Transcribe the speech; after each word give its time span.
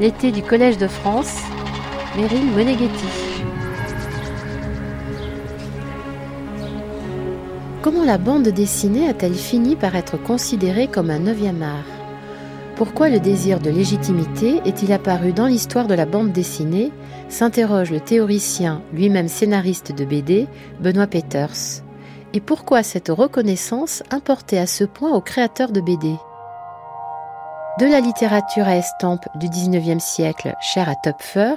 L'été 0.00 0.30
du 0.30 0.42
Collège 0.42 0.78
de 0.78 0.86
France, 0.86 1.38
Meryl 2.16 2.46
Moneghetti. 2.52 3.06
Comment 7.82 8.04
la 8.04 8.16
bande 8.16 8.46
dessinée 8.46 9.08
a-t-elle 9.08 9.34
fini 9.34 9.74
par 9.74 9.96
être 9.96 10.16
considérée 10.16 10.86
comme 10.86 11.10
un 11.10 11.18
neuvième 11.18 11.64
art? 11.64 11.82
Pourquoi 12.76 13.08
le 13.08 13.18
désir 13.18 13.58
de 13.58 13.70
légitimité 13.70 14.60
est-il 14.64 14.92
apparu 14.92 15.32
dans 15.32 15.46
l'histoire 15.46 15.88
de 15.88 15.94
la 15.94 16.06
bande 16.06 16.30
dessinée? 16.30 16.92
s'interroge 17.28 17.90
le 17.90 17.98
théoricien, 17.98 18.82
lui-même 18.92 19.26
scénariste 19.26 19.90
de 19.90 20.04
BD, 20.04 20.46
Benoît 20.80 21.08
Peters. 21.08 21.82
Et 22.34 22.40
pourquoi 22.40 22.84
cette 22.84 23.08
reconnaissance 23.08 24.04
importée 24.12 24.58
à 24.58 24.68
ce 24.68 24.84
point 24.84 25.12
aux 25.12 25.20
créateurs 25.20 25.72
de 25.72 25.80
BD 25.80 26.14
De 27.78 27.86
la 27.86 28.00
littérature 28.00 28.66
à 28.66 28.76
estampe 28.76 29.26
du 29.36 29.48
XIXe 29.48 30.02
siècle, 30.02 30.56
chère 30.60 30.88
à 30.88 30.96
Topfer, 30.96 31.54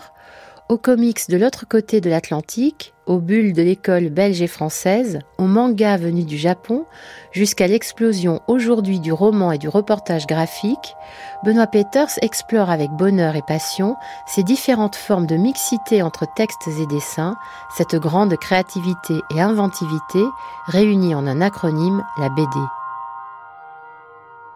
aux 0.69 0.77
comics 0.77 1.27
de 1.27 1.35
l'autre 1.35 1.65
côté 1.67 1.99
de 1.99 2.11
l'Atlantique, 2.11 2.93
aux 3.07 3.17
bulles 3.17 3.53
de 3.53 3.63
l'école 3.63 4.09
belge 4.09 4.39
et 4.39 4.47
française, 4.47 5.17
aux 5.39 5.47
mangas 5.47 5.97
venus 5.97 6.27
du 6.27 6.37
Japon, 6.37 6.85
jusqu'à 7.31 7.65
l'explosion 7.65 8.39
aujourd'hui 8.47 8.99
du 8.99 9.11
roman 9.11 9.51
et 9.51 9.57
du 9.57 9.67
reportage 9.67 10.27
graphique, 10.27 10.95
Benoît 11.43 11.65
Peters 11.65 12.19
explore 12.21 12.69
avec 12.69 12.91
bonheur 12.91 13.35
et 13.35 13.41
passion 13.47 13.95
ces 14.27 14.43
différentes 14.43 14.97
formes 14.97 15.25
de 15.25 15.37
mixité 15.37 16.03
entre 16.03 16.27
textes 16.35 16.67
et 16.67 16.85
dessins, 16.85 17.35
cette 17.75 17.95
grande 17.95 18.37
créativité 18.37 19.15
et 19.35 19.41
inventivité 19.41 20.23
réunies 20.67 21.15
en 21.15 21.25
un 21.25 21.41
acronyme, 21.41 22.03
la 22.19 22.29
BD. 22.29 22.59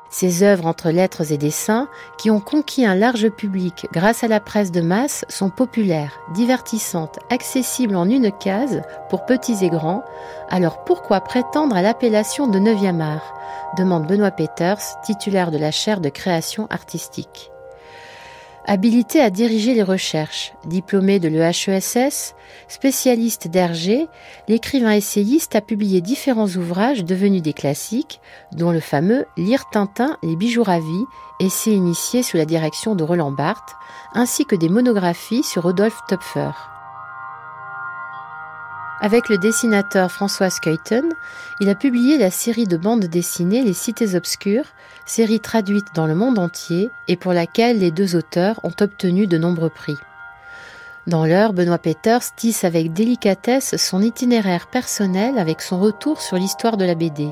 Ces 0.09 0.43
œuvres 0.43 0.65
entre 0.65 0.91
lettres 0.91 1.31
et 1.31 1.37
dessins, 1.37 1.87
qui 2.17 2.31
ont 2.31 2.39
conquis 2.39 2.85
un 2.85 2.95
large 2.95 3.29
public 3.29 3.87
grâce 3.91 4.23
à 4.23 4.27
la 4.27 4.39
presse 4.39 4.71
de 4.71 4.81
masse, 4.81 5.25
sont 5.29 5.49
populaires, 5.49 6.19
divertissantes, 6.33 7.19
accessibles 7.29 7.95
en 7.95 8.09
une 8.09 8.31
case 8.31 8.81
pour 9.09 9.25
petits 9.25 9.65
et 9.65 9.69
grands. 9.69 10.03
Alors 10.49 10.83
pourquoi 10.83 11.21
prétendre 11.21 11.75
à 11.75 11.81
l'appellation 11.81 12.47
de 12.47 12.59
neuvième 12.59 13.01
art? 13.01 13.33
demande 13.77 14.07
Benoît 14.07 14.31
Peters, 14.31 15.01
titulaire 15.03 15.51
de 15.51 15.57
la 15.57 15.71
chaire 15.71 15.99
de 15.99 16.09
création 16.09 16.67
artistique. 16.69 17.51
Habilité 18.67 19.21
à 19.21 19.29
diriger 19.29 19.75
les 19.75 19.83
recherches, 19.83 20.53
diplômé 20.65 21.19
de 21.19 21.27
l'EHESS, 21.27 22.33
spécialiste 22.67 23.47
d'Hergé, 23.47 24.07
l'écrivain 24.47 24.93
essayiste 24.93 25.55
a 25.55 25.61
publié 25.61 26.01
différents 26.01 26.47
ouvrages 26.47 27.05
devenus 27.05 27.43
des 27.43 27.53
classiques, 27.53 28.21
dont 28.53 28.71
le 28.71 28.79
fameux 28.79 29.25
Lire 29.37 29.69
Tintin, 29.69 30.17
les 30.23 30.35
bijoux 30.35 30.63
ravis, 30.63 31.05
essai 31.39 31.73
initié 31.73 32.23
sous 32.23 32.37
la 32.37 32.45
direction 32.45 32.95
de 32.95 33.03
Roland 33.03 33.31
Barthes, 33.31 33.75
ainsi 34.15 34.45
que 34.45 34.55
des 34.55 34.69
monographies 34.69 35.43
sur 35.43 35.61
Rodolphe 35.61 36.01
Töpfer. 36.07 36.49
Avec 38.99 39.29
le 39.29 39.37
dessinateur 39.37 40.11
François 40.11 40.49
Skeuten, 40.49 41.13
il 41.59 41.69
a 41.69 41.75
publié 41.75 42.17
la 42.17 42.31
série 42.31 42.65
de 42.65 42.77
bandes 42.77 43.05
dessinées 43.05 43.61
Les 43.61 43.73
Cités 43.73 44.15
Obscures, 44.15 44.65
série 45.05 45.39
traduite 45.39 45.87
dans 45.93 46.07
le 46.07 46.15
monde 46.15 46.39
entier 46.39 46.89
et 47.07 47.15
pour 47.15 47.33
laquelle 47.33 47.79
les 47.79 47.91
deux 47.91 48.15
auteurs 48.15 48.59
ont 48.63 48.73
obtenu 48.81 49.27
de 49.27 49.37
nombreux 49.37 49.69
prix. 49.69 49.97
Dans 51.07 51.25
l'heure, 51.25 51.53
Benoît 51.53 51.77
Peters 51.77 52.33
tisse 52.35 52.63
avec 52.63 52.91
délicatesse 52.91 53.77
son 53.77 54.01
itinéraire 54.01 54.67
personnel 54.67 55.37
avec 55.37 55.61
son 55.61 55.79
retour 55.79 56.19
sur 56.19 56.37
l'histoire 56.37 56.77
de 56.77 56.85
la 56.85 56.95
BD. 56.95 57.31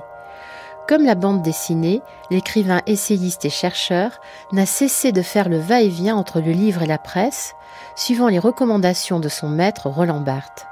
Comme 0.88 1.06
la 1.06 1.16
bande 1.16 1.42
dessinée, 1.42 2.02
l'écrivain 2.30 2.82
essayiste 2.86 3.46
et 3.46 3.50
chercheur 3.50 4.20
n'a 4.52 4.66
cessé 4.66 5.12
de 5.12 5.22
faire 5.22 5.50
le 5.50 5.58
va-et-vient 5.58 6.16
entre 6.16 6.40
le 6.40 6.52
livre 6.52 6.84
et 6.84 6.88
la 6.88 6.98
presse, 6.98 7.54
suivant 7.96 8.28
les 8.28 8.40
recommandations 8.40 9.20
de 9.20 9.30
son 9.30 9.50
maître 9.50 9.88
Roland 9.88 10.20
Barthes. 10.20 10.68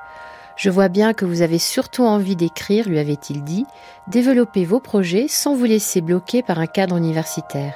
Je 0.62 0.70
vois 0.70 0.90
bien 0.90 1.16
que 1.16 1.26
vous 1.26 1.42
avez 1.42 1.58
surtout 1.58 2.04
envie 2.04 2.36
d'écrire, 2.36 2.88
lui 2.88 3.00
avait-il 3.00 3.44
dit, 3.44 3.66
développer 4.06 4.64
vos 4.64 4.80
projets 4.80 5.28
sans 5.28 5.56
vous 5.56 5.66
laisser 5.66 6.02
bloquer 6.02 6.44
par 6.44 6.60
un 6.60 6.68
cadre 6.68 6.98
universitaire. 6.98 7.74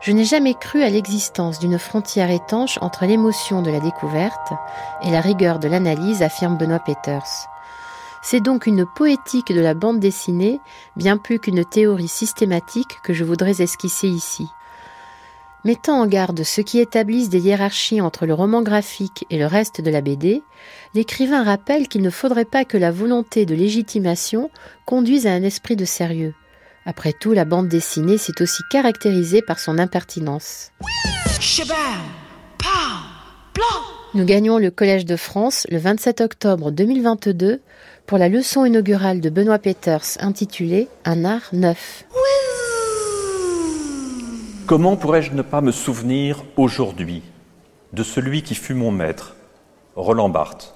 Je 0.00 0.12
n'ai 0.12 0.24
jamais 0.24 0.54
cru 0.54 0.82
à 0.82 0.88
l'existence 0.88 1.58
d'une 1.58 1.78
frontière 1.78 2.30
étanche 2.30 2.78
entre 2.80 3.04
l'émotion 3.04 3.60
de 3.60 3.70
la 3.70 3.80
découverte 3.80 4.54
et 5.04 5.10
la 5.10 5.20
rigueur 5.20 5.58
de 5.58 5.68
l'analyse, 5.68 6.22
affirme 6.22 6.56
Benoît 6.56 6.80
Peters. 6.80 7.46
C'est 8.22 8.40
donc 8.40 8.64
une 8.64 8.86
poétique 8.86 9.52
de 9.52 9.60
la 9.60 9.74
bande 9.74 10.00
dessinée, 10.00 10.58
bien 10.96 11.18
plus 11.18 11.38
qu'une 11.38 11.66
théorie 11.66 12.08
systématique 12.08 12.96
que 13.04 13.12
je 13.12 13.24
voudrais 13.24 13.60
esquisser 13.60 14.08
ici. 14.08 14.48
Mettant 15.64 16.00
en 16.00 16.06
garde 16.06 16.42
ceux 16.42 16.64
qui 16.64 16.80
établissent 16.80 17.28
des 17.28 17.40
hiérarchies 17.40 18.00
entre 18.00 18.26
le 18.26 18.34
roman 18.34 18.62
graphique 18.62 19.24
et 19.30 19.38
le 19.38 19.46
reste 19.46 19.80
de 19.80 19.90
la 19.90 20.00
BD, 20.00 20.42
l'écrivain 20.94 21.44
rappelle 21.44 21.86
qu'il 21.86 22.02
ne 22.02 22.10
faudrait 22.10 22.44
pas 22.44 22.64
que 22.64 22.76
la 22.76 22.90
volonté 22.90 23.46
de 23.46 23.54
légitimation 23.54 24.50
conduise 24.86 25.26
à 25.28 25.32
un 25.32 25.42
esprit 25.44 25.76
de 25.76 25.84
sérieux. 25.84 26.34
Après 26.84 27.12
tout, 27.12 27.32
la 27.32 27.44
bande 27.44 27.68
dessinée 27.68 28.18
s'est 28.18 28.42
aussi 28.42 28.62
caractérisée 28.72 29.40
par 29.40 29.60
son 29.60 29.78
impertinence. 29.78 30.72
Nous 34.14 34.24
gagnons 34.24 34.58
le 34.58 34.70
Collège 34.70 35.06
de 35.06 35.16
France 35.16 35.66
le 35.70 35.78
27 35.78 36.20
octobre 36.20 36.72
2022 36.72 37.60
pour 38.06 38.18
la 38.18 38.28
leçon 38.28 38.64
inaugurale 38.64 39.20
de 39.20 39.30
Benoît 39.30 39.60
Peters 39.60 40.18
intitulée 40.18 40.88
Un 41.04 41.24
art 41.24 41.48
neuf. 41.52 42.04
Comment 44.66 44.94
pourrais-je 44.94 45.32
ne 45.32 45.42
pas 45.42 45.60
me 45.60 45.72
souvenir 45.72 46.44
aujourd'hui 46.56 47.22
de 47.92 48.04
celui 48.04 48.42
qui 48.42 48.54
fut 48.54 48.74
mon 48.74 48.92
maître, 48.92 49.34
Roland 49.96 50.28
Barthes? 50.28 50.74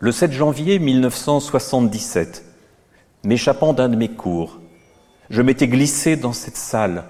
Le 0.00 0.12
7 0.12 0.32
janvier 0.32 0.78
1977, 0.78 2.44
m'échappant 3.24 3.72
d'un 3.72 3.88
de 3.88 3.96
mes 3.96 4.10
cours, 4.10 4.60
je 5.30 5.40
m'étais 5.40 5.66
glissé 5.66 6.16
dans 6.16 6.34
cette 6.34 6.58
salle, 6.58 7.04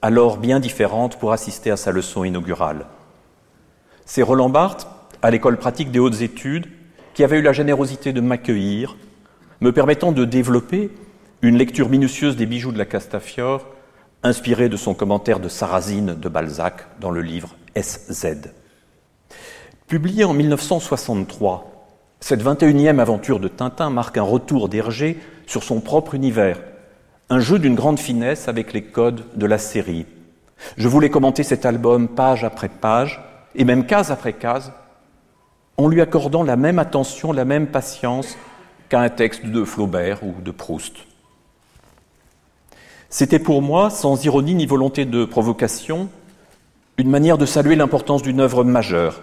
alors 0.00 0.38
bien 0.38 0.58
différente 0.58 1.18
pour 1.18 1.32
assister 1.32 1.70
à 1.70 1.76
sa 1.76 1.92
leçon 1.92 2.24
inaugurale. 2.24 2.86
C'est 4.06 4.22
Roland 4.22 4.48
Barthes, 4.48 4.88
à 5.20 5.30
l'école 5.30 5.58
pratique 5.58 5.90
des 5.90 5.98
hautes 5.98 6.22
études, 6.22 6.66
qui 7.12 7.24
avait 7.24 7.38
eu 7.38 7.42
la 7.42 7.52
générosité 7.52 8.14
de 8.14 8.22
m'accueillir, 8.22 8.96
me 9.60 9.70
permettant 9.70 10.12
de 10.12 10.24
développer 10.24 10.90
une 11.42 11.58
lecture 11.58 11.90
minutieuse 11.90 12.36
des 12.36 12.46
bijoux 12.46 12.72
de 12.72 12.78
la 12.78 12.86
Castafiore 12.86 13.66
inspiré 14.22 14.68
de 14.68 14.76
son 14.76 14.94
commentaire 14.94 15.40
de 15.40 15.48
Sarrazine 15.48 16.14
de 16.14 16.28
Balzac 16.28 16.86
dans 17.00 17.10
le 17.10 17.22
livre 17.22 17.56
SZ. 17.76 18.36
Publié 19.86 20.24
en 20.24 20.32
1963, 20.32 21.86
cette 22.20 22.42
21e 22.42 22.98
aventure 22.98 23.40
de 23.40 23.48
Tintin 23.48 23.90
marque 23.90 24.18
un 24.18 24.22
retour 24.22 24.68
d'Hergé 24.68 25.18
sur 25.46 25.62
son 25.62 25.80
propre 25.80 26.14
univers, 26.14 26.60
un 27.30 27.38
jeu 27.38 27.58
d'une 27.58 27.74
grande 27.74 27.98
finesse 27.98 28.48
avec 28.48 28.72
les 28.72 28.82
codes 28.82 29.24
de 29.36 29.46
la 29.46 29.58
série. 29.58 30.06
Je 30.76 30.88
voulais 30.88 31.10
commenter 31.10 31.44
cet 31.44 31.64
album 31.64 32.08
page 32.08 32.42
après 32.42 32.68
page, 32.68 33.22
et 33.54 33.64
même 33.64 33.86
case 33.86 34.10
après 34.10 34.32
case, 34.32 34.72
en 35.76 35.86
lui 35.88 36.00
accordant 36.00 36.42
la 36.42 36.56
même 36.56 36.80
attention, 36.80 37.32
la 37.32 37.44
même 37.44 37.68
patience 37.68 38.36
qu'à 38.88 39.00
un 39.00 39.08
texte 39.08 39.46
de 39.46 39.64
Flaubert 39.64 40.24
ou 40.24 40.34
de 40.42 40.50
Proust. 40.50 40.96
C'était 43.10 43.38
pour 43.38 43.62
moi, 43.62 43.88
sans 43.88 44.22
ironie 44.26 44.54
ni 44.54 44.66
volonté 44.66 45.06
de 45.06 45.24
provocation, 45.24 46.10
une 46.98 47.08
manière 47.08 47.38
de 47.38 47.46
saluer 47.46 47.74
l'importance 47.74 48.20
d'une 48.20 48.40
œuvre 48.40 48.64
majeure. 48.64 49.22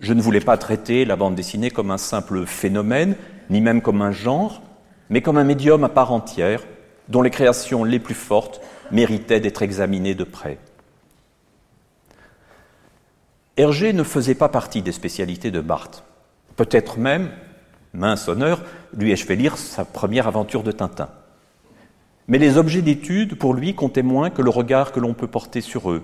Je 0.00 0.14
ne 0.14 0.22
voulais 0.22 0.40
pas 0.40 0.56
traiter 0.56 1.04
la 1.04 1.16
bande 1.16 1.34
dessinée 1.34 1.70
comme 1.70 1.90
un 1.90 1.98
simple 1.98 2.46
phénomène, 2.46 3.16
ni 3.50 3.60
même 3.60 3.82
comme 3.82 4.00
un 4.00 4.10
genre, 4.10 4.62
mais 5.10 5.20
comme 5.20 5.36
un 5.36 5.44
médium 5.44 5.84
à 5.84 5.90
part 5.90 6.12
entière, 6.12 6.62
dont 7.10 7.20
les 7.20 7.28
créations 7.30 7.84
les 7.84 7.98
plus 7.98 8.14
fortes 8.14 8.62
méritaient 8.90 9.40
d'être 9.40 9.60
examinées 9.60 10.14
de 10.14 10.24
près. 10.24 10.58
Hergé 13.58 13.92
ne 13.92 14.02
faisait 14.02 14.34
pas 14.34 14.48
partie 14.48 14.80
des 14.80 14.92
spécialités 14.92 15.50
de 15.50 15.60
Barthes. 15.60 16.04
Peut-être 16.56 16.98
même, 16.98 17.30
mince 17.92 18.28
honneur, 18.28 18.62
lui 18.96 19.12
ai-je 19.12 19.26
fait 19.26 19.36
lire 19.36 19.58
sa 19.58 19.84
première 19.84 20.26
aventure 20.26 20.62
de 20.62 20.72
Tintin. 20.72 21.10
Mais 22.28 22.38
les 22.38 22.56
objets 22.56 22.82
d'étude, 22.82 23.36
pour 23.36 23.54
lui, 23.54 23.74
comptaient 23.74 24.02
moins 24.02 24.30
que 24.30 24.42
le 24.42 24.50
regard 24.50 24.92
que 24.92 25.00
l'on 25.00 25.14
peut 25.14 25.26
porter 25.26 25.60
sur 25.60 25.90
eux. 25.90 26.02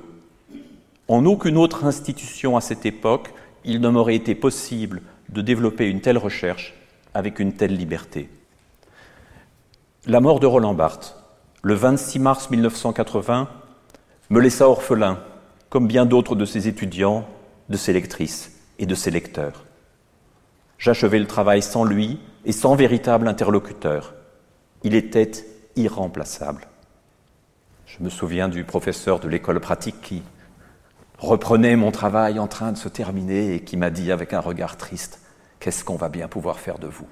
En 1.09 1.25
aucune 1.25 1.57
autre 1.57 1.85
institution 1.85 2.57
à 2.57 2.61
cette 2.61 2.85
époque, 2.85 3.33
il 3.65 3.81
ne 3.81 3.89
m'aurait 3.89 4.17
été 4.17 4.35
possible 4.35 5.03
de 5.29 5.41
développer 5.41 5.89
une 5.89 6.01
telle 6.01 6.19
recherche 6.19 6.75
avec 7.15 7.39
une 7.39 7.53
telle 7.53 7.77
liberté. 7.77 8.29
La 10.07 10.21
mort 10.21 10.41
de 10.41 10.47
Roland 10.47 10.75
Barthes, 10.75 11.17
le 11.63 11.75
26 11.75 12.19
mars 12.19 12.51
1980, 12.51 13.49
me 14.31 14.41
laissa 14.41 14.69
orphelin, 14.69 15.19
comme 15.69 15.87
bien 15.87 16.07
d'autres 16.07 16.37
de 16.37 16.45
ses 16.45 16.69
étudiants, 16.69 17.27
de 17.69 17.77
ses 17.77 17.93
lectrices 17.93 18.53
et 18.79 18.87
de 18.87 18.95
ses 18.95 19.11
lecteurs. 19.11 19.65
J'achevais 20.79 21.19
le 21.19 21.27
travail 21.27 21.63
sans 21.63 21.85
lui 21.85 22.21
et 22.45 22.53
sans 22.53 22.75
véritable 22.75 23.29
interlocuteur. 23.29 24.15
Il 24.85 24.95
était 24.95 25.33
irremplaçable. 25.77 26.67
Je 27.87 28.03
me 28.03 28.11
souviens 28.11 28.49
du 28.49 28.65
professeur 28.65 29.21
de 29.21 29.29
l'école 29.29 29.61
pratique 29.61 30.01
qui, 30.01 30.23
reprenait 31.19 31.77
mon 31.77 31.91
travail 31.91 32.39
en 32.39 32.47
train 32.47 32.73
de 32.73 32.77
se 32.77 32.89
terminer 32.89 33.55
et 33.55 33.61
qui 33.61 33.77
m'a 33.77 33.91
dit 33.91 34.13
avec 34.13 34.33
un 34.33 34.41
regard 34.41 34.77
triste 34.77 35.21
Qu'est-ce 35.59 35.85
qu'on 35.85 35.97
va 35.97 36.11
bien 36.11 36.29
pouvoir 36.29 36.59
faire 36.59 36.79
de 36.79 36.87
vous? 36.87 37.09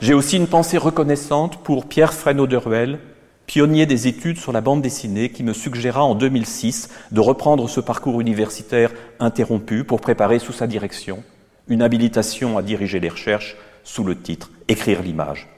J'ai 0.00 0.14
aussi 0.14 0.36
une 0.36 0.46
pensée 0.46 0.78
reconnaissante 0.78 1.62
pour 1.64 1.86
Pierre 1.86 2.14
Fresneau 2.14 2.46
de 2.46 2.56
Ruel, 2.56 3.00
pionnier 3.46 3.86
des 3.86 4.06
études 4.06 4.38
sur 4.38 4.52
la 4.52 4.60
bande 4.60 4.82
dessinée, 4.82 5.30
qui 5.30 5.42
me 5.42 5.52
suggéra 5.52 6.04
en 6.04 6.14
2006 6.14 6.90
de 7.10 7.20
reprendre 7.20 7.68
ce 7.68 7.80
parcours 7.80 8.20
universitaire 8.20 8.92
interrompu 9.18 9.82
pour 9.82 10.00
préparer 10.00 10.38
sous 10.38 10.52
sa 10.52 10.68
direction 10.68 11.24
une 11.68 11.82
habilitation 11.82 12.58
à 12.58 12.62
diriger 12.62 13.00
les 13.00 13.08
recherches 13.08 13.56
sous 13.84 14.04
le 14.04 14.20
titre 14.20 14.50
Écrire 14.68 15.02
l'image. 15.02 15.48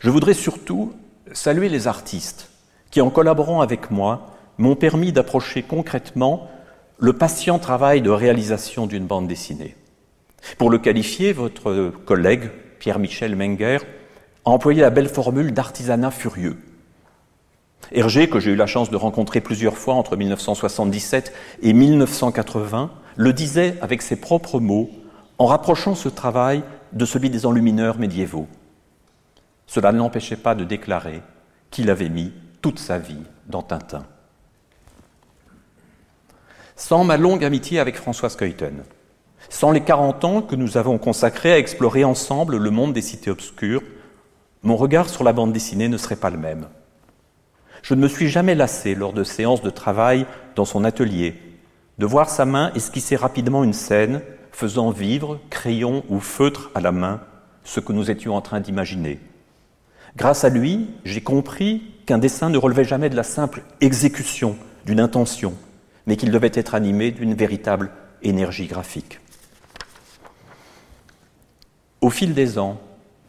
Je 0.00 0.10
voudrais 0.10 0.34
surtout 0.34 0.92
saluer 1.32 1.68
les 1.68 1.86
artistes 1.86 2.50
qui, 2.90 3.00
en 3.00 3.10
collaborant 3.10 3.60
avec 3.60 3.90
moi, 3.90 4.34
m'ont 4.58 4.76
permis 4.76 5.12
d'approcher 5.12 5.62
concrètement 5.62 6.48
le 6.98 7.12
patient 7.12 7.58
travail 7.58 8.02
de 8.02 8.10
réalisation 8.10 8.86
d'une 8.86 9.06
bande 9.06 9.28
dessinée. 9.28 9.76
Pour 10.56 10.70
le 10.70 10.78
qualifier, 10.78 11.32
votre 11.32 11.92
collègue 12.04 12.50
Pierre-Michel 12.78 13.36
Menger 13.36 13.78
a 14.44 14.50
employé 14.50 14.80
la 14.80 14.90
belle 14.90 15.08
formule 15.08 15.52
d'artisanat 15.52 16.10
furieux. 16.10 16.56
Hergé, 17.92 18.28
que 18.28 18.40
j'ai 18.40 18.50
eu 18.50 18.56
la 18.56 18.66
chance 18.66 18.90
de 18.90 18.96
rencontrer 18.96 19.40
plusieurs 19.40 19.78
fois 19.78 19.94
entre 19.94 20.16
1977 20.16 21.32
et 21.62 21.72
1980, 21.72 22.90
le 23.16 23.32
disait 23.32 23.76
avec 23.80 24.02
ses 24.02 24.16
propres 24.16 24.60
mots 24.60 24.90
en 25.38 25.46
rapprochant 25.46 25.94
ce 25.94 26.08
travail 26.08 26.62
de 26.92 27.04
celui 27.04 27.30
des 27.30 27.46
enlumineurs 27.46 27.98
médiévaux. 27.98 28.48
Cela 29.68 29.92
ne 29.92 29.98
l'empêchait 29.98 30.36
pas 30.36 30.56
de 30.56 30.64
déclarer 30.64 31.22
qu'il 31.70 31.90
avait 31.90 32.08
mis 32.08 32.32
toute 32.60 32.80
sa 32.80 32.98
vie 32.98 33.22
dans 33.46 33.62
Tintin. 33.62 34.04
Sans 36.74 37.04
ma 37.04 37.16
longue 37.16 37.44
amitié 37.44 37.78
avec 37.78 37.96
François 37.96 38.30
Skeuten, 38.30 38.82
sans 39.48 39.70
les 39.70 39.82
40 39.82 40.24
ans 40.24 40.42
que 40.42 40.56
nous 40.56 40.76
avons 40.76 40.98
consacrés 40.98 41.52
à 41.52 41.58
explorer 41.58 42.02
ensemble 42.02 42.56
le 42.56 42.70
monde 42.70 42.92
des 42.92 43.02
cités 43.02 43.30
obscures, 43.30 43.82
mon 44.64 44.76
regard 44.76 45.08
sur 45.08 45.22
la 45.22 45.32
bande 45.32 45.52
dessinée 45.52 45.88
ne 45.88 45.96
serait 45.96 46.16
pas 46.16 46.30
le 46.30 46.38
même. 46.38 46.66
Je 47.82 47.94
ne 47.94 48.00
me 48.00 48.08
suis 48.08 48.28
jamais 48.28 48.56
lassé 48.56 48.96
lors 48.96 49.12
de 49.12 49.22
séances 49.22 49.62
de 49.62 49.70
travail 49.70 50.26
dans 50.56 50.64
son 50.64 50.82
atelier 50.82 51.40
de 51.98 52.06
voir 52.06 52.30
sa 52.30 52.44
main 52.44 52.72
esquisser 52.74 53.16
rapidement 53.16 53.64
une 53.64 53.72
scène, 53.72 54.22
faisant 54.52 54.90
vivre, 54.90 55.40
crayon 55.50 56.04
ou 56.08 56.20
feutre 56.20 56.70
à 56.74 56.80
la 56.80 56.92
main, 56.92 57.20
ce 57.64 57.80
que 57.80 57.92
nous 57.92 58.10
étions 58.10 58.34
en 58.34 58.40
train 58.40 58.60
d'imaginer. 58.60 59.20
Grâce 60.18 60.42
à 60.42 60.48
lui, 60.48 60.88
j'ai 61.04 61.20
compris 61.20 61.80
qu'un 62.04 62.18
dessin 62.18 62.50
ne 62.50 62.58
relevait 62.58 62.82
jamais 62.82 63.08
de 63.08 63.14
la 63.14 63.22
simple 63.22 63.62
exécution 63.80 64.56
d'une 64.84 64.98
intention, 64.98 65.54
mais 66.08 66.16
qu'il 66.16 66.32
devait 66.32 66.50
être 66.54 66.74
animé 66.74 67.12
d'une 67.12 67.34
véritable 67.34 67.92
énergie 68.24 68.66
graphique. 68.66 69.20
Au 72.00 72.10
fil 72.10 72.34
des 72.34 72.58
ans, 72.58 72.80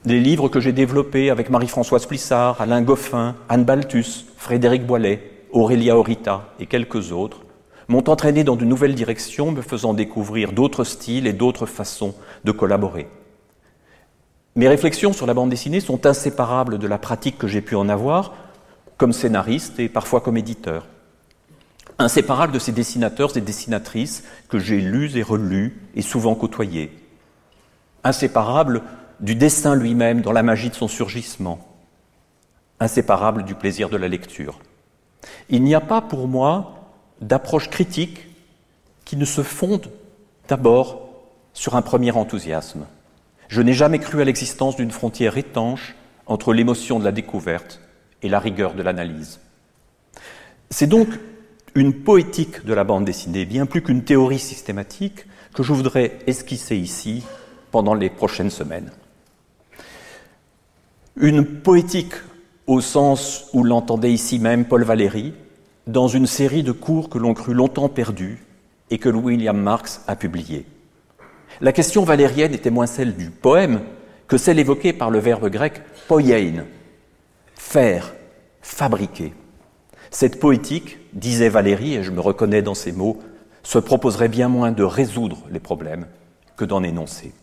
les 0.03 0.19
livres 0.19 0.49
que 0.49 0.59
j'ai 0.59 0.71
développés 0.71 1.29
avec 1.29 1.51
Marie-Françoise 1.51 2.07
Plissard, 2.07 2.59
Alain 2.59 2.81
Goffin, 2.81 3.35
Anne 3.49 3.65
Baltus, 3.65 4.25
Frédéric 4.35 4.87
Boilet, 4.87 5.43
Aurélia 5.51 5.95
Horita 5.95 6.55
et 6.59 6.65
quelques 6.65 7.11
autres 7.11 7.45
m'ont 7.87 8.09
entraîné 8.09 8.43
dans 8.43 8.55
de 8.55 8.65
nouvelles 8.65 8.95
directions, 8.95 9.51
me 9.51 9.61
faisant 9.61 9.93
découvrir 9.93 10.53
d'autres 10.53 10.85
styles 10.85 11.27
et 11.27 11.33
d'autres 11.33 11.67
façons 11.67 12.15
de 12.45 12.51
collaborer. 12.51 13.07
Mes 14.55 14.67
réflexions 14.67 15.13
sur 15.13 15.25
la 15.25 15.33
bande 15.33 15.49
dessinée 15.49 15.79
sont 15.79 16.05
inséparables 16.05 16.79
de 16.79 16.87
la 16.87 16.97
pratique 16.97 17.37
que 17.37 17.47
j'ai 17.47 17.61
pu 17.61 17.75
en 17.75 17.89
avoir 17.89 18.33
comme 18.97 19.13
scénariste 19.13 19.79
et 19.79 19.87
parfois 19.87 20.21
comme 20.21 20.37
éditeur. 20.37 20.85
Inséparables 21.99 22.53
de 22.53 22.59
ces 22.59 22.71
dessinateurs 22.71 23.37
et 23.37 23.41
dessinatrices 23.41 24.23
que 24.49 24.59
j'ai 24.59 24.81
lus 24.81 25.17
et 25.17 25.23
relus 25.23 25.79
et 25.95 26.01
souvent 26.01 26.35
côtoyés. 26.35 26.91
Inséparables 28.03 28.81
du 29.19 29.35
dessin 29.35 29.75
lui-même 29.75 30.21
dans 30.21 30.31
la 30.31 30.43
magie 30.43 30.69
de 30.69 30.75
son 30.75 30.87
surgissement. 30.87 31.59
Inséparables 32.79 33.43
du 33.43 33.55
plaisir 33.55 33.89
de 33.89 33.97
la 33.97 34.07
lecture. 34.07 34.59
Il 35.49 35.63
n'y 35.63 35.75
a 35.75 35.81
pas 35.81 36.01
pour 36.01 36.27
moi 36.27 36.89
d'approche 37.21 37.69
critique 37.69 38.27
qui 39.05 39.17
ne 39.17 39.25
se 39.25 39.43
fonde 39.43 39.89
d'abord 40.47 41.09
sur 41.53 41.75
un 41.75 41.81
premier 41.81 42.11
enthousiasme. 42.11 42.85
Je 43.49 43.63
n'ai 43.63 43.73
jamais 43.73 43.97
cru 43.97 44.21
à 44.21 44.25
l'existence 44.25 44.75
d'une 44.75 44.91
frontière 44.91 45.37
étanche 45.37 45.95
entre 46.27 46.53
l'émotion 46.53 46.99
de 46.99 47.03
la 47.03 47.11
découverte 47.11 47.81
et 48.21 48.29
la 48.29 48.39
rigueur 48.39 48.75
de 48.75 48.83
l'analyse. 48.83 49.39
C'est 50.69 50.85
donc 50.85 51.07
une 51.73 51.93
poétique 51.93 52.63
de 52.63 52.73
la 52.75 52.83
bande 52.83 53.05
dessinée, 53.05 53.45
bien 53.45 53.65
plus 53.65 53.81
qu'une 53.81 54.03
théorie 54.03 54.39
systématique, 54.39 55.25
que 55.55 55.63
je 55.63 55.73
voudrais 55.73 56.19
esquisser 56.27 56.77
ici 56.77 57.23
pendant 57.71 57.95
les 57.95 58.11
prochaines 58.11 58.51
semaines. 58.51 58.91
Une 61.17 61.43
poétique 61.43 62.13
au 62.67 62.81
sens 62.81 63.47
où 63.53 63.63
l'entendait 63.63 64.13
ici 64.13 64.37
même 64.37 64.65
Paul 64.65 64.83
Valéry, 64.83 65.33
dans 65.87 66.07
une 66.07 66.27
série 66.27 66.61
de 66.61 66.71
cours 66.71 67.09
que 67.09 67.17
l'on 67.17 67.33
crut 67.33 67.55
longtemps 67.55 67.89
perdus 67.89 68.45
et 68.91 68.99
que 68.99 69.09
William 69.09 69.59
Marx 69.59 70.01
a 70.05 70.15
publiés. 70.15 70.67
La 71.61 71.73
question 71.73 72.03
valérienne 72.03 72.53
était 72.53 72.69
moins 72.69 72.87
celle 72.87 73.15
du 73.15 73.29
poème 73.29 73.81
que 74.27 74.37
celle 74.37 74.59
évoquée 74.59 74.93
par 74.93 75.09
le 75.09 75.19
verbe 75.19 75.49
grec 75.49 75.81
poiein, 76.07 76.65
faire, 77.55 78.13
fabriquer. 78.61 79.33
Cette 80.11 80.39
poétique, 80.39 80.97
disait 81.13 81.49
Valérie, 81.49 81.95
et 81.95 82.03
je 82.03 82.11
me 82.11 82.21
reconnais 82.21 82.61
dans 82.61 82.75
ces 82.75 82.91
mots, 82.91 83.19
se 83.63 83.77
proposerait 83.77 84.29
bien 84.29 84.47
moins 84.47 84.71
de 84.71 84.83
résoudre 84.83 85.39
les 85.51 85.59
problèmes 85.59 86.07
que 86.55 86.65
d'en 86.65 86.83
énoncer. 86.83 87.33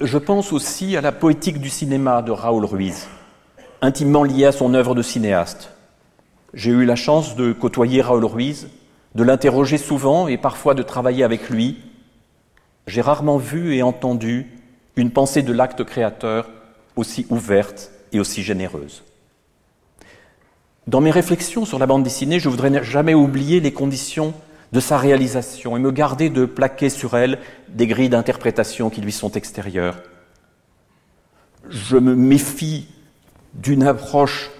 Je 0.00 0.18
pense 0.18 0.52
aussi 0.52 0.96
à 0.96 1.00
la 1.00 1.12
poétique 1.12 1.60
du 1.60 1.68
cinéma 1.68 2.22
de 2.22 2.30
Raoul 2.30 2.64
Ruiz, 2.64 3.08
intimement 3.80 4.24
lié 4.24 4.46
à 4.46 4.52
son 4.52 4.74
œuvre 4.74 4.94
de 4.94 5.02
cinéaste. 5.02 5.70
J'ai 6.54 6.70
eu 6.70 6.84
la 6.84 6.96
chance 6.96 7.36
de 7.36 7.52
côtoyer 7.52 8.02
Raoul 8.02 8.24
Ruiz, 8.24 8.68
de 9.14 9.22
l'interroger 9.22 9.78
souvent 9.78 10.28
et 10.28 10.36
parfois 10.36 10.74
de 10.74 10.82
travailler 10.82 11.24
avec 11.24 11.50
lui. 11.50 11.78
J'ai 12.86 13.00
rarement 13.00 13.36
vu 13.36 13.74
et 13.74 13.82
entendu 13.82 14.46
une 14.96 15.10
pensée 15.10 15.42
de 15.42 15.52
l'acte 15.52 15.84
créateur 15.84 16.48
aussi 16.96 17.26
ouverte 17.30 17.90
et 18.12 18.20
aussi 18.20 18.42
généreuse. 18.42 19.02
Dans 20.86 21.00
mes 21.00 21.10
réflexions 21.10 21.64
sur 21.64 21.78
la 21.78 21.86
bande 21.86 22.02
dessinée, 22.02 22.40
je 22.40 22.48
voudrais 22.48 22.82
jamais 22.82 23.14
oublier 23.14 23.60
les 23.60 23.72
conditions 23.72 24.34
de 24.72 24.80
sa 24.80 24.98
réalisation 24.98 25.76
et 25.76 25.80
me 25.80 25.92
garder 25.92 26.28
de 26.28 26.44
plaquer 26.44 26.88
sur 26.88 27.16
elle 27.16 27.38
des 27.68 27.86
grilles 27.86 28.08
d'interprétation 28.08 28.90
qui 28.90 29.00
lui 29.00 29.12
sont 29.12 29.30
extérieures. 29.32 30.02
Je 31.68 31.96
me 31.96 32.16
méfie 32.16 32.88
d'une 33.54 33.84
approche 33.84 34.50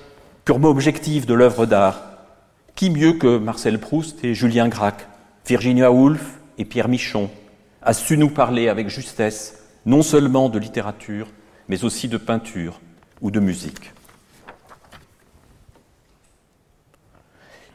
purement 0.44 0.68
objective 0.68 1.26
de 1.26 1.35
l'œuvre 1.35 1.66
d'art. 1.66 2.12
Qui 2.74 2.90
mieux 2.90 3.12
que 3.12 3.38
Marcel 3.38 3.78
Proust 3.78 4.24
et 4.24 4.34
Julien 4.34 4.68
Gracq, 4.68 5.06
Virginia 5.46 5.92
Woolf 5.92 6.40
et 6.58 6.64
Pierre 6.64 6.88
Michon 6.88 7.30
a 7.82 7.92
su 7.92 8.16
nous 8.16 8.30
parler 8.30 8.68
avec 8.68 8.88
justesse 8.88 9.58
non 9.86 10.02
seulement 10.02 10.48
de 10.48 10.58
littérature, 10.58 11.28
mais 11.68 11.84
aussi 11.84 12.08
de 12.08 12.16
peinture 12.16 12.80
ou 13.20 13.30
de 13.30 13.40
musique. 13.40 13.92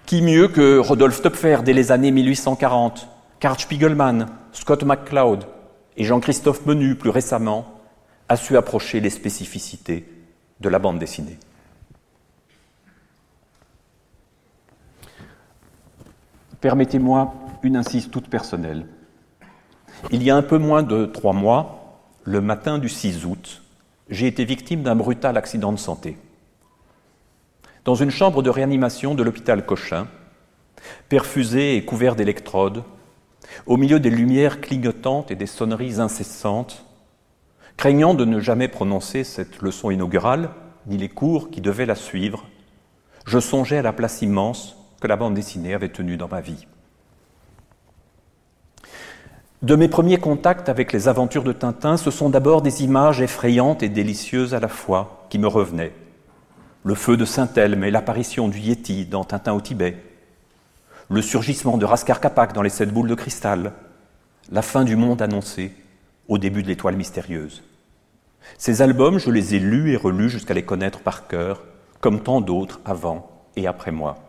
Qui 0.05 0.21
mieux 0.21 0.47
que 0.47 0.77
Rodolphe 0.77 1.21
Töpfer 1.21 1.57
dès 1.63 1.73
les 1.73 1.91
années 1.91 2.11
1840, 2.11 3.09
Karl 3.39 3.59
Spiegelman, 3.59 4.27
Scott 4.53 4.83
McCloud 4.83 5.45
et 5.97 6.05
Jean-Christophe 6.05 6.65
Menu 6.65 6.95
plus 6.95 7.09
récemment 7.09 7.81
a 8.29 8.37
su 8.37 8.55
approcher 8.55 8.99
les 8.99 9.09
spécificités 9.09 10.07
de 10.59 10.69
la 10.69 10.79
bande 10.79 10.99
dessinée. 10.99 11.37
Permettez-moi 16.61 17.33
une 17.63 17.75
insiste 17.75 18.11
toute 18.11 18.29
personnelle. 18.29 18.85
Il 20.11 20.23
y 20.23 20.29
a 20.29 20.35
un 20.35 20.41
peu 20.41 20.57
moins 20.57 20.83
de 20.83 21.05
trois 21.05 21.33
mois, 21.33 22.01
le 22.23 22.41
matin 22.41 22.77
du 22.77 22.89
6 22.89 23.25
août, 23.25 23.61
j'ai 24.09 24.27
été 24.27 24.45
victime 24.45 24.83
d'un 24.83 24.95
brutal 24.95 25.37
accident 25.37 25.71
de 25.71 25.77
santé. 25.77 26.17
Dans 27.85 27.95
une 27.95 28.11
chambre 28.11 28.43
de 28.43 28.49
réanimation 28.49 29.15
de 29.15 29.23
l'hôpital 29.23 29.65
Cochin, 29.65 30.07
perfusé 31.09 31.75
et 31.77 31.85
couvert 31.85 32.15
d'électrodes, 32.15 32.83
au 33.65 33.77
milieu 33.77 33.99
des 33.99 34.09
lumières 34.09 34.61
clignotantes 34.61 35.31
et 35.31 35.35
des 35.35 35.45
sonneries 35.45 35.99
incessantes, 35.99 36.85
Craignant 37.77 38.15
de 38.15 38.25
ne 38.25 38.39
jamais 38.39 38.67
prononcer 38.67 39.23
cette 39.23 39.61
leçon 39.61 39.91
inaugurale, 39.91 40.49
ni 40.87 40.97
les 40.97 41.09
cours 41.09 41.51
qui 41.51 41.61
devaient 41.61 41.85
la 41.85 41.93
suivre, 41.93 42.45
je 43.27 43.37
songeais 43.39 43.77
à 43.77 43.81
la 43.83 43.93
place 43.93 44.23
immense 44.23 44.75
que 44.99 45.07
la 45.07 45.15
bande 45.15 45.33
dessinée 45.33 45.73
avait 45.73 45.89
tenue 45.89 46.17
dans 46.17 46.27
ma 46.27 46.41
vie. 46.41 46.67
De 49.63 49.75
mes 49.75 49.87
premiers 49.87 50.19
contacts 50.19 50.69
avec 50.69 50.93
les 50.93 51.07
aventures 51.07 51.43
de 51.43 51.51
Tintin, 51.51 51.97
ce 51.97 52.11
sont 52.11 52.29
d'abord 52.29 52.61
des 52.61 52.83
images 52.83 53.21
effrayantes 53.21 53.81
et 53.81 53.89
délicieuses 53.89 54.53
à 54.53 54.59
la 54.59 54.67
fois 54.67 55.25
qui 55.29 55.39
me 55.39 55.47
revenaient. 55.47 55.93
le 56.83 56.95
feu 56.95 57.17
de 57.17 57.25
Saint-Elme 57.25 57.83
et 57.83 57.91
l'apparition 57.91 58.47
du 58.47 58.59
Yéti 58.59 59.05
dans 59.05 59.25
Tintin 59.25 59.51
au 59.51 59.59
Tibet, 59.59 59.97
le 61.09 61.21
surgissement 61.21 61.77
de 61.77 61.85
Raskar 61.85 62.21
Kapak 62.21 62.53
dans 62.53 62.61
les 62.61 62.69
sept 62.69 62.93
boules 62.93 63.09
de 63.09 63.15
cristal, 63.15 63.73
la 64.51 64.61
fin 64.61 64.85
du 64.85 64.95
monde 64.95 65.21
annoncée 65.21 65.73
au 66.29 66.37
début 66.37 66.63
de 66.63 66.67
l'étoile 66.67 66.95
mystérieuse. 66.95 67.63
Ces 68.57 68.81
albums, 68.81 69.17
je 69.17 69.31
les 69.31 69.55
ai 69.55 69.59
lus 69.59 69.91
et 69.91 69.97
relus 69.97 70.29
jusqu'à 70.29 70.53
les 70.53 70.63
connaître 70.63 70.99
par 70.99 71.27
cœur, 71.27 71.63
comme 71.99 72.21
tant 72.21 72.39
d'autres 72.39 72.79
avant 72.85 73.29
et 73.55 73.67
après 73.67 73.91
moi. 73.91 74.26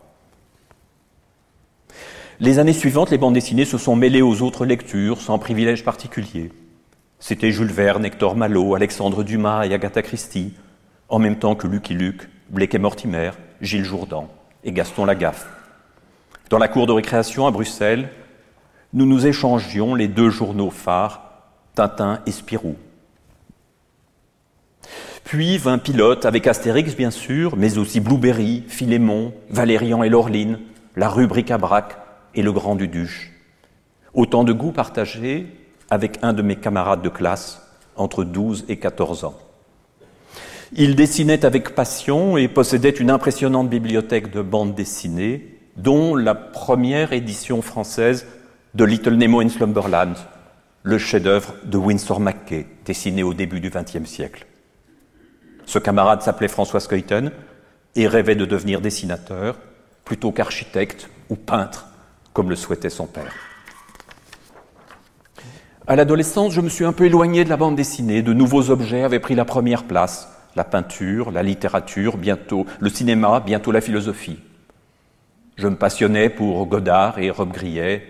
Les 2.41 2.57
années 2.57 2.71
suivantes, 2.71 3.11
les 3.11 3.17
bandes 3.17 3.33
dessinées 3.33 3.65
se 3.65 3.77
sont 3.77 3.97
mêlées 3.97 4.21
aux 4.21 4.41
autres 4.41 4.65
lectures 4.65 5.19
sans 5.19 5.37
privilège 5.39 5.83
particulier. 5.83 6.53
C'était 7.19 7.51
Jules 7.51 7.73
Verne, 7.73 8.05
Hector 8.05 8.37
Malot, 8.37 8.75
Alexandre 8.75 9.23
Dumas 9.23 9.65
et 9.65 9.73
Agatha 9.73 10.01
Christie, 10.01 10.53
en 11.09 11.19
même 11.19 11.37
temps 11.37 11.55
que 11.55 11.67
Lucky 11.67 11.93
Luke, 11.93 12.29
Blake 12.49 12.73
et 12.73 12.79
Mortimer, 12.79 13.31
Gilles 13.59 13.83
Jourdan 13.83 14.29
et 14.63 14.71
Gaston 14.71 15.03
Lagaffe. 15.03 15.49
Dans 16.49 16.59
la 16.59 16.69
cour 16.69 16.87
de 16.87 16.93
récréation 16.93 17.45
à 17.45 17.51
Bruxelles, 17.51 18.07
nous 18.93 19.05
nous 19.05 19.27
échangions 19.27 19.93
les 19.93 20.07
deux 20.07 20.29
journaux 20.29 20.71
phares, 20.71 21.43
Tintin 21.75 22.21
et 22.25 22.31
Spirou. 22.31 22.77
Puis 25.25 25.57
vint 25.57 25.77
Pilote 25.77 26.25
avec 26.25 26.47
Astérix, 26.47 26.95
bien 26.95 27.11
sûr, 27.11 27.57
mais 27.57 27.77
aussi 27.77 27.99
Blueberry, 27.99 28.63
Philémon, 28.69 29.33
Valérian 29.49 30.03
et 30.03 30.09
Laureline, 30.09 30.59
la 30.95 31.09
rubrique 31.09 31.51
à 31.51 31.57
braque 31.57 31.97
et 32.39 32.41
le 32.41 32.53
Grand 32.53 32.75
Duduche. 32.75 33.31
Autant 34.13 34.45
de 34.45 34.53
goûts 34.53 34.71
partagés 34.71 35.45
avec 35.89 36.19
un 36.21 36.31
de 36.31 36.41
mes 36.41 36.55
camarades 36.55 37.01
de 37.01 37.09
classe 37.09 37.61
entre 37.97 38.23
12 38.23 38.65
et 38.69 38.77
14 38.77 39.25
ans. 39.25 39.37
Il 40.71 40.95
dessinait 40.95 41.45
avec 41.45 41.75
passion 41.75 42.37
et 42.37 42.47
possédait 42.47 42.91
une 42.91 43.11
impressionnante 43.11 43.69
bibliothèque 43.69 44.31
de 44.31 44.41
bandes 44.41 44.73
dessinées, 44.73 45.59
dont 45.75 46.15
la 46.15 46.33
première 46.33 47.11
édition 47.11 47.61
française 47.61 48.25
de 48.73 48.85
Little 48.85 49.15
Nemo 49.15 49.41
in 49.41 49.49
Slumberland, 49.49 50.15
le 50.83 50.97
chef-d'œuvre 50.97 51.55
de 51.65 51.77
Winsor 51.77 52.21
McKay, 52.21 52.67
dessiné 52.85 53.21
au 53.21 53.33
début 53.33 53.59
du 53.59 53.69
XXe 53.69 54.05
siècle. 54.05 54.45
Ce 55.65 55.77
camarade 55.77 56.21
s'appelait 56.21 56.47
François 56.47 56.79
Skeuten 56.79 57.31
et 57.95 58.07
rêvait 58.07 58.35
de 58.35 58.45
devenir 58.45 58.79
dessinateur 58.79 59.57
plutôt 60.05 60.31
qu'architecte 60.31 61.09
ou 61.29 61.35
peintre, 61.35 61.88
comme 62.33 62.49
le 62.49 62.55
souhaitait 62.55 62.89
son 62.89 63.07
père. 63.07 63.33
À 65.87 65.95
l'adolescence, 65.95 66.53
je 66.53 66.61
me 66.61 66.69
suis 66.69 66.85
un 66.85 66.93
peu 66.93 67.05
éloigné 67.05 67.43
de 67.43 67.49
la 67.49 67.57
bande 67.57 67.75
dessinée. 67.75 68.21
De 68.21 68.33
nouveaux 68.33 68.69
objets 68.69 69.03
avaient 69.03 69.19
pris 69.19 69.35
la 69.35 69.45
première 69.45 69.85
place 69.85 70.29
la 70.55 70.63
peinture, 70.63 71.31
la 71.31 71.43
littérature, 71.43 72.17
bientôt 72.17 72.65
le 72.79 72.89
cinéma, 72.89 73.39
bientôt 73.39 73.71
la 73.71 73.81
philosophie. 73.81 74.39
Je 75.55 75.67
me 75.67 75.75
passionnais 75.75 76.29
pour 76.29 76.65
Godard 76.65 77.19
et 77.19 77.29
Rob 77.29 77.51
Grillet, 77.51 78.07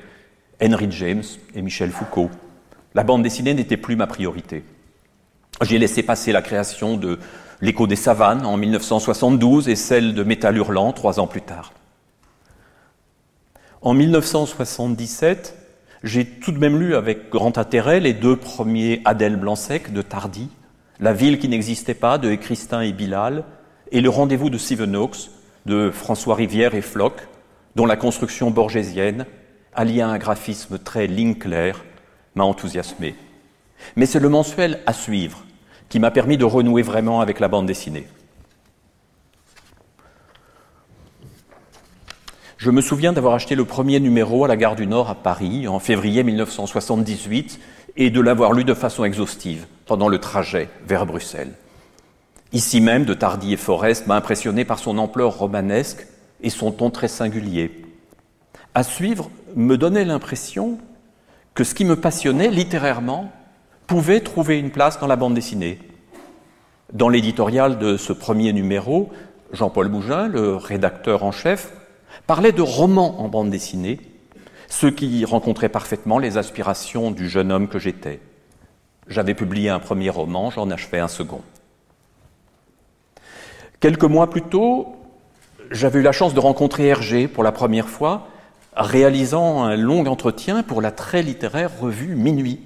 Henry 0.61 0.87
James 0.91 1.23
et 1.55 1.61
Michel 1.61 1.91
Foucault. 1.91 2.29
La 2.95 3.03
bande 3.03 3.23
dessinée 3.23 3.53
n'était 3.53 3.77
plus 3.77 3.95
ma 3.95 4.07
priorité. 4.07 4.63
J'ai 5.61 5.77
laissé 5.77 6.03
passer 6.03 6.31
la 6.31 6.41
création 6.41 6.97
de 6.97 7.19
L'écho 7.61 7.87
des 7.87 7.97
savanes 7.97 8.45
en 8.45 8.55
1972 8.55 9.67
et 9.67 9.75
celle 9.75 10.13
de 10.13 10.23
Métal 10.23 10.55
Hurlant 10.55 10.93
trois 10.93 11.19
ans 11.19 11.27
plus 11.27 11.41
tard. 11.41 11.73
En 13.81 13.93
1977, 13.93 15.55
j'ai 16.03 16.25
tout 16.25 16.51
de 16.51 16.57
même 16.57 16.77
lu 16.77 16.95
avec 16.95 17.29
grand 17.29 17.57
intérêt 17.57 18.01
les 18.01 18.11
deux 18.13 18.35
premiers 18.35 19.01
Adèle 19.05 19.37
Blanc-Sec 19.37 19.93
de 19.93 20.01
Tardy, 20.01 20.49
La 20.99 21.13
ville 21.13 21.39
qui 21.39 21.47
n'existait 21.47 21.93
pas 21.93 22.17
de 22.17 22.35
Christin 22.35 22.81
et 22.81 22.91
Bilal, 22.91 23.45
et 23.93 24.01
Le 24.01 24.09
rendez-vous 24.09 24.49
de 24.49 24.57
Sevenoaks 24.57 25.29
de 25.65 25.91
François 25.91 26.35
Rivière 26.35 26.75
et 26.75 26.81
Floch, 26.81 27.29
dont 27.77 27.85
la 27.85 27.95
construction 27.95 28.51
borgésienne, 28.51 29.25
alliée 29.73 30.01
à 30.01 30.09
un 30.09 30.17
graphisme 30.17 30.77
très 30.77 31.07
ligne 31.07 31.35
claire, 31.35 31.85
m'a 32.35 32.43
enthousiasmé. 32.43 33.15
Mais 33.95 34.05
c'est 34.05 34.19
le 34.19 34.27
mensuel 34.27 34.81
à 34.87 34.93
suivre 34.93 35.45
qui 35.87 35.99
m'a 35.99 36.11
permis 36.11 36.37
de 36.37 36.43
renouer 36.43 36.81
vraiment 36.81 37.21
avec 37.21 37.39
la 37.39 37.47
bande 37.47 37.67
dessinée. 37.67 38.07
Je 42.59 42.71
me 42.71 42.81
souviens 42.81 43.13
d'avoir 43.13 43.35
acheté 43.35 43.55
le 43.55 43.63
premier 43.63 44.01
numéro 44.01 44.43
à 44.43 44.49
la 44.49 44.57
gare 44.57 44.75
du 44.75 44.85
Nord 44.85 45.09
à 45.09 45.15
Paris 45.15 45.69
en 45.69 45.79
février 45.79 46.23
1978 46.23 47.57
et 47.95 48.09
de 48.09 48.19
l'avoir 48.19 48.51
lu 48.51 48.65
de 48.65 48.73
façon 48.73 49.05
exhaustive 49.05 49.65
pendant 49.85 50.09
le 50.09 50.17
trajet 50.17 50.67
vers 50.85 51.05
Bruxelles. 51.05 51.53
Ici 52.51 52.81
même, 52.81 53.05
de 53.05 53.13
Tardy 53.13 53.53
et 53.53 53.57
Forest 53.57 54.07
m'a 54.07 54.17
impressionné 54.17 54.65
par 54.65 54.77
son 54.77 54.97
ampleur 54.97 55.37
romanesque 55.37 56.05
et 56.41 56.49
son 56.49 56.73
ton 56.73 56.89
très 56.89 57.07
singulier. 57.07 57.85
À 58.75 58.83
suivre 58.83 59.31
me 59.55 59.77
donnait 59.77 60.03
l'impression 60.03 60.79
que 61.53 61.63
ce 61.63 61.73
qui 61.73 61.85
me 61.85 61.95
passionnait 61.95 62.49
littérairement 62.49 63.31
pouvait 63.87 64.19
trouver 64.19 64.59
une 64.59 64.71
place 64.71 64.99
dans 64.99 65.07
la 65.07 65.15
bande 65.15 65.33
dessinée. 65.33 65.79
Dans 66.91 67.07
l'éditorial 67.07 67.79
de 67.79 67.95
ce 67.95 68.11
premier 68.11 68.51
numéro, 68.51 69.11
Jean-Paul 69.53 69.87
Bougin, 69.87 70.27
le 70.27 70.57
rédacteur 70.57 71.23
en 71.23 71.31
chef, 71.31 71.71
parlait 72.29 72.51
de 72.51 72.61
romans 72.61 73.21
en 73.21 73.27
bande 73.27 73.49
dessinée, 73.49 73.99
ce 74.67 74.85
qui 74.85 75.25
rencontrait 75.25 75.67
parfaitement 75.67 76.19
les 76.19 76.37
aspirations 76.37 77.09
du 77.09 77.27
jeune 77.27 77.51
homme 77.51 77.67
que 77.67 77.79
j'étais. 77.79 78.19
J'avais 79.07 79.33
publié 79.33 79.69
un 79.69 79.79
premier 79.79 80.11
roman, 80.11 80.51
j'en 80.51 80.69
achevais 80.69 80.99
un 80.99 81.07
second. 81.07 81.41
Quelques 83.79 84.03
mois 84.03 84.29
plus 84.29 84.43
tôt, 84.43 84.95
j'avais 85.71 86.01
eu 86.01 86.03
la 86.03 86.11
chance 86.11 86.35
de 86.35 86.39
rencontrer 86.39 86.85
Hergé 86.85 87.27
pour 87.27 87.43
la 87.43 87.51
première 87.51 87.89
fois, 87.89 88.27
réalisant 88.75 89.63
un 89.63 89.75
long 89.75 90.05
entretien 90.05 90.61
pour 90.61 90.83
la 90.83 90.91
très 90.91 91.23
littéraire 91.23 91.79
revue 91.79 92.15
Minuit, 92.15 92.61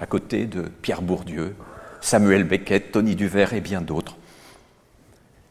à 0.00 0.06
côté 0.06 0.46
de 0.46 0.62
Pierre 0.82 1.02
Bourdieu, 1.02 1.54
Samuel 2.00 2.42
Beckett, 2.42 2.90
Tony 2.90 3.14
Duvert 3.14 3.54
et 3.54 3.60
bien 3.60 3.82
d'autres. 3.82 4.16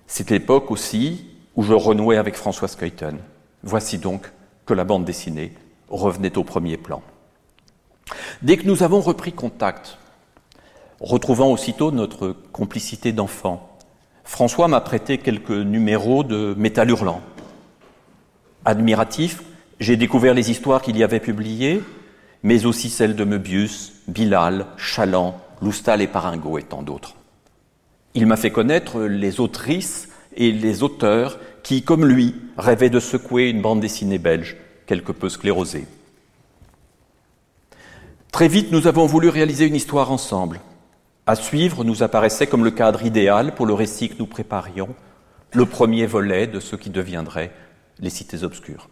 C'est 0.07 0.29
l'époque 0.29 0.71
aussi 0.71 1.29
où 1.55 1.63
je 1.63 1.74
renouais 1.74 2.17
avec 2.17 2.35
François 2.35 2.67
Skeuten. 2.67 3.17
Voici 3.65 3.98
donc 3.98 4.31
que 4.67 4.75
la 4.75 4.84
bande 4.84 5.05
dessinée 5.05 5.51
revenait 5.89 6.38
au 6.38 6.43
premier 6.43 6.77
plan. 6.77 7.01
Dès 8.43 8.57
que 8.57 8.67
nous 8.67 8.84
avons 8.84 9.01
repris 9.01 9.34
contact, 9.34 9.98
retrouvant 11.00 11.51
aussitôt 11.51 11.91
notre 11.91 12.36
complicité 12.51 13.12
d'enfant, 13.12 13.75
François 14.24 14.67
m'a 14.67 14.81
prêté 14.81 15.17
quelques 15.17 15.50
numéros 15.50 16.24
de 16.24 16.53
Métal 16.57 16.91
Hurlant. 16.91 17.22
Admiratif, 18.65 19.41
j'ai 19.79 19.98
découvert 19.98 20.36
les 20.36 20.51
histoires 20.51 20.84
qu'il 20.84 20.98
y 20.98 21.03
avait 21.03 21.19
publiées, 21.19 21.81
mais 22.43 22.67
aussi 22.67 22.91
celles 22.91 23.15
de 23.15 23.24
Möbius, 23.24 23.93
Bilal, 24.07 24.67
Chaland, 24.77 25.41
Loustal 25.62 26.03
et 26.03 26.07
Paringo 26.07 26.60
et 26.60 26.63
tant 26.63 26.84
d'autres. 26.84 27.15
Il 28.13 28.27
m'a 28.27 28.38
fait 28.38 28.51
connaître 28.51 29.01
les 29.01 29.39
autrices 29.39 30.10
et 30.36 30.51
les 30.51 30.84
auteurs 30.84 31.39
qui, 31.65 31.81
comme 31.81 32.05
lui, 32.05 32.36
rêvaient 32.60 32.91
de 32.91 33.00
secouer 33.00 33.50
une 33.50 33.63
bande 33.63 33.79
dessinée 33.79 34.19
belge, 34.19 34.55
quelque 34.86 35.12
peu 35.12 35.29
sclérosée. 35.29 35.88
Très 38.31 38.48
vite, 38.48 38.72
nous 38.72 38.86
avons 38.86 39.07
voulu 39.07 39.29
réaliser 39.29 39.65
une 39.65 39.74
histoire 39.74 40.12
ensemble. 40.12 40.62
À 41.25 41.36
suivre 41.36 41.84
nous 41.84 42.03
apparaissait 42.03 42.45
comme 42.45 42.63
le 42.63 42.69
cadre 42.69 43.03
idéal 43.03 43.55
pour 43.55 43.65
le 43.65 43.74
récit 43.74 44.10
que 44.10 44.19
nous 44.19 44.27
préparions, 44.27 44.93
le 45.53 45.65
premier 45.65 46.05
volet 46.05 46.45
de 46.45 46.60
ce 46.60 46.75
qui 46.75 46.91
deviendrait 46.91 47.51
les 47.98 48.12
cités 48.12 48.43
obscures. 48.43 48.88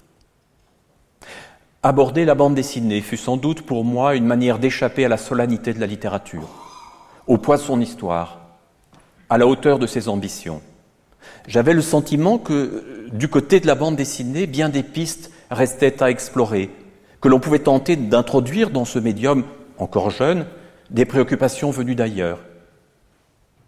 Aborder 1.84 2.26
la 2.26 2.34
bande 2.34 2.56
dessinée 2.56 3.02
fut 3.02 3.18
sans 3.18 3.38
doute 3.38 3.62
pour 3.62 3.86
moi 3.86 4.16
une 4.16 4.26
manière 4.26 4.58
d'échapper 4.58 5.06
à 5.06 5.10
la 5.10 5.18
solennité 5.18 5.76
de 5.76 5.80
la 5.80 5.86
littérature, 5.86 6.50
au 7.28 7.38
poids 7.38 7.58
de 7.58 7.62
son 7.62 7.80
histoire, 7.80 8.40
à 9.30 9.38
la 9.38 9.46
hauteur 9.46 9.78
de 9.78 9.86
ses 9.86 10.10
ambitions 10.10 10.64
j'avais 11.48 11.74
le 11.74 11.82
sentiment 11.82 12.38
que 12.38 13.08
du 13.12 13.28
côté 13.28 13.60
de 13.60 13.68
la 13.68 13.76
bande 13.76 13.96
dessinée, 13.96 14.48
bien 14.48 14.70
des 14.70 14.84
pistes 14.84 15.32
restaient 15.52 16.02
à 16.02 16.10
explorer, 16.10 16.70
que 17.22 17.28
l'on 17.28 17.40
pouvait 17.40 17.60
tenter 17.60 17.96
d'introduire 17.96 18.70
dans 18.70 18.86
ce 18.86 19.00
médium 19.00 19.44
encore 19.78 20.10
jeune 20.10 20.46
des 20.90 21.06
préoccupations 21.06 21.72
venues 21.72 21.96
d'ailleurs. 21.96 22.40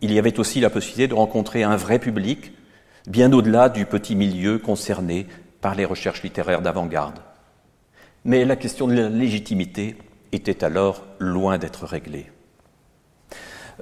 Il 0.01 0.11
y 0.11 0.19
avait 0.19 0.39
aussi 0.39 0.59
la 0.59 0.69
possibilité 0.69 1.07
de 1.07 1.13
rencontrer 1.13 1.63
un 1.63 1.77
vrai 1.77 1.99
public, 1.99 2.51
bien 3.07 3.31
au-delà 3.31 3.69
du 3.69 3.85
petit 3.85 4.15
milieu 4.15 4.59
concerné 4.59 5.27
par 5.61 5.75
les 5.75 5.85
recherches 5.85 6.23
littéraires 6.23 6.61
d'avant-garde. 6.61 7.19
Mais 8.25 8.45
la 8.45 8.55
question 8.55 8.87
de 8.87 8.95
la 8.95 9.09
légitimité 9.09 9.95
était 10.31 10.63
alors 10.63 11.03
loin 11.19 11.57
d'être 11.57 11.85
réglée. 11.85 12.29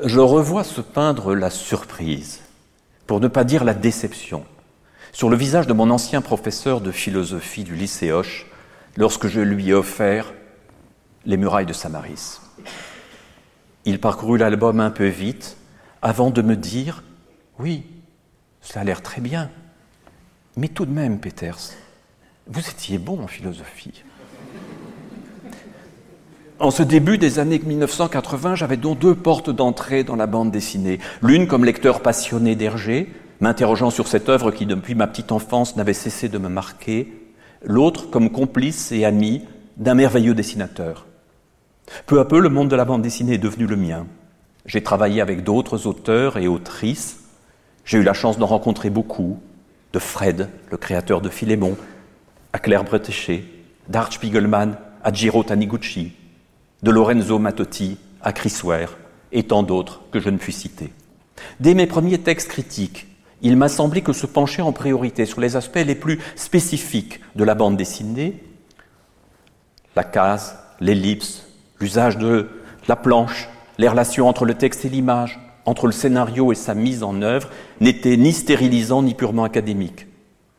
Je 0.04 0.20
revois 0.20 0.64
se 0.64 0.82
peindre 0.82 1.34
la 1.34 1.50
surprise 1.50 2.43
pour 3.08 3.20
ne 3.20 3.28
pas 3.28 3.44
dire 3.44 3.64
la 3.64 3.74
déception, 3.74 4.46
sur 5.12 5.30
le 5.30 5.36
visage 5.36 5.68
de 5.68 5.74
mon 5.74 5.90
ancien 5.90 6.22
professeur 6.22 6.82
de 6.82 6.92
philosophie 6.92 7.64
du 7.64 7.76
lycée 7.76 8.12
Hoche 8.12 8.48
lorsque 8.98 9.28
je 9.28 9.42
lui 9.42 9.70
ai 9.70 9.74
offert 9.74 10.34
Les 11.26 11.38
murailles 11.38 11.66
de 11.66 11.74
Samaris. 11.74 12.40
Il 13.86 14.00
parcourut 14.00 14.38
l'album 14.38 14.80
un 14.80 14.92
peu 14.92 15.08
vite 15.08 15.58
avant 16.02 16.30
de 16.30 16.42
me 16.42 16.56
dire 16.56 17.04
Oui, 17.60 17.86
Cela 18.62 18.82
a 18.82 18.84
l'air 18.84 19.02
très 19.02 19.22
bien. 19.22 19.50
Mais 20.56 20.68
tout 20.68 20.86
de 20.86 20.92
même, 20.92 21.20
Peters, 21.20 21.74
vous 22.48 22.62
étiez 22.62 22.98
bon 22.98 23.22
en 23.22 23.28
philosophie. 23.28 24.04
En 26.64 26.72
ce 26.72 26.82
début 26.82 27.18
des 27.18 27.40
années 27.40 27.60
1980, 27.60 28.56
j'avais 28.56 28.78
donc 28.78 28.98
deux 28.98 29.16
portes 29.16 29.50
d'entrée 29.50 30.06
dans 30.06 30.16
la 30.16 30.28
bande 30.28 30.50
dessinée. 30.50 31.00
L'une 31.22 31.46
comme 31.46 31.66
lecteur 31.66 32.00
passionné 32.00 32.56
d'Hergé, 32.56 33.12
m'interrogeant 33.42 33.90
sur 33.90 34.08
cette 34.08 34.30
œuvre 34.30 34.50
qui, 34.50 34.66
depuis 34.66 34.96
ma 34.96 35.08
petite 35.08 35.34
enfance, 35.34 35.76
n'avait 35.76 35.92
cessé 35.92 36.30
de 36.30 36.38
me 36.38 36.48
marquer. 36.48 37.12
L'autre 37.66 38.10
comme 38.10 38.30
complice 38.30 38.94
et 38.94 39.04
ami 39.04 39.42
d'un 39.76 39.94
merveilleux 39.94 40.36
dessinateur. 40.36 41.06
Peu 42.06 42.22
à 42.22 42.24
peu, 42.24 42.40
le 42.40 42.48
monde 42.48 42.70
de 42.70 42.78
la 42.78 42.86
bande 42.86 43.02
dessinée 43.02 43.34
est 43.34 43.38
devenu 43.38 43.66
le 43.66 43.76
mien. 43.76 44.08
J'ai 44.66 44.82
travaillé 44.82 45.20
avec 45.20 45.44
d'autres 45.44 45.86
auteurs 45.86 46.38
et 46.38 46.48
autrices. 46.48 47.26
J'ai 47.84 47.98
eu 47.98 48.04
la 48.04 48.14
chance 48.14 48.38
d'en 48.38 48.46
rencontrer 48.46 48.90
beaucoup, 48.90 49.38
de 49.92 50.00
Fred, 50.00 50.48
le 50.72 50.78
créateur 50.78 51.20
de 51.20 51.28
Philémon, 51.28 51.76
à 52.54 52.60
Claire 52.60 52.86
Bretéché, 52.86 53.44
d'Art 53.90 54.14
Spiegelman 54.14 54.78
à 55.04 55.12
Jiro 55.12 55.44
Taniguchi, 55.44 56.14
de 56.84 56.92
Lorenzo 56.92 57.40
Mattotti 57.40 57.98
à 58.22 58.34
Chris 58.34 58.56
Ware 58.64 58.98
et 59.32 59.44
tant 59.44 59.64
d'autres 59.64 60.02
que 60.12 60.20
je 60.20 60.30
ne 60.30 60.38
puis 60.38 60.54
citer. 60.54 60.94
Dès 61.60 61.74
mes 61.74 61.88
premiers 61.88 62.20
textes 62.20 62.50
critiques, 62.50 63.08
il 63.42 63.58
m'a 63.58 63.70
semblé 63.70 64.02
que 64.02 64.14
se 64.14 64.26
pencher 64.26 64.62
en 64.62 64.72
priorité 64.72 65.26
sur 65.26 65.42
les 65.42 65.56
aspects 65.56 65.84
les 65.86 65.96
plus 65.96 66.20
spécifiques 66.36 67.20
de 67.36 67.44
la 67.44 67.56
bande 67.56 67.78
dessinée, 67.78 68.42
la 69.96 70.04
case, 70.04 70.58
l'ellipse, 70.80 71.48
l'usage 71.80 72.18
de 72.18 72.50
la 72.88 72.96
planche, 72.96 73.50
les 73.78 73.88
relations 73.88 74.28
entre 74.28 74.46
le 74.46 74.54
texte 74.54 74.86
et 74.86 74.90
l'image, 74.90 75.40
entre 75.66 75.86
le 75.88 75.92
scénario 75.94 76.52
et 76.52 76.56
sa 76.56 76.76
mise 76.76 77.04
en 77.04 77.22
œuvre, 77.22 77.50
n'étaient 77.80 78.18
ni 78.18 78.34
stérilisants 78.34 79.04
ni 79.04 79.14
purement 79.14 79.46
académiques. 79.46 80.08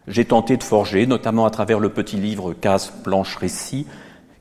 J'ai 0.07 0.25
tenté 0.25 0.57
de 0.57 0.63
forger, 0.63 1.07
notamment 1.07 1.47
à 1.47 1.51
travers 1.51 1.81
le 1.81 1.89
petit 1.89 2.17
livre 2.17 2.53
Case, 2.53 2.93
planche, 3.03 3.37
récit, 3.37 3.87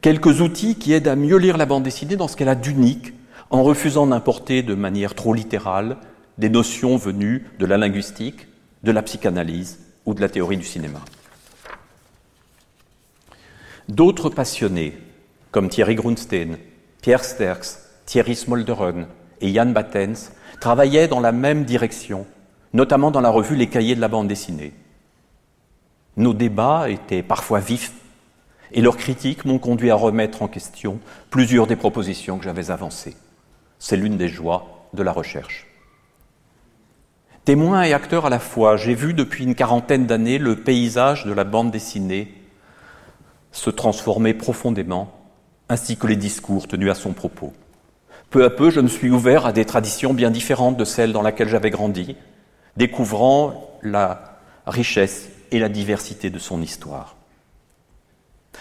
quelques 0.03 0.41
outils 0.41 0.75
qui 0.75 0.91
aident 0.91 1.07
à 1.07 1.15
mieux 1.15 1.37
lire 1.37 1.57
la 1.57 1.65
bande 1.65 1.83
dessinée 1.83 2.17
dans 2.17 2.27
ce 2.27 2.35
qu'elle 2.35 2.49
a 2.49 2.55
d'unique, 2.55 3.13
en 3.49 3.63
refusant 3.63 4.05
d'importer 4.05 4.61
de 4.61 4.75
manière 4.75 5.15
trop 5.15 5.33
littérale 5.33 5.97
des 6.37 6.49
notions 6.49 6.97
venues 6.97 7.47
de 7.57 7.65
la 7.65 7.77
linguistique, 7.77 8.47
de 8.83 8.91
la 8.91 9.01
psychanalyse 9.01 9.79
ou 10.05 10.13
de 10.13 10.19
la 10.19 10.27
théorie 10.27 10.57
du 10.57 10.65
cinéma. 10.65 10.99
D'autres 13.87 14.29
passionnés, 14.29 14.97
comme 15.51 15.69
Thierry 15.69 15.95
Grunstein, 15.95 16.57
Pierre 17.01 17.23
Sterks, 17.23 17.77
Thierry 18.05 18.35
Smolderun 18.35 19.07
et 19.39 19.53
Jan 19.53 19.67
Battens, 19.67 20.31
travaillaient 20.59 21.07
dans 21.07 21.21
la 21.21 21.31
même 21.31 21.63
direction, 21.63 22.25
notamment 22.73 23.11
dans 23.11 23.21
la 23.21 23.29
revue 23.29 23.55
Les 23.55 23.67
Cahiers 23.67 23.95
de 23.95 24.01
la 24.01 24.09
bande 24.09 24.27
dessinée. 24.27 24.73
Nos 26.17 26.33
débats 26.33 26.89
étaient 26.89 27.23
parfois 27.23 27.61
vifs, 27.61 27.93
et 28.73 28.81
leurs 28.81 28.97
critiques 28.97 29.45
m'ont 29.45 29.59
conduit 29.59 29.91
à 29.91 29.95
remettre 29.95 30.41
en 30.41 30.47
question 30.47 30.99
plusieurs 31.29 31.67
des 31.67 31.75
propositions 31.75 32.37
que 32.37 32.43
j'avais 32.43 32.71
avancées. 32.71 33.15
C'est 33.79 33.97
l'une 33.97 34.17
des 34.17 34.27
joies 34.27 34.87
de 34.93 35.03
la 35.03 35.11
recherche. 35.11 35.67
Témoin 37.45 37.83
et 37.83 37.93
acteur 37.93 38.25
à 38.25 38.29
la 38.29 38.39
fois, 38.39 38.77
j'ai 38.77 38.95
vu 38.95 39.13
depuis 39.13 39.43
une 39.43 39.55
quarantaine 39.55 40.05
d'années 40.05 40.37
le 40.37 40.55
paysage 40.55 41.25
de 41.25 41.33
la 41.33 41.43
bande 41.43 41.71
dessinée 41.71 42.33
se 43.51 43.69
transformer 43.69 44.33
profondément, 44.33 45.11
ainsi 45.69 45.97
que 45.97 46.07
les 46.07 46.15
discours 46.15 46.67
tenus 46.67 46.89
à 46.89 46.95
son 46.95 47.13
propos. 47.13 47.53
Peu 48.29 48.43
à 48.43 48.49
peu, 48.49 48.71
je 48.71 48.79
me 48.79 48.87
suis 48.87 49.11
ouvert 49.11 49.45
à 49.45 49.53
des 49.53 49.65
traditions 49.65 50.13
bien 50.13 50.31
différentes 50.31 50.77
de 50.77 50.85
celles 50.85 51.13
dans 51.13 51.21
lesquelles 51.21 51.49
j'avais 51.49 51.69
grandi, 51.69 52.15
découvrant 52.77 53.77
la 53.83 54.39
richesse 54.65 55.29
et 55.51 55.59
la 55.59 55.69
diversité 55.69 56.29
de 56.29 56.39
son 56.39 56.61
histoire. 56.61 57.15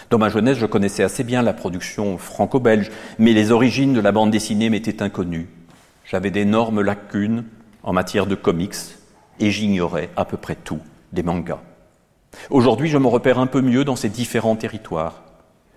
Dans 0.09 0.17
ma 0.17 0.29
jeunesse, 0.29 0.57
je 0.57 0.65
connaissais 0.65 1.03
assez 1.03 1.23
bien 1.23 1.41
la 1.41 1.53
production 1.53 2.17
franco-belge, 2.17 2.91
mais 3.19 3.33
les 3.33 3.51
origines 3.51 3.93
de 3.93 3.99
la 3.99 4.11
bande 4.11 4.31
dessinée 4.31 4.69
m'étaient 4.69 5.01
inconnues. 5.01 5.49
J'avais 6.05 6.31
d'énormes 6.31 6.81
lacunes 6.81 7.45
en 7.83 7.93
matière 7.93 8.25
de 8.25 8.35
comics 8.35 8.75
et 9.39 9.51
j'ignorais 9.51 10.09
à 10.15 10.25
peu 10.25 10.37
près 10.37 10.55
tout 10.55 10.79
des 11.11 11.23
mangas. 11.23 11.61
Aujourd'hui, 12.49 12.89
je 12.89 12.97
me 12.97 13.07
repère 13.07 13.39
un 13.39 13.47
peu 13.47 13.61
mieux 13.61 13.85
dans 13.85 13.95
ces 13.95 14.09
différents 14.09 14.55
territoires. 14.55 15.23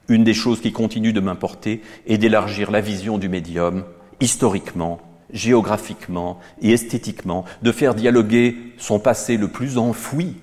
Une 0.09 0.25
des 0.25 0.35
choses 0.35 0.61
qui 0.61 0.73
continue 0.73 1.13
de 1.13 1.21
m'importer 1.21 1.83
est 2.07 2.19
d'élargir 2.19 2.71
la 2.71 2.81
vision 2.81 3.19
du 3.19 3.29
médium 3.29 3.85
historiquement, 4.21 5.01
géographiquement 5.33 6.39
et 6.63 6.73
esthétiquement, 6.73 7.45
de 7.63 7.73
faire 7.73 7.95
dialoguer 7.95 8.57
son 8.79 8.99
passé 8.99 9.37
le 9.37 9.49
plus 9.49 9.79
enfoui. 9.79 10.37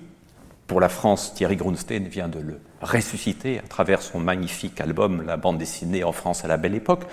Pour 0.66 0.80
la 0.80 0.88
France, 0.88 1.34
Thierry 1.34 1.56
Grunstein 1.56 2.08
vient 2.08 2.28
de 2.28 2.38
le 2.38 2.58
ressusciter 2.80 3.58
à 3.58 3.68
travers 3.68 4.00
son 4.02 4.18
magnifique 4.18 4.80
album 4.80 5.22
La 5.26 5.36
bande 5.36 5.58
dessinée 5.58 6.04
en 6.04 6.12
France 6.12 6.44
à 6.44 6.48
la 6.48 6.56
belle 6.56 6.74
époque, 6.74 7.04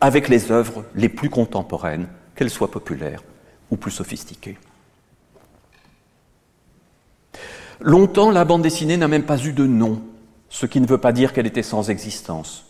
avec 0.00 0.28
les 0.28 0.50
œuvres 0.50 0.84
les 0.94 1.08
plus 1.08 1.30
contemporaines, 1.30 2.08
qu'elles 2.34 2.50
soient 2.50 2.70
populaires 2.70 3.22
ou 3.70 3.76
plus 3.76 3.90
sophistiquée. 3.90 4.58
Longtemps, 7.80 8.30
la 8.30 8.44
bande 8.44 8.62
dessinée 8.62 8.96
n'a 8.96 9.08
même 9.08 9.24
pas 9.24 9.38
eu 9.44 9.52
de 9.52 9.66
nom, 9.66 10.02
ce 10.48 10.66
qui 10.66 10.80
ne 10.80 10.86
veut 10.86 10.98
pas 10.98 11.12
dire 11.12 11.32
qu'elle 11.32 11.46
était 11.46 11.62
sans 11.62 11.90
existence. 11.90 12.66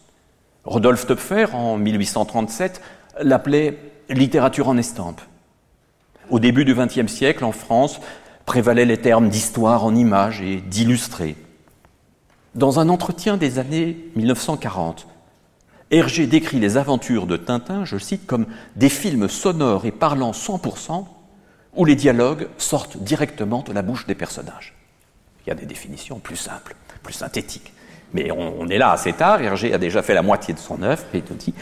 Rodolphe 0.65 1.07
Töpfer, 1.07 1.47
en 1.55 1.79
1837, 1.79 2.83
l'appelait 3.21 3.79
littérature 4.11 4.69
en 4.69 4.77
estampe. 4.77 5.23
Au 6.29 6.39
début 6.39 6.67
du 6.67 6.75
XXe 6.75 7.11
siècle, 7.11 7.45
en 7.45 7.53
France, 7.53 8.01
prévalaient 8.49 8.87
les 8.87 8.97
termes 8.97 9.29
d'histoire 9.29 9.85
en 9.85 9.95
images 9.95 10.41
et 10.41 10.63
d'illustré. 10.63 11.37
Dans 12.55 12.81
un 12.81 12.89
entretien 12.89 13.37
des 13.37 13.59
années 13.59 13.99
1940, 14.17 15.07
Hergé 15.91 16.27
décrit 16.27 16.59
les 16.59 16.79
aventures 16.79 17.27
de 17.27 17.37
Tintin, 17.37 17.85
je 17.85 17.99
cite, 17.99 18.27
comme 18.27 18.47
des 18.75 18.89
films 18.89 19.29
sonores 19.29 19.85
et 19.85 19.91
parlants 19.91 20.31
100%, 20.31 21.05
où 21.77 21.85
les 21.85 21.95
dialogues 21.95 22.49
sortent 22.57 22.97
directement 22.97 23.61
de 23.61 23.75
la 23.75 23.83
bouche 23.83 24.07
des 24.07 24.15
personnages. 24.15 24.75
Il 25.45 25.51
y 25.51 25.53
a 25.53 25.55
des 25.55 25.67
définitions 25.67 26.19
plus 26.19 26.37
simples, 26.37 26.75
plus 27.03 27.13
synthétiques. 27.13 27.75
Mais 28.15 28.31
on, 28.31 28.67
est 28.69 28.79
là 28.79 28.93
assez 28.93 29.13
tard, 29.13 29.43
Hergé 29.43 29.75
a 29.75 29.79
déjà 29.79 30.01
fait 30.01 30.15
la 30.15 30.23
moitié 30.23 30.55
de 30.55 30.59
son 30.59 30.81
œuvre, 30.81 31.05
et 31.13 31.19
il 31.19 31.37
dit 31.37 31.53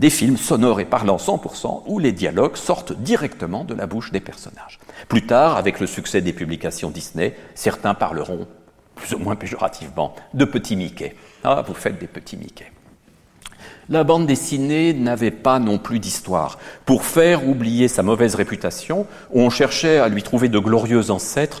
des 0.00 0.10
films 0.10 0.38
sonores 0.38 0.80
et 0.80 0.86
parlants 0.86 1.18
100%, 1.18 1.82
où 1.86 1.98
les 1.98 2.12
dialogues 2.12 2.56
sortent 2.56 2.94
directement 2.94 3.64
de 3.64 3.74
la 3.74 3.86
bouche 3.86 4.10
des 4.10 4.20
personnages. 4.20 4.80
Plus 5.08 5.26
tard, 5.26 5.58
avec 5.58 5.78
le 5.78 5.86
succès 5.86 6.22
des 6.22 6.32
publications 6.32 6.90
Disney, 6.90 7.36
certains 7.54 7.92
parleront, 7.92 8.48
plus 8.94 9.14
ou 9.14 9.18
moins 9.18 9.36
péjorativement, 9.36 10.14
de 10.32 10.46
petits 10.46 10.76
Mickey. 10.76 11.14
Ah, 11.44 11.62
vous 11.66 11.74
faites 11.74 11.98
des 12.00 12.06
petits 12.06 12.36
Mickey 12.36 12.72
la 13.90 14.04
bande 14.04 14.24
dessinée 14.24 14.94
n'avait 14.94 15.32
pas 15.32 15.58
non 15.58 15.78
plus 15.78 15.98
d'histoire. 15.98 16.58
Pour 16.86 17.02
faire 17.02 17.48
oublier 17.48 17.88
sa 17.88 18.04
mauvaise 18.04 18.36
réputation, 18.36 19.04
on 19.32 19.50
cherchait 19.50 19.98
à 19.98 20.08
lui 20.08 20.22
trouver 20.22 20.48
de 20.48 20.60
glorieux 20.60 21.10
ancêtres 21.10 21.60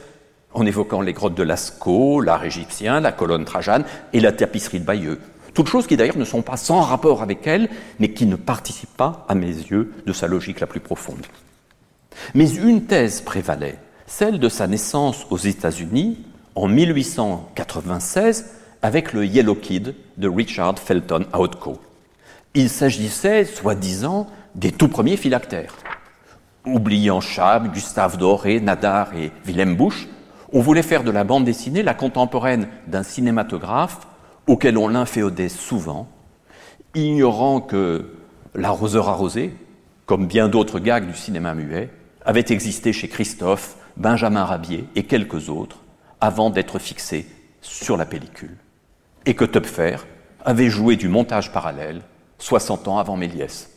en 0.54 0.64
évoquant 0.64 1.00
les 1.00 1.12
grottes 1.12 1.34
de 1.34 1.42
Lascaux, 1.42 2.20
l'art 2.20 2.44
égyptien, 2.44 3.00
la 3.00 3.10
colonne 3.10 3.44
Trajane 3.44 3.84
et 4.12 4.20
la 4.20 4.30
tapisserie 4.30 4.78
de 4.78 4.84
Bayeux. 4.84 5.18
Toutes 5.54 5.68
choses 5.68 5.86
qui 5.86 5.96
d'ailleurs 5.96 6.18
ne 6.18 6.24
sont 6.24 6.42
pas 6.42 6.56
sans 6.56 6.80
rapport 6.80 7.22
avec 7.22 7.46
elle, 7.46 7.68
mais 7.98 8.12
qui 8.12 8.26
ne 8.26 8.36
participent 8.36 8.96
pas, 8.96 9.24
à 9.28 9.34
mes 9.34 9.46
yeux, 9.46 9.92
de 10.06 10.12
sa 10.12 10.26
logique 10.26 10.60
la 10.60 10.66
plus 10.66 10.80
profonde. 10.80 11.26
Mais 12.34 12.52
une 12.54 12.84
thèse 12.84 13.20
prévalait, 13.20 13.78
celle 14.06 14.38
de 14.38 14.48
sa 14.48 14.66
naissance 14.66 15.26
aux 15.30 15.38
États-Unis 15.38 16.18
en 16.54 16.68
1896 16.68 18.46
avec 18.82 19.12
le 19.12 19.24
Yellow 19.24 19.54
Kid 19.54 19.94
de 20.16 20.28
Richard 20.28 20.78
Felton 20.78 21.26
Outco. 21.38 21.80
Il 22.54 22.68
s'agissait, 22.68 23.44
soi-disant, 23.44 24.26
des 24.54 24.72
tout 24.72 24.88
premiers 24.88 25.16
phylactères. 25.16 25.74
Oubliant 26.66 27.20
Chab, 27.20 27.72
Gustave 27.72 28.18
Doré, 28.18 28.60
Nadar 28.60 29.14
et 29.14 29.30
Willem 29.44 29.76
Busch, 29.76 30.08
on 30.52 30.60
voulait 30.60 30.82
faire 30.82 31.04
de 31.04 31.10
la 31.10 31.24
bande 31.24 31.44
dessinée 31.44 31.82
la 31.82 31.94
contemporaine 31.94 32.68
d'un 32.88 33.04
cinématographe 33.04 34.08
auquel 34.50 34.76
on 34.78 34.88
l'inféodait 34.88 35.48
souvent, 35.48 36.08
ignorant 36.96 37.60
que 37.60 38.16
l'arroseur 38.56 39.08
arrosé, 39.08 39.54
comme 40.06 40.26
bien 40.26 40.48
d'autres 40.48 40.80
gags 40.80 41.06
du 41.06 41.16
cinéma 41.16 41.54
muet, 41.54 41.88
avait 42.24 42.46
existé 42.48 42.92
chez 42.92 43.06
Christophe, 43.06 43.76
Benjamin 43.96 44.44
Rabier 44.44 44.86
et 44.96 45.04
quelques 45.04 45.50
autres 45.50 45.84
avant 46.20 46.50
d'être 46.50 46.80
fixé 46.80 47.28
sur 47.60 47.96
la 47.96 48.06
pellicule, 48.06 48.56
et 49.24 49.34
que 49.34 49.44
Töpfer 49.44 49.98
avait 50.44 50.68
joué 50.68 50.96
du 50.96 51.08
montage 51.08 51.52
parallèle 51.52 52.02
60 52.38 52.88
ans 52.88 52.98
avant 52.98 53.16
Méliès. 53.16 53.70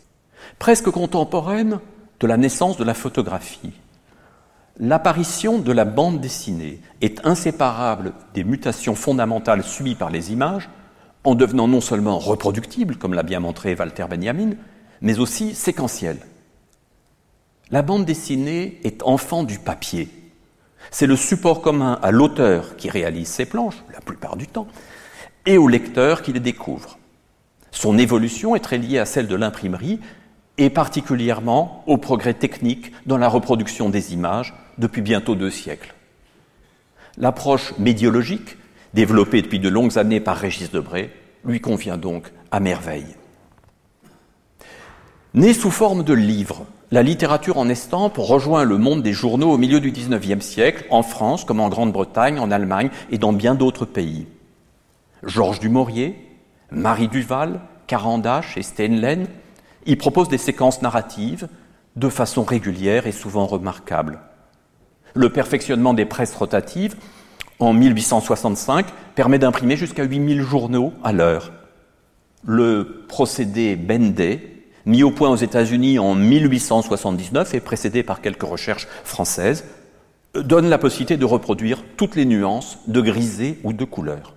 Presque 0.57 0.89
contemporaine 0.89 1.81
de 2.19 2.25
la 2.25 2.37
naissance 2.37 2.77
de 2.77 2.83
la 2.83 2.95
photographie, 2.95 3.73
l'apparition 4.79 5.59
de 5.59 5.71
la 5.71 5.85
bande 5.85 6.19
dessinée 6.19 6.79
est 7.01 7.25
inséparable 7.25 8.13
des 8.33 8.43
mutations 8.43 8.95
fondamentales 8.95 9.63
subies 9.63 9.95
par 9.95 10.09
les 10.09 10.31
images, 10.31 10.69
en 11.23 11.35
devenant 11.35 11.67
non 11.67 11.81
seulement 11.81 12.19
reproductible, 12.19 12.97
comme 12.97 13.13
l'a 13.13 13.23
bien 13.23 13.39
montré 13.39 13.75
Walter 13.75 14.05
Benjamin, 14.09 14.51
mais 15.01 15.19
aussi 15.19 15.55
séquentielle. 15.55 16.19
La 17.71 17.81
bande 17.81 18.05
dessinée 18.05 18.79
est 18.83 19.03
enfant 19.03 19.43
du 19.43 19.57
papier. 19.57 20.09
C'est 20.91 21.07
le 21.07 21.15
support 21.15 21.61
commun 21.61 21.97
à 22.01 22.11
l'auteur 22.11 22.75
qui 22.75 22.89
réalise 22.89 23.29
ses 23.29 23.45
planches, 23.45 23.83
la 23.93 24.01
plupart 24.01 24.35
du 24.35 24.47
temps, 24.47 24.67
et 25.45 25.57
au 25.57 25.67
lecteur 25.67 26.21
qui 26.21 26.33
les 26.33 26.39
découvre. 26.39 26.97
Son 27.71 27.97
évolution 27.97 28.55
est 28.55 28.59
très 28.59 28.77
liée 28.77 28.99
à 28.99 29.05
celle 29.05 29.27
de 29.27 29.35
l'imprimerie 29.35 29.99
et 30.57 30.69
particulièrement 30.69 31.83
au 31.87 31.97
progrès 31.97 32.33
technique 32.33 32.91
dans 33.07 33.17
la 33.17 33.27
reproduction 33.27 33.89
des 33.89 34.13
images 34.13 34.53
depuis 34.77 35.01
bientôt 35.01 35.35
deux 35.35 35.49
siècles. 35.49 35.93
L'approche 37.17 37.77
médiologique, 37.77 38.57
développée 38.93 39.41
depuis 39.41 39.59
de 39.59 39.69
longues 39.69 39.97
années 39.97 40.19
par 40.19 40.37
Régis 40.37 40.71
Debray, 40.71 41.11
lui 41.45 41.59
convient 41.59 41.97
donc 41.97 42.31
à 42.51 42.59
merveille. 42.59 43.15
Née 45.33 45.53
sous 45.53 45.71
forme 45.71 46.03
de 46.03 46.13
livre, 46.13 46.65
la 46.91 47.01
littérature 47.01 47.57
en 47.57 47.69
estampe 47.69 48.17
rejoint 48.17 48.63
le 48.63 48.77
monde 48.77 49.01
des 49.01 49.13
journaux 49.13 49.51
au 49.51 49.57
milieu 49.57 49.79
du 49.79 49.91
XIXe 49.91 50.45
siècle, 50.45 50.85
en 50.91 51.01
France 51.01 51.43
comme 51.43 51.59
en 51.59 51.69
Grande-Bretagne, 51.69 52.39
en 52.39 52.51
Allemagne 52.51 52.91
et 53.09 53.17
dans 53.17 53.33
bien 53.33 53.55
d'autres 53.55 53.85
pays. 53.85 54.27
Georges 55.23 55.59
Dumaurier, 55.59 56.15
Marie 56.69 57.07
Duval, 57.07 57.61
Carandache 57.87 58.57
et 58.57 58.61
Steinlen 58.61 59.27
y 59.85 59.95
proposent 59.95 60.29
des 60.29 60.37
séquences 60.37 60.81
narratives 60.81 61.47
de 61.95 62.09
façon 62.09 62.43
régulière 62.43 63.07
et 63.07 63.11
souvent 63.11 63.45
remarquable. 63.45 64.19
Le 65.13 65.29
perfectionnement 65.29 65.93
des 65.93 66.05
presses 66.05 66.35
rotatives 66.35 66.95
en 67.59 67.73
1865 67.73 68.87
permet 69.15 69.39
d'imprimer 69.39 69.77
jusqu'à 69.77 70.03
8000 70.03 70.41
journaux 70.41 70.93
à 71.03 71.13
l'heure. 71.13 71.51
Le 72.45 73.05
procédé 73.07 73.75
Bendet 73.75 74.53
mis 74.85 75.03
au 75.03 75.11
point 75.11 75.29
aux 75.29 75.37
États-Unis 75.37 75.99
en 75.99 76.15
1879 76.15 77.53
et 77.53 77.59
précédé 77.59 78.03
par 78.03 78.21
quelques 78.21 78.43
recherches 78.43 78.87
françaises, 79.03 79.65
donne 80.35 80.67
la 80.67 80.77
possibilité 80.77 81.17
de 81.17 81.25
reproduire 81.25 81.83
toutes 81.95 82.15
les 82.15 82.25
nuances 82.25 82.79
de 82.87 83.01
grisé 83.01 83.59
ou 83.63 83.71
de 83.71 83.85
couleur. 83.85 84.33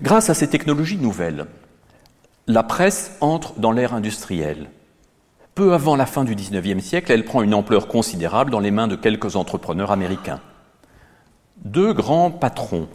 Grâce 0.00 0.30
à 0.30 0.34
ces 0.34 0.48
technologies 0.48 0.96
nouvelles, 0.96 1.46
la 2.46 2.62
presse 2.62 3.16
entre 3.20 3.58
dans 3.60 3.70
l'ère 3.70 3.94
industrielle. 3.94 4.68
Peu 5.54 5.74
avant 5.74 5.96
la 5.96 6.06
fin 6.06 6.24
du 6.24 6.34
XIXe 6.34 6.82
siècle, 6.82 7.12
elle 7.12 7.24
prend 7.24 7.42
une 7.42 7.54
ampleur 7.54 7.86
considérable 7.86 8.50
dans 8.50 8.60
les 8.60 8.70
mains 8.70 8.88
de 8.88 8.96
quelques 8.96 9.36
entrepreneurs 9.36 9.90
américains. 9.90 10.40
Deux 11.64 11.92
grands 11.92 12.30
patrons, 12.30 12.88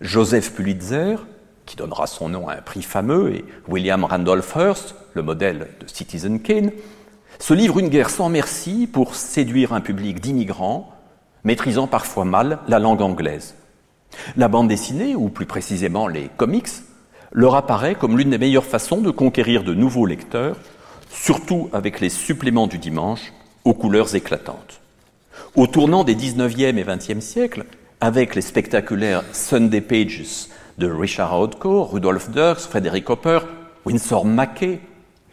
Joseph 0.00 0.52
Pulitzer 0.54 1.16
qui 1.66 1.76
donnera 1.76 2.06
son 2.06 2.28
nom 2.28 2.48
à 2.48 2.54
un 2.54 2.62
prix 2.62 2.82
fameux, 2.82 3.34
et 3.34 3.44
William 3.68 4.04
Randolph 4.04 4.54
Hearst, 4.56 4.94
le 5.14 5.22
modèle 5.22 5.68
de 5.80 5.86
Citizen 5.86 6.40
Kane, 6.40 6.70
se 7.38 7.52
livre 7.52 7.80
une 7.80 7.88
guerre 7.88 8.08
sans 8.08 8.28
merci 8.28 8.88
pour 8.90 9.14
séduire 9.14 9.72
un 9.72 9.80
public 9.80 10.20
d'immigrants, 10.20 10.92
maîtrisant 11.44 11.86
parfois 11.86 12.24
mal 12.24 12.60
la 12.68 12.78
langue 12.78 13.02
anglaise. 13.02 13.56
La 14.36 14.48
bande 14.48 14.68
dessinée, 14.68 15.14
ou 15.14 15.28
plus 15.28 15.44
précisément 15.44 16.08
les 16.08 16.30
comics, 16.36 16.68
leur 17.32 17.56
apparaît 17.56 17.96
comme 17.96 18.16
l'une 18.16 18.30
des 18.30 18.38
meilleures 18.38 18.64
façons 18.64 19.00
de 19.00 19.10
conquérir 19.10 19.64
de 19.64 19.74
nouveaux 19.74 20.06
lecteurs, 20.06 20.56
surtout 21.10 21.68
avec 21.72 22.00
les 22.00 22.08
suppléments 22.08 22.66
du 22.66 22.78
dimanche 22.78 23.32
aux 23.64 23.74
couleurs 23.74 24.14
éclatantes. 24.14 24.80
Au 25.54 25.66
tournant 25.66 26.04
des 26.04 26.14
19e 26.14 26.76
et 26.76 26.84
20e 26.84 27.20
siècles, 27.20 27.64
avec 28.00 28.34
les 28.34 28.42
spectaculaires 28.42 29.24
Sunday 29.32 29.80
Pages 29.80 30.48
de 30.78 30.90
Richard 30.90 31.38
Hodko, 31.38 31.84
Rudolf 31.84 32.30
Dirks, 32.30 32.60
Frédéric 32.60 33.08
Hopper, 33.08 33.40
Winsor 33.84 34.24
Mackay, 34.24 34.80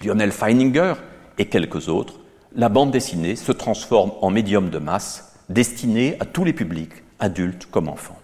Lionel 0.03 0.31
Feininger 0.31 0.93
et 1.37 1.45
quelques 1.45 1.89
autres, 1.89 2.19
la 2.55 2.69
bande 2.69 2.91
dessinée 2.91 3.35
se 3.35 3.51
transforme 3.51 4.11
en 4.21 4.29
médium 4.29 4.69
de 4.69 4.77
masse 4.77 5.35
destiné 5.49 6.17
à 6.19 6.25
tous 6.25 6.43
les 6.43 6.53
publics, 6.53 7.03
adultes 7.19 7.67
comme 7.69 7.89
enfants. 7.89 8.19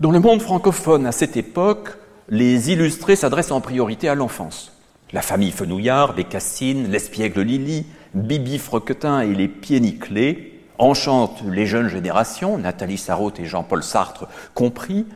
Dans 0.00 0.10
le 0.10 0.20
monde 0.20 0.42
francophone, 0.42 1.06
à 1.06 1.12
cette 1.12 1.36
époque, 1.36 1.90
les 2.28 2.70
illustrés 2.70 3.16
s'adressent 3.16 3.52
en 3.52 3.60
priorité 3.60 4.08
à 4.08 4.14
l'enfance. 4.14 4.75
La 5.12 5.22
famille 5.22 5.52
Fenouillard, 5.52 6.14
Bécassine, 6.14 6.88
l'espiègle 6.88 7.42
Lily, 7.42 7.86
Bibi 8.14 8.58
Froquetin 8.58 9.20
et 9.20 9.34
les 9.34 9.48
pieds 9.48 9.80
nickelés 9.80 10.52
enchante 10.78 11.42
les 11.48 11.66
jeunes 11.66 11.88
générations, 11.88 12.58
Nathalie 12.58 12.98
Sarraute 12.98 13.40
et 13.40 13.46
Jean-Paul 13.46 13.82
Sartre 13.82 14.26
compris, 14.54 15.06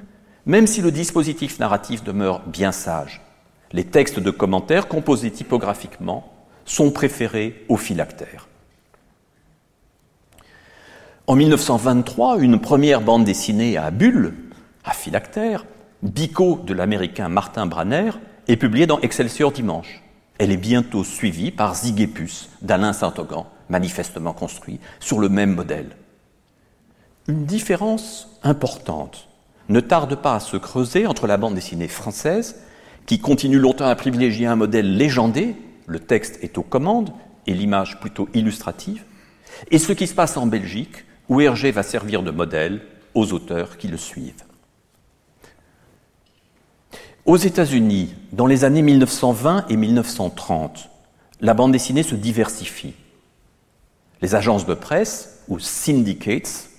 même 0.47 0.67
si 0.67 0.81
le 0.81 0.91
dispositif 0.91 1.59
narratif 1.59 2.03
demeure 2.03 2.41
bien 2.47 2.73
sage. 2.73 3.21
Les 3.73 3.85
textes 3.85 4.21
de 4.21 4.31
commentaires 4.31 4.89
composés 4.89 5.31
typographiquement 5.31 6.33
sont 6.65 6.91
préférés 6.91 7.65
aux 7.69 7.77
phylactères. 7.77 8.49
En 11.27 11.37
1923, 11.37 12.39
une 12.39 12.61
première 12.61 13.01
bande 13.01 13.25
dessinée 13.25 13.77
à 13.77 13.91
bulles, 13.91 14.35
à 14.85 14.93
phylactère, 14.93 15.65
Bico 16.03 16.61
de 16.65 16.75
l'américain 16.75 17.29
Martin 17.29 17.67
Branner, 17.67 18.11
est 18.49 18.57
publiée 18.57 18.87
dans 18.87 19.01
Excelsior 19.01 19.53
Dimanche. 19.53 20.03
Elle 20.39 20.53
est 20.53 20.57
bientôt 20.57 21.05
suivie 21.05 21.51
par 21.51 21.75
Zigépus 21.75 22.49
d'Alain 22.63 22.93
Saint-Augan, 22.93 23.47
manifestement 23.69 24.33
construit 24.33 24.81
sur 24.99 25.19
le 25.19 25.29
même 25.29 25.55
modèle. 25.55 25.97
Une 27.29 27.45
différence 27.45 28.29
importante 28.43 29.29
ne 29.69 29.81
tarde 29.81 30.17
pas 30.17 30.35
à 30.35 30.41
se 30.41 30.57
creuser 30.57 31.07
entre 31.07 31.27
la 31.27 31.37
bande 31.37 31.55
dessinée 31.55 31.89
française, 31.89 32.57
qui 33.07 33.19
continue 33.19 33.59
longtemps 33.59 33.87
à 33.87 33.95
privilégier 33.95 34.47
un 34.47 34.57
modèle 34.57 34.97
légendé, 34.97 35.57
le 35.87 36.01
texte 36.01 36.39
est 36.43 36.59
aux 36.59 36.63
commandes 36.63 37.11
et 37.47 37.55
l'image 37.55 38.01
plutôt 38.01 38.29
illustrative, 38.35 39.05
et 39.71 39.79
ce 39.79 39.93
qui 39.93 40.07
se 40.07 40.15
passe 40.15 40.37
en 40.37 40.47
Belgique, 40.47 41.05
où 41.29 41.41
Hergé 41.41 41.71
va 41.71 41.83
servir 41.83 42.23
de 42.23 42.31
modèle 42.31 42.81
aux 43.15 43.33
auteurs 43.33 43.77
qui 43.77 43.89
le 43.89 43.97
suivent. 43.97 44.45
Aux 47.31 47.37
États-Unis, 47.37 48.13
dans 48.33 48.49
les 48.49 48.65
années 48.65 48.83
1920 48.83 49.67
et 49.69 49.77
1930, 49.77 50.91
la 51.41 51.55
bande 51.55 51.71
dessinée 51.71 52.03
se 52.03 52.17
diversifie. 52.17 52.95
Les 54.21 54.35
agences 54.35 54.67
de 54.67 54.75
presse, 54.75 55.45
ou 55.47 55.61
syndicates, 55.61 56.71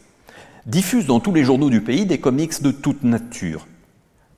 diffusent 0.66 1.06
dans 1.06 1.22
tous 1.22 1.34
les 1.34 1.46
journaux 1.46 1.70
du 1.70 1.80
pays 1.80 2.06
des 2.06 2.20
comics 2.20 2.62
de 2.62 2.72
toute 2.72 3.06
nature. 3.06 3.66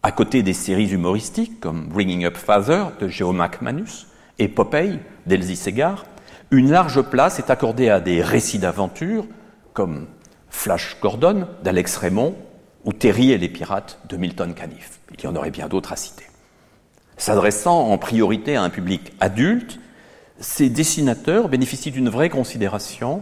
À 0.04 0.12
côté 0.12 0.44
des 0.44 0.54
séries 0.54 0.92
humoristiques 0.92 1.60
comme 1.60 1.88
Bringing 1.88 2.26
Up 2.26 2.38
Father 2.38 2.90
de 3.00 3.08
Joe 3.08 3.34
McManus 3.34 4.06
et 4.38 4.48
Popeye 4.48 5.00
d'Elsie 5.26 5.56
Segar, 5.56 6.06
une 6.52 6.70
large 6.70 7.02
place 7.02 7.40
est 7.40 7.50
accordée 7.50 7.90
à 7.90 8.00
des 8.00 8.22
récits 8.22 8.60
d'aventure 8.60 9.26
comme 9.74 10.06
Flash 10.52 10.96
Gordon 11.02 11.48
d'Alex 11.64 11.98
Raymond 11.98 12.36
ou 12.86 12.94
Terry 12.94 13.32
et 13.32 13.40
les 13.40 13.50
pirates 13.50 13.98
de 14.08 14.16
Milton 14.16 14.54
Caniff. 14.54 15.00
Il 15.18 15.24
y 15.24 15.28
en 15.28 15.36
aurait 15.36 15.52
bien 15.52 15.68
d'autres 15.68 15.94
à 15.94 15.96
citer. 15.96 16.26
S'adressant 17.18 17.90
en 17.90 17.98
priorité 17.98 18.56
à 18.56 18.64
un 18.64 18.70
public 18.70 19.14
adulte, 19.20 19.80
ces 20.40 20.70
dessinateurs 20.70 21.50
bénéficient 21.50 21.92
d'une 21.92 22.10
vraie 22.10 22.30
considération 22.30 23.22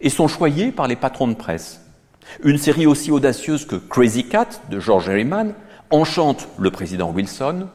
et 0.00 0.10
sont 0.10 0.28
choyés 0.28 0.70
par 0.70 0.86
les 0.86 0.96
patrons 0.96 1.28
de 1.28 1.34
presse. 1.34 1.80
Une 2.42 2.58
série 2.58 2.86
aussi 2.86 3.10
audacieuse 3.10 3.66
que 3.66 3.76
Crazy 3.76 4.28
Cat 4.28 4.60
de 4.70 4.78
George 4.78 5.08
Herriman 5.08 5.54
enchante 5.90 6.48
le 6.58 6.70
président 6.70 7.10
Wilson, 7.10 7.68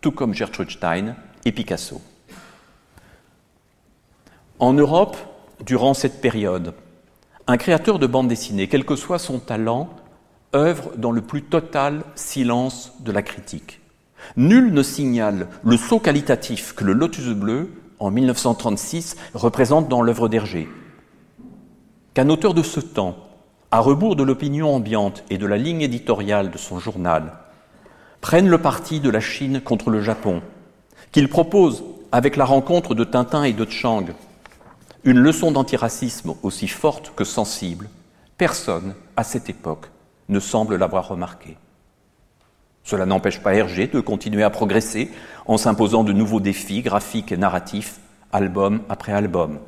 tout 0.00 0.12
comme 0.12 0.34
Gertrude 0.34 0.70
Stein 0.70 1.16
et 1.44 1.52
Picasso. 1.52 2.00
En 4.58 4.72
Europe, 4.72 5.16
durant 5.64 5.94
cette 5.94 6.20
période, 6.20 6.74
un 7.46 7.56
créateur 7.56 7.98
de 7.98 8.06
bande 8.06 8.28
dessinée, 8.28 8.68
quel 8.68 8.84
que 8.84 8.96
soit 8.96 9.18
son 9.18 9.38
talent, 9.38 9.90
œuvre 10.56 10.90
dans 10.96 11.12
le 11.12 11.20
plus 11.20 11.42
total 11.42 12.02
silence 12.14 12.92
de 13.00 13.12
la 13.12 13.22
critique. 13.22 13.80
Nul 14.36 14.72
ne 14.72 14.82
signale 14.82 15.48
le 15.62 15.76
saut 15.76 16.00
qualitatif 16.00 16.74
que 16.74 16.84
le 16.84 16.92
Lotus 16.92 17.28
bleu, 17.28 17.70
en 17.98 18.10
1936, 18.10 19.16
représente 19.34 19.88
dans 19.88 20.02
l'œuvre 20.02 20.28
d'Hergé. 20.28 20.68
Qu'un 22.14 22.28
auteur 22.28 22.54
de 22.54 22.62
ce 22.62 22.80
temps, 22.80 23.16
à 23.70 23.80
rebours 23.80 24.16
de 24.16 24.22
l'opinion 24.22 24.74
ambiante 24.74 25.24
et 25.30 25.38
de 25.38 25.46
la 25.46 25.58
ligne 25.58 25.82
éditoriale 25.82 26.50
de 26.50 26.58
son 26.58 26.78
journal, 26.78 27.34
prenne 28.20 28.48
le 28.48 28.58
parti 28.58 29.00
de 29.00 29.10
la 29.10 29.20
Chine 29.20 29.60
contre 29.60 29.90
le 29.90 30.02
Japon, 30.02 30.42
qu'il 31.12 31.28
propose, 31.28 31.84
avec 32.12 32.36
la 32.36 32.44
rencontre 32.44 32.94
de 32.94 33.04
Tintin 33.04 33.44
et 33.44 33.52
de 33.52 33.68
Chang, 33.68 34.06
une 35.04 35.18
leçon 35.18 35.52
d'antiracisme 35.52 36.34
aussi 36.42 36.68
forte 36.68 37.12
que 37.14 37.24
sensible, 37.24 37.88
personne, 38.38 38.94
à 39.16 39.22
cette 39.22 39.48
époque, 39.48 39.86
ne 40.28 40.40
semble 40.40 40.76
l'avoir 40.76 41.08
remarqué. 41.08 41.56
Cela 42.82 43.06
n'empêche 43.06 43.42
pas 43.42 43.54
Hergé 43.54 43.88
de 43.88 44.00
continuer 44.00 44.42
à 44.42 44.50
progresser 44.50 45.10
en 45.46 45.56
s'imposant 45.58 46.04
de 46.04 46.12
nouveaux 46.12 46.40
défis 46.40 46.82
graphiques 46.82 47.32
et 47.32 47.36
narratifs, 47.36 48.00
album 48.32 48.82
après 48.88 49.12
album. 49.12 49.58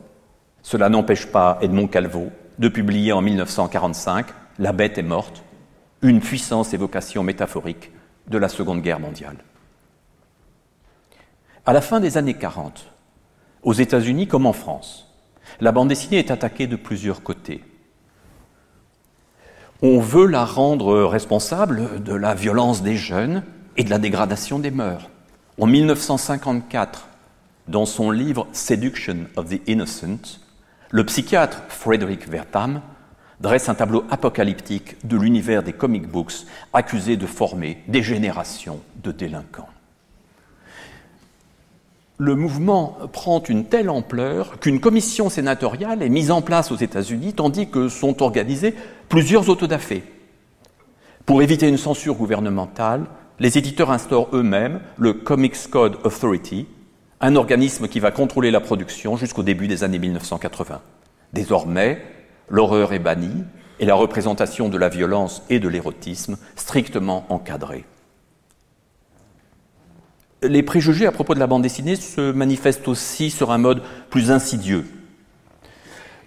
Cela 0.63 0.89
n'empêche 0.89 1.27
pas 1.27 1.59
Edmond 1.61 1.89
Calvo 1.89 2.31
de 2.59 2.69
publier 2.69 3.13
en 3.13 3.21
1945 3.21 4.27
La 4.59 4.73
bête 4.73 4.99
est 4.99 5.03
morte, 5.03 5.43
une 6.03 6.21
puissance 6.21 6.75
évocation 6.75 7.23
métaphorique 7.23 7.91
de 8.29 8.39
la 8.39 8.49
Seconde 8.49 8.83
Guerre 8.83 9.01
mondiale. 9.01 9.39
À 11.67 11.73
la 11.73 11.81
fin 11.81 12.01
des 12.01 12.17
années 12.17 12.35
40, 12.35 12.87
aux 13.63 13.73
États-Unis 13.73 14.29
comme 14.29 14.47
en 14.47 14.53
France, 14.53 15.13
la 15.61 15.73
bande 15.73 15.89
dessinée 15.89 16.19
est 16.19 16.31
attaquée 16.31 16.67
de 16.67 16.77
plusieurs 16.77 17.23
côtés. 17.23 17.63
On 19.81 20.01
veut 20.01 20.27
la 20.27 20.45
rendre 20.45 21.05
responsable 21.05 22.03
de 22.03 22.13
la 22.13 22.35
violence 22.35 22.83
des 22.83 22.97
jeunes 22.97 23.45
et 23.77 23.85
de 23.85 23.91
la 23.91 24.01
dégradation 24.01 24.59
des 24.59 24.73
mœurs. 24.73 25.09
En 25.61 25.67
1954, 25.67 27.07
dans 27.69 27.87
son 27.87 28.11
livre 28.11 28.49
Seduction 28.53 29.27
of 29.37 29.49
the 29.49 29.61
Innocent, 29.69 30.41
le 30.91 31.07
psychiatre 31.07 31.63
Frederick 31.69 32.29
Wertham 32.29 32.81
dresse 33.39 33.69
un 33.69 33.77
tableau 33.77 34.05
apocalyptique 34.11 34.97
de 35.07 35.17
l'univers 35.17 35.63
des 35.63 35.73
comic 35.73 36.09
books 36.09 36.45
accusé 36.73 37.17
de 37.17 37.27
former 37.27 37.79
des 37.87 38.03
générations 38.03 38.81
de 39.05 39.13
délinquants. 39.13 39.69
Le 42.21 42.35
mouvement 42.35 42.99
prend 43.13 43.41
une 43.45 43.67
telle 43.67 43.89
ampleur 43.89 44.59
qu'une 44.59 44.81
commission 44.81 45.31
sénatoriale 45.31 46.03
est 46.03 46.09
mise 46.09 46.33
en 46.33 46.43
place 46.43 46.73
aux 46.73 46.77
États-Unis 46.77 47.33
tandis 47.33 47.69
que 47.69 47.89
sont 47.89 48.23
organisés 48.23 48.75
plusieurs 49.09 49.49
autodafés. 49.49 50.03
Pour 51.27 51.43
éviter 51.43 51.69
une 51.69 51.77
censure 51.77 52.17
gouvernementale, 52.17 53.05
les 53.39 53.57
éditeurs 53.57 53.93
instaurent 53.93 54.31
eux-mêmes 54.33 54.81
le 54.97 55.13
Comics 55.13 55.71
Code 55.71 55.99
Authority, 56.03 56.67
un 57.21 57.37
organisme 57.37 57.87
qui 57.87 58.01
va 58.01 58.11
contrôler 58.11 58.51
la 58.51 58.61
production 58.61 59.17
jusqu'au 59.17 59.45
début 59.45 59.69
des 59.69 59.85
années 59.85 60.01
1980. 60.01 60.81
Désormais, 61.33 62.03
l'horreur 62.49 62.93
est 62.93 62.99
bannie 62.99 63.45
et 63.79 63.87
la 63.87 63.95
représentation 63.95 64.69
de 64.69 64.77
la 64.77 64.89
violence 64.89 65.45
et 65.51 65.61
de 65.61 65.69
l'érotisme 65.69 66.37
strictement 66.57 67.27
encadrée. 67.29 67.85
Les 70.43 70.63
préjugés 70.63 71.07
à 71.07 71.13
propos 71.13 71.35
de 71.35 71.41
la 71.41 71.49
bande 71.49 71.63
dessinée 71.63 71.97
se 71.97 72.31
manifestent 72.31 72.87
aussi 72.87 73.31
sur 73.31 73.51
un 73.51 73.59
mode 73.59 73.83
plus 74.09 74.31
insidieux. 74.31 74.85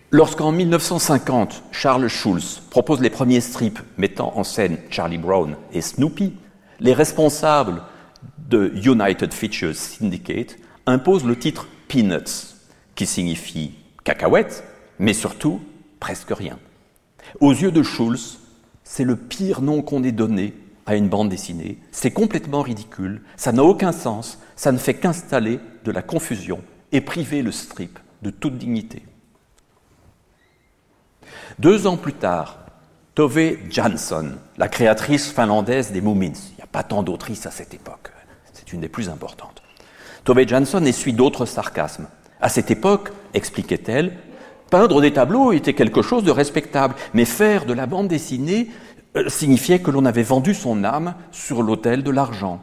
Lorsqu'en 0.09 0.51
1950, 0.51 1.63
Charles 1.71 2.09
Schulz 2.09 2.61
propose 2.69 2.99
les 2.99 3.09
premiers 3.09 3.39
strips 3.39 3.79
mettant 3.97 4.33
en 4.35 4.43
scène 4.43 4.77
Charlie 4.89 5.17
Brown 5.17 5.55
et 5.71 5.79
Snoopy, 5.79 6.33
les 6.81 6.91
responsables 6.91 7.83
de 8.49 8.73
United 8.83 9.33
Features 9.33 9.75
Syndicate 9.75 10.57
imposent 10.85 11.23
le 11.23 11.39
titre 11.39 11.69
Peanuts, 11.87 12.55
qui 12.95 13.05
signifie 13.05 13.75
cacahuète, 14.03 14.65
mais 14.99 15.13
surtout 15.13 15.61
presque 16.01 16.31
rien. 16.31 16.59
Aux 17.39 17.53
yeux 17.53 17.71
de 17.71 17.83
Schulz, 17.83 18.39
c'est 18.83 19.05
le 19.05 19.15
pire 19.15 19.61
nom 19.61 19.81
qu'on 19.81 20.03
ait 20.03 20.11
donné 20.11 20.53
à 20.85 20.95
une 20.95 21.09
bande 21.09 21.29
dessinée. 21.29 21.77
C'est 21.91 22.11
complètement 22.11 22.61
ridicule, 22.61 23.21
ça 23.35 23.51
n'a 23.51 23.63
aucun 23.63 23.91
sens, 23.91 24.39
ça 24.55 24.71
ne 24.71 24.77
fait 24.77 24.95
qu'installer 24.95 25.59
de 25.83 25.91
la 25.91 26.01
confusion 26.01 26.61
et 26.91 27.01
priver 27.01 27.41
le 27.41 27.51
strip 27.51 27.99
de 28.21 28.29
toute 28.29 28.57
dignité. 28.57 29.03
Deux 31.59 31.87
ans 31.87 31.97
plus 31.97 32.13
tard, 32.13 32.59
Tove 33.15 33.57
Jansson, 33.69 34.33
la 34.57 34.67
créatrice 34.67 35.31
finlandaise 35.31 35.91
des 35.91 36.01
Moomins, 36.01 36.33
il 36.51 36.55
n'y 36.55 36.63
a 36.63 36.67
pas 36.67 36.83
tant 36.83 37.03
d'autrices 37.03 37.45
à 37.45 37.51
cette 37.51 37.73
époque, 37.73 38.11
c'est 38.53 38.73
une 38.73 38.81
des 38.81 38.89
plus 38.89 39.09
importantes. 39.09 39.61
Tove 40.23 40.47
Jansson 40.47 40.85
essuie 40.85 41.13
d'autres 41.13 41.45
sarcasmes. 41.45 42.07
À 42.39 42.49
cette 42.49 42.71
époque, 42.71 43.11
expliquait-elle, 43.33 44.17
Peindre 44.71 45.01
des 45.01 45.11
tableaux 45.11 45.51
était 45.51 45.73
quelque 45.73 46.01
chose 46.01 46.23
de 46.23 46.31
respectable, 46.31 46.95
mais 47.13 47.25
faire 47.25 47.65
de 47.65 47.73
la 47.73 47.87
bande 47.87 48.07
dessinée 48.07 48.69
signifiait 49.27 49.79
que 49.79 49.91
l'on 49.91 50.05
avait 50.05 50.23
vendu 50.23 50.53
son 50.53 50.83
âme 50.83 51.15
sur 51.31 51.63
l'autel 51.63 52.03
de 52.03 52.11
l'argent. 52.11 52.61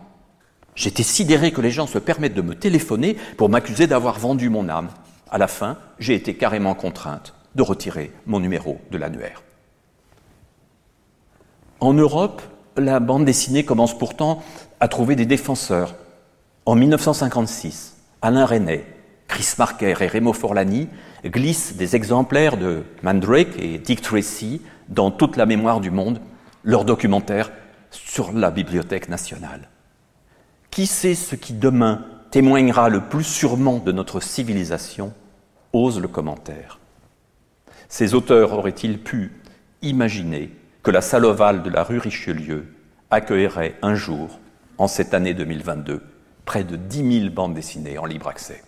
J'étais 0.75 1.03
sidéré 1.03 1.51
que 1.51 1.61
les 1.61 1.71
gens 1.71 1.87
se 1.87 1.99
permettent 1.99 2.35
de 2.35 2.43
me 2.43 2.55
téléphoner 2.55 3.17
pour 3.37 3.49
m'accuser 3.49 3.87
d'avoir 3.87 4.19
vendu 4.19 4.49
mon 4.49 4.69
âme. 4.69 4.89
À 5.31 5.39
la 5.39 5.49
fin, 5.49 5.77
j'ai 5.99 6.15
été 6.15 6.35
carrément 6.35 6.75
contrainte 6.75 7.35
de 7.55 7.63
retirer 7.63 8.13
mon 8.27 8.41
numéro 8.41 8.79
de 8.91 8.99
l'annuaire. 8.99 9.43
En 11.81 11.93
Europe, 11.93 12.43
la 12.77 13.01
bande 13.01 13.25
dessinée 13.25 13.65
commence 13.65 13.97
pourtant 13.97 14.43
à 14.81 14.89
trouver 14.89 15.17
des 15.17 15.27
défenseurs. 15.27 15.97
En 16.65 16.75
1956, 16.75 17.97
Alain 18.23 18.47
Resnais, 18.47 18.87
Chris 19.27 19.55
Marker 19.59 19.95
et 20.01 20.07
Remo 20.07 20.33
Forlani 20.33 20.89
glissent 21.25 21.77
des 21.77 21.97
exemplaires 21.97 22.57
de 22.57 22.85
Mandrake 23.03 23.59
et 23.59 23.79
Dick 23.79 24.01
Tracy 24.01 24.63
dans 24.89 25.11
toute 25.11 25.37
la 25.37 25.47
mémoire 25.47 25.81
du 25.81 25.91
monde, 25.91 26.21
leur 26.65 26.85
documentaire 26.85 27.51
sur 27.91 28.33
la 28.33 28.51
Bibliothèque 28.51 29.09
nationale. 29.09 29.69
Qui 30.71 30.87
sait 30.87 31.15
ce 31.15 31.35
qui 31.35 31.53
demain 31.53 32.05
témoignera 32.31 32.89
le 32.89 33.01
plus 33.01 33.25
sûrement 33.25 33.79
de 33.79 33.93
notre 33.93 34.21
civilisation 34.21 35.13
Ose 35.73 36.01
le 36.01 36.09
commentaire. 36.09 36.79
Ces 37.89 38.15
auteurs 38.15 38.53
auraient-ils 38.53 38.99
pu 38.99 39.33
imaginer 39.83 40.51
que 40.83 40.91
la 40.91 41.01
salle 41.01 41.25
ovale 41.25 41.63
de 41.63 41.71
la 41.71 41.83
rue 41.83 41.99
Richelieu 41.99 42.67
accueillerait 43.11 43.77
un 43.83 43.95
jour, 43.95 44.39
en 44.77 44.89
cette 44.89 45.15
année 45.15 45.35
2022, 45.35 46.03
près 46.45 46.65
de 46.65 46.77
10 46.77 47.21
000 47.21 47.35
bandes 47.35 47.55
dessinées 47.55 47.99
en 47.99 48.05
libre 48.05 48.29
accès? 48.29 48.63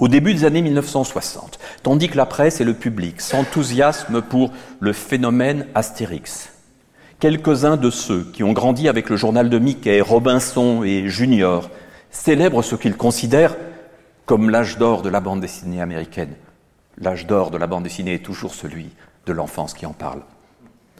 Au 0.00 0.08
début 0.08 0.34
des 0.34 0.44
années 0.44 0.62
1960, 0.62 1.58
tandis 1.82 2.08
que 2.08 2.16
la 2.16 2.26
presse 2.26 2.60
et 2.60 2.64
le 2.64 2.74
public 2.74 3.20
s'enthousiasment 3.20 4.22
pour 4.22 4.50
le 4.80 4.92
phénomène 4.92 5.66
Astérix. 5.74 6.50
Quelques-uns 7.20 7.76
de 7.76 7.90
ceux 7.90 8.24
qui 8.32 8.42
ont 8.42 8.54
grandi 8.54 8.88
avec 8.88 9.10
le 9.10 9.16
journal 9.16 9.50
de 9.50 9.58
Mickey, 9.58 10.00
Robinson 10.00 10.82
et 10.82 11.06
Junior 11.08 11.70
célèbrent 12.10 12.64
ce 12.64 12.76
qu'ils 12.76 12.96
considèrent 12.96 13.56
comme 14.24 14.48
l'âge 14.48 14.78
d'or 14.78 15.02
de 15.02 15.10
la 15.10 15.20
bande 15.20 15.40
dessinée 15.40 15.82
américaine. 15.82 16.34
L'âge 16.96 17.26
d'or 17.26 17.50
de 17.50 17.58
la 17.58 17.66
bande 17.66 17.84
dessinée 17.84 18.14
est 18.14 18.24
toujours 18.24 18.54
celui 18.54 18.88
de 19.26 19.32
l'enfance 19.32 19.74
qui 19.74 19.84
en 19.84 19.92
parle. 19.92 20.22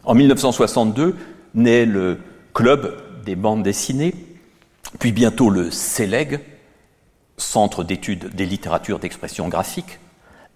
En 0.03 0.13
1962 0.13 1.15
naît 1.55 1.85
le 1.85 2.19
Club 2.53 2.97
des 3.25 3.35
bandes 3.35 3.63
dessinées, 3.63 4.13
puis 4.99 5.11
bientôt 5.11 5.49
le 5.49 5.71
CELEG, 5.71 6.41
Centre 7.41 7.83
d'études 7.83 8.35
des 8.35 8.45
littératures 8.45 8.99
d'expression 8.99 9.49
graphique, 9.49 9.99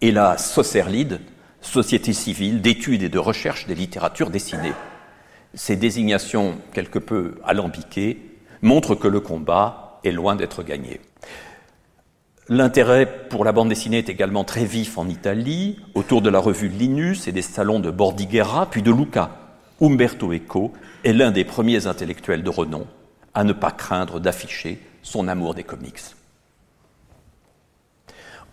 et 0.02 0.12
la 0.12 0.38
SOCERLID, 0.38 1.20
Société 1.62 2.14
civile 2.14 2.62
d'études 2.62 3.02
et 3.02 3.10
de 3.10 3.18
recherche 3.18 3.66
des 3.66 3.74
littératures 3.74 4.30
dessinées. 4.30 4.74
Ces 5.56 5.76
désignations 5.76 6.60
quelque 6.74 7.00
peu 7.00 7.40
alambiquées 7.44 8.20
montrent 8.62 8.94
que 8.94 9.08
le 9.08 9.20
combat 9.20 10.00
est 10.04 10.12
loin 10.12 10.36
d'être 10.36 10.62
gagné. 10.62 11.02
L'intérêt 12.50 13.08
pour 13.30 13.44
la 13.44 13.52
bande 13.52 13.70
dessinée 13.70 13.98
est 13.98 14.10
également 14.10 14.44
très 14.44 14.66
vif 14.66 15.00
en 15.00 15.10
Italie, 15.10 15.80
autour 15.96 16.22
de 16.22 16.30
la 16.30 16.38
revue 16.38 16.68
Linus 16.68 17.28
et 17.28 17.32
des 17.32 17.42
salons 17.42 17.80
de 17.80 17.90
Bordighera, 17.90 18.70
puis 18.70 18.84
de 18.84 18.92
Luca. 18.92 19.32
Umberto 19.82 20.32
Eco 20.32 20.72
est 21.04 21.14
l'un 21.14 21.32
des 21.32 21.46
premiers 21.46 21.88
intellectuels 21.88 22.44
de 22.44 22.50
renom 22.50 22.86
à 23.34 23.44
ne 23.44 23.54
pas 23.54 23.72
craindre 23.72 24.20
d'afficher 24.20 24.80
son 25.02 25.28
amour 25.28 25.56
des 25.56 25.64
comics. 25.64 26.02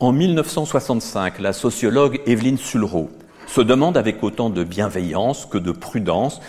En 0.02 0.10
1965, 0.10 1.38
la 1.38 1.52
sociologue 1.52 2.22
Evelyne 2.26 2.58
Sulro 2.58 3.08
se 3.46 3.60
demande 3.60 3.96
avec 3.96 4.20
autant 4.24 4.50
de 4.50 4.64
bienveillance 4.64 5.46
que 5.46 5.58
de 5.58 5.70
prudence 5.70 6.40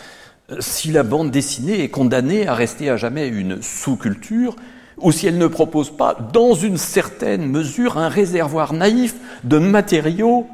euh, 0.49 0.55
si 0.59 0.91
la 0.91 1.03
bande 1.03 1.29
dessinée 1.29 1.83
est 1.83 1.89
condamnée 1.89 2.47
à 2.47 2.55
rester 2.55 2.89
à 2.89 2.97
jamais 2.97 3.27
une 3.27 3.61
sous-culture 3.61 4.55
ou 4.97 5.11
si 5.11 5.27
elle 5.27 5.37
ne 5.37 5.45
propose 5.45 5.91
pas, 5.91 6.15
dans 6.15 6.55
une 6.55 6.77
certaine 6.77 7.45
mesure, 7.45 7.99
un 7.99 8.09
réservoir 8.09 8.73
naïf 8.73 9.13
de 9.43 9.59
matériaux, 9.59 10.47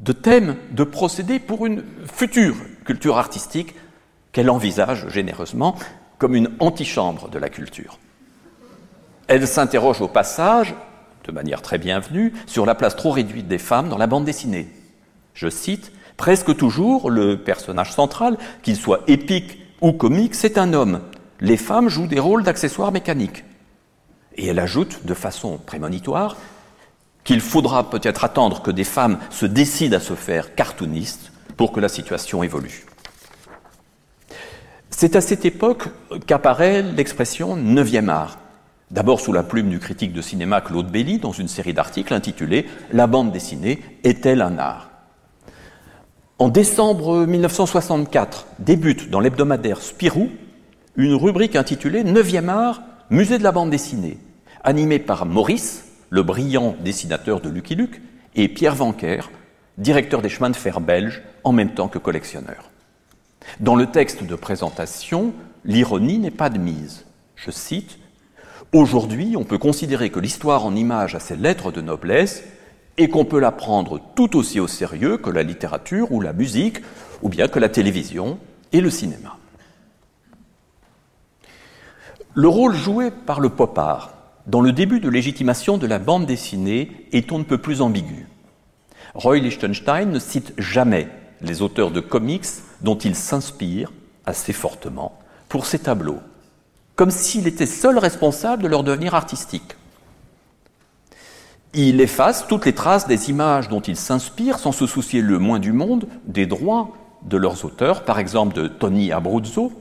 de 0.00 0.10
thèmes, 0.10 0.56
de 0.72 0.82
procédés 0.82 1.38
pour 1.38 1.64
une 1.64 1.84
future 2.12 2.56
culture 2.84 3.18
artistique 3.18 3.76
qu'elle 4.32 4.50
envisage 4.50 5.08
généreusement 5.10 5.76
comme 6.18 6.34
une 6.34 6.50
antichambre 6.58 7.28
de 7.28 7.38
la 7.38 7.50
culture. 7.50 8.00
Elle 9.28 9.46
s'interroge 9.46 10.00
au 10.00 10.08
passage 10.08 10.74
de 11.24 11.32
manière 11.32 11.62
très 11.62 11.78
bienvenue, 11.78 12.32
sur 12.46 12.66
la 12.66 12.74
place 12.74 12.96
trop 12.96 13.10
réduite 13.10 13.48
des 13.48 13.58
femmes 13.58 13.88
dans 13.88 13.98
la 13.98 14.06
bande 14.06 14.24
dessinée. 14.24 14.68
Je 15.34 15.48
cite, 15.48 15.92
Presque 16.16 16.56
toujours, 16.56 17.10
le 17.10 17.36
personnage 17.36 17.92
central, 17.92 18.38
qu'il 18.62 18.76
soit 18.76 19.02
épique 19.08 19.58
ou 19.80 19.92
comique, 19.92 20.34
c'est 20.34 20.58
un 20.58 20.72
homme. 20.72 21.00
Les 21.40 21.56
femmes 21.56 21.88
jouent 21.88 22.06
des 22.06 22.20
rôles 22.20 22.44
d'accessoires 22.44 22.92
mécaniques. 22.92 23.44
Et 24.36 24.46
elle 24.46 24.60
ajoute, 24.60 25.04
de 25.04 25.14
façon 25.14 25.58
prémonitoire, 25.58 26.36
qu'il 27.24 27.40
faudra 27.40 27.90
peut-être 27.90 28.24
attendre 28.24 28.62
que 28.62 28.70
des 28.70 28.84
femmes 28.84 29.18
se 29.30 29.46
décident 29.46 29.96
à 29.96 30.00
se 30.00 30.14
faire 30.14 30.54
cartoonistes 30.54 31.32
pour 31.56 31.72
que 31.72 31.80
la 31.80 31.88
situation 31.88 32.42
évolue. 32.42 32.84
C'est 34.90 35.16
à 35.16 35.20
cette 35.20 35.44
époque 35.44 35.88
qu'apparaît 36.26 36.82
l'expression 36.82 37.56
neuvième 37.56 38.08
art, 38.08 38.38
D'abord 38.92 39.20
sous 39.20 39.32
la 39.32 39.42
plume 39.42 39.70
du 39.70 39.78
critique 39.78 40.12
de 40.12 40.20
cinéma 40.20 40.60
Claude 40.60 40.90
Belly 40.90 41.18
dans 41.18 41.32
une 41.32 41.48
série 41.48 41.72
d'articles 41.72 42.12
intitulée 42.12 42.66
La 42.92 43.06
bande 43.06 43.32
dessinée 43.32 43.82
est-elle 44.04 44.42
un 44.42 44.58
art? 44.58 44.90
En 46.38 46.50
décembre 46.50 47.24
1964 47.24 48.48
débute 48.58 49.08
dans 49.08 49.20
l'hebdomadaire 49.20 49.80
Spirou 49.80 50.28
une 50.96 51.14
rubrique 51.14 51.56
intitulée 51.56 52.04
Neuvième 52.04 52.50
art, 52.50 52.82
musée 53.08 53.38
de 53.38 53.42
la 53.44 53.52
bande 53.52 53.70
dessinée, 53.70 54.18
animée 54.62 54.98
par 54.98 55.24
Maurice, 55.24 55.86
le 56.10 56.22
brillant 56.22 56.76
dessinateur 56.84 57.40
de 57.40 57.48
Lucky 57.48 57.76
Luke, 57.76 58.02
et 58.34 58.48
Pierre 58.48 58.74
Vanquer, 58.74 59.20
directeur 59.78 60.20
des 60.20 60.28
chemins 60.28 60.50
de 60.50 60.56
fer 60.56 60.82
belges, 60.82 61.22
en 61.44 61.52
même 61.52 61.72
temps 61.72 61.88
que 61.88 61.98
collectionneur. 61.98 62.70
Dans 63.58 63.74
le 63.74 63.86
texte 63.86 64.22
de 64.22 64.34
présentation, 64.34 65.32
l'ironie 65.64 66.18
n'est 66.18 66.30
pas 66.30 66.50
de 66.50 66.58
mise. 66.58 67.06
Je 67.36 67.50
cite 67.50 67.98
Aujourd'hui, 68.72 69.34
on 69.36 69.44
peut 69.44 69.58
considérer 69.58 70.08
que 70.08 70.18
l'histoire 70.18 70.64
en 70.64 70.74
images 70.74 71.14
a 71.14 71.20
ses 71.20 71.36
lettres 71.36 71.70
de 71.70 71.82
noblesse 71.82 72.42
et 72.96 73.10
qu'on 73.10 73.26
peut 73.26 73.38
la 73.38 73.52
prendre 73.52 74.00
tout 74.14 74.34
aussi 74.34 74.60
au 74.60 74.66
sérieux 74.66 75.18
que 75.18 75.28
la 75.28 75.42
littérature 75.42 76.10
ou 76.10 76.22
la 76.22 76.32
musique, 76.32 76.78
ou 77.20 77.28
bien 77.28 77.48
que 77.48 77.58
la 77.58 77.68
télévision 77.68 78.38
et 78.72 78.80
le 78.80 78.88
cinéma. 78.88 79.36
Le 82.32 82.48
rôle 82.48 82.74
joué 82.74 83.10
par 83.10 83.40
le 83.40 83.50
pop 83.50 83.76
art 83.76 84.14
dans 84.46 84.62
le 84.62 84.72
début 84.72 85.00
de 85.00 85.10
légitimation 85.10 85.76
de 85.76 85.86
la 85.86 85.98
bande 85.98 86.24
dessinée 86.24 87.06
est 87.12 87.30
on 87.30 87.38
ne 87.38 87.44
peut 87.44 87.58
plus 87.58 87.82
ambigu. 87.82 88.26
Roy 89.14 89.40
Lichtenstein 89.40 90.10
ne 90.10 90.18
cite 90.18 90.54
jamais 90.56 91.08
les 91.42 91.60
auteurs 91.60 91.90
de 91.90 92.00
comics 92.00 92.46
dont 92.80 92.96
il 92.96 93.16
s'inspire 93.16 93.92
assez 94.24 94.54
fortement 94.54 95.18
pour 95.50 95.66
ses 95.66 95.80
tableaux 95.80 96.20
comme 97.02 97.10
s'il 97.10 97.48
était 97.48 97.66
seul 97.66 97.98
responsable 97.98 98.62
de 98.62 98.68
leur 98.68 98.84
devenir 98.84 99.16
artistique. 99.16 99.74
Il 101.74 102.00
efface 102.00 102.46
toutes 102.46 102.64
les 102.64 102.76
traces 102.76 103.08
des 103.08 103.28
images 103.28 103.68
dont 103.68 103.80
il 103.80 103.96
s'inspire 103.96 104.60
sans 104.60 104.70
se 104.70 104.86
soucier 104.86 105.20
le 105.20 105.40
moins 105.40 105.58
du 105.58 105.72
monde 105.72 106.06
des 106.26 106.46
droits 106.46 106.90
de 107.24 107.36
leurs 107.36 107.64
auteurs, 107.64 108.04
par 108.04 108.20
exemple 108.20 108.54
de 108.54 108.68
Tony 108.68 109.10
Abruzzo, 109.10 109.72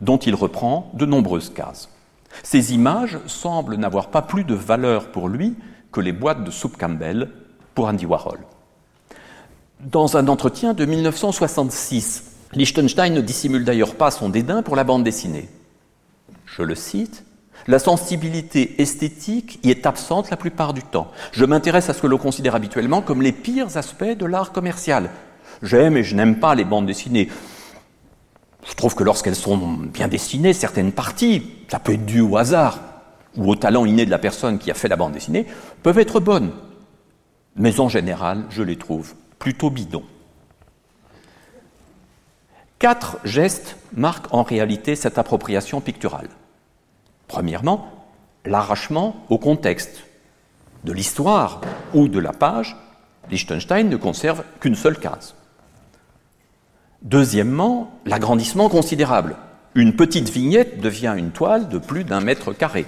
dont 0.00 0.18
il 0.18 0.36
reprend 0.36 0.92
de 0.94 1.04
nombreuses 1.04 1.52
cases. 1.52 1.88
Ces 2.44 2.72
images 2.74 3.18
semblent 3.26 3.74
n'avoir 3.74 4.10
pas 4.10 4.22
plus 4.22 4.44
de 4.44 4.54
valeur 4.54 5.10
pour 5.10 5.28
lui 5.28 5.56
que 5.90 6.00
les 6.00 6.12
boîtes 6.12 6.44
de 6.44 6.52
soupe 6.52 6.76
Campbell 6.76 7.28
pour 7.74 7.86
Andy 7.86 8.06
Warhol. 8.06 8.38
Dans 9.80 10.16
un 10.16 10.28
entretien 10.28 10.74
de 10.74 10.84
1966, 10.84 12.36
Liechtenstein 12.52 13.14
ne 13.14 13.20
dissimule 13.20 13.64
d'ailleurs 13.64 13.96
pas 13.96 14.12
son 14.12 14.28
dédain 14.28 14.62
pour 14.62 14.76
la 14.76 14.84
bande 14.84 15.02
dessinée 15.02 15.48
je 16.58 16.64
le 16.64 16.74
cite, 16.74 17.24
la 17.68 17.78
sensibilité 17.78 18.82
esthétique 18.82 19.60
y 19.62 19.70
est 19.70 19.86
absente 19.86 20.30
la 20.30 20.36
plupart 20.36 20.74
du 20.74 20.82
temps. 20.82 21.12
Je 21.30 21.44
m'intéresse 21.44 21.88
à 21.88 21.94
ce 21.94 22.02
que 22.02 22.08
l'on 22.08 22.18
considère 22.18 22.56
habituellement 22.56 23.00
comme 23.00 23.22
les 23.22 23.32
pires 23.32 23.76
aspects 23.76 24.04
de 24.04 24.26
l'art 24.26 24.50
commercial. 24.50 25.10
J'aime 25.62 25.96
et 25.96 26.02
je 26.02 26.16
n'aime 26.16 26.40
pas 26.40 26.56
les 26.56 26.64
bandes 26.64 26.86
dessinées. 26.86 27.28
Je 28.68 28.74
trouve 28.74 28.96
que 28.96 29.04
lorsqu'elles 29.04 29.36
sont 29.36 29.56
bien 29.56 30.08
dessinées, 30.08 30.52
certaines 30.52 30.90
parties, 30.90 31.48
ça 31.68 31.78
peut 31.78 31.92
être 31.92 32.06
dû 32.06 32.20
au 32.20 32.36
hasard 32.36 32.80
ou 33.36 33.48
au 33.48 33.54
talent 33.54 33.84
inné 33.84 34.04
de 34.04 34.10
la 34.10 34.18
personne 34.18 34.58
qui 34.58 34.70
a 34.72 34.74
fait 34.74 34.88
la 34.88 34.96
bande 34.96 35.12
dessinée, 35.12 35.46
peuvent 35.84 35.98
être 35.98 36.18
bonnes. 36.18 36.50
Mais 37.54 37.78
en 37.78 37.88
général, 37.88 38.46
je 38.50 38.64
les 38.64 38.76
trouve 38.76 39.14
plutôt 39.38 39.70
bidons. 39.70 40.04
Quatre 42.80 43.18
gestes 43.24 43.76
marquent 43.92 44.32
en 44.34 44.42
réalité 44.42 44.96
cette 44.96 45.18
appropriation 45.18 45.80
picturale. 45.80 46.28
Premièrement, 47.28 47.88
l'arrachement 48.44 49.16
au 49.28 49.38
contexte 49.38 50.04
de 50.84 50.92
l'histoire 50.92 51.60
ou 51.94 52.08
de 52.08 52.18
la 52.18 52.32
page. 52.32 52.76
Liechtenstein 53.30 53.88
ne 53.88 53.96
conserve 53.96 54.42
qu'une 54.60 54.74
seule 54.74 54.98
case. 54.98 55.34
Deuxièmement, 57.02 57.92
l'agrandissement 58.06 58.68
considérable. 58.68 59.36
Une 59.74 59.94
petite 59.94 60.30
vignette 60.30 60.80
devient 60.80 61.14
une 61.16 61.30
toile 61.30 61.68
de 61.68 61.78
plus 61.78 62.04
d'un 62.04 62.20
mètre 62.20 62.52
carré. 62.52 62.86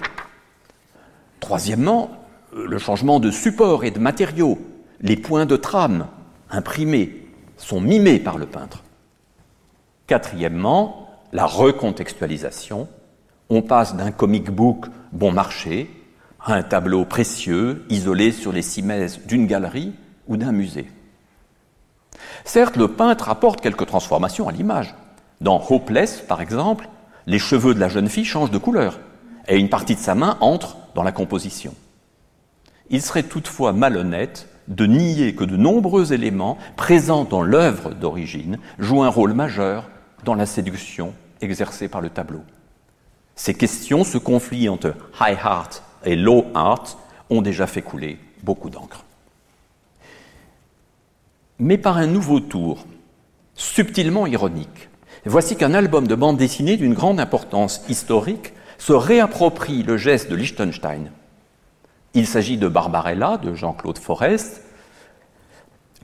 Troisièmement, 1.39 2.09
le 2.53 2.77
changement 2.79 3.19
de 3.19 3.31
support 3.31 3.83
et 3.85 3.91
de 3.91 3.99
matériaux. 3.99 4.59
Les 4.99 5.15
points 5.15 5.45
de 5.45 5.55
trame 5.55 6.07
imprimés 6.49 7.27
sont 7.57 7.79
mimés 7.79 8.19
par 8.19 8.37
le 8.37 8.47
peintre. 8.47 8.83
Quatrièmement, 10.07 11.07
la 11.31 11.45
recontextualisation 11.45 12.89
on 13.51 13.61
passe 13.61 13.95
d'un 13.97 14.11
comic 14.11 14.49
book 14.49 14.85
bon 15.11 15.33
marché 15.33 15.89
à 16.39 16.53
un 16.53 16.63
tableau 16.63 17.03
précieux 17.03 17.85
isolé 17.89 18.31
sur 18.31 18.53
les 18.53 18.61
cimaises 18.61 19.19
d'une 19.27 19.45
galerie 19.45 19.93
ou 20.27 20.37
d'un 20.37 20.53
musée. 20.53 20.89
Certes, 22.45 22.77
le 22.77 22.87
peintre 22.87 23.29
apporte 23.29 23.59
quelques 23.59 23.85
transformations 23.85 24.47
à 24.47 24.53
l'image. 24.53 24.95
Dans 25.41 25.61
Hopeless, 25.69 26.21
par 26.21 26.39
exemple, 26.39 26.87
les 27.27 27.39
cheveux 27.39 27.73
de 27.73 27.79
la 27.79 27.89
jeune 27.89 28.07
fille 28.07 28.23
changent 28.23 28.51
de 28.51 28.57
couleur 28.57 28.99
et 29.49 29.59
une 29.59 29.69
partie 29.69 29.95
de 29.95 29.99
sa 29.99 30.15
main 30.15 30.37
entre 30.39 30.77
dans 30.95 31.03
la 31.03 31.11
composition. 31.11 31.75
Il 32.89 33.01
serait 33.01 33.23
toutefois 33.23 33.73
malhonnête 33.73 34.47
de 34.69 34.85
nier 34.85 35.35
que 35.35 35.43
de 35.43 35.57
nombreux 35.57 36.13
éléments 36.13 36.57
présents 36.77 37.25
dans 37.25 37.41
l'œuvre 37.41 37.93
d'origine 37.93 38.59
jouent 38.79 39.03
un 39.03 39.09
rôle 39.09 39.33
majeur 39.33 39.89
dans 40.23 40.35
la 40.35 40.45
séduction 40.45 41.13
exercée 41.41 41.89
par 41.89 41.99
le 41.99 42.09
tableau. 42.09 42.43
Ces 43.35 43.53
questions, 43.53 44.03
ce 44.03 44.17
conflit 44.17 44.69
entre 44.69 44.95
high 45.19 45.37
art 45.41 45.69
et 46.05 46.15
low 46.15 46.45
art, 46.53 46.97
ont 47.29 47.41
déjà 47.41 47.67
fait 47.67 47.81
couler 47.81 48.19
beaucoup 48.43 48.69
d'encre. 48.69 49.05
Mais 51.59 51.77
par 51.77 51.97
un 51.97 52.07
nouveau 52.07 52.39
tour, 52.39 52.85
subtilement 53.55 54.25
ironique, 54.25 54.89
voici 55.25 55.55
qu'un 55.55 55.73
album 55.73 56.07
de 56.07 56.15
bande 56.15 56.37
dessinée 56.37 56.77
d'une 56.77 56.93
grande 56.93 57.19
importance 57.19 57.83
historique 57.87 58.53
se 58.77 58.93
réapproprie 58.93 59.83
le 59.83 59.95
geste 59.95 60.29
de 60.29 60.35
Liechtenstein. 60.35 61.11
Il 62.13 62.25
s'agit 62.25 62.57
de 62.57 62.67
Barbarella 62.67 63.37
de 63.37 63.53
Jean-Claude 63.53 63.99
Forest. 63.99 64.63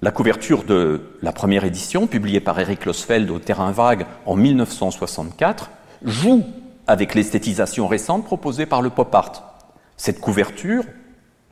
La 0.03 0.11
couverture 0.11 0.63
de 0.63 1.01
la 1.23 1.31
première 1.31 1.65
édition, 1.65 2.05
publiée 2.05 2.39
par 2.39 2.59
Eric 2.59 2.85
Losfeld 2.85 3.31
au 3.31 3.39
Terrain 3.39 3.71
Vague 3.71 4.05
en 4.27 4.35
1964, 4.35 5.71
joue 6.03 6.45
avec 6.87 7.15
l'esthétisation 7.15 7.87
récente 7.87 8.25
proposée 8.25 8.65
par 8.65 8.81
le 8.81 8.89
pop 8.89 9.13
art. 9.13 9.57
Cette 9.97 10.19
couverture, 10.19 10.83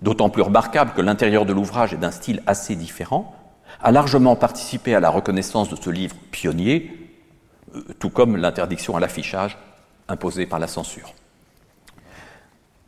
d'autant 0.01 0.29
plus 0.29 0.41
remarquable 0.41 0.93
que 0.95 1.01
l'intérieur 1.01 1.45
de 1.45 1.53
l'ouvrage 1.53 1.93
est 1.93 1.97
d'un 1.97 2.11
style 2.11 2.41
assez 2.47 2.75
différent, 2.75 3.35
a 3.81 3.91
largement 3.91 4.35
participé 4.35 4.95
à 4.95 4.99
la 4.99 5.09
reconnaissance 5.09 5.69
de 5.69 5.75
ce 5.75 5.89
livre 5.89 6.15
pionnier, 6.31 7.09
euh, 7.75 7.83
tout 7.99 8.09
comme 8.09 8.37
l'interdiction 8.37 8.95
à 8.95 8.99
l'affichage 8.99 9.57
imposée 10.07 10.45
par 10.45 10.59
la 10.59 10.67
censure. 10.67 11.13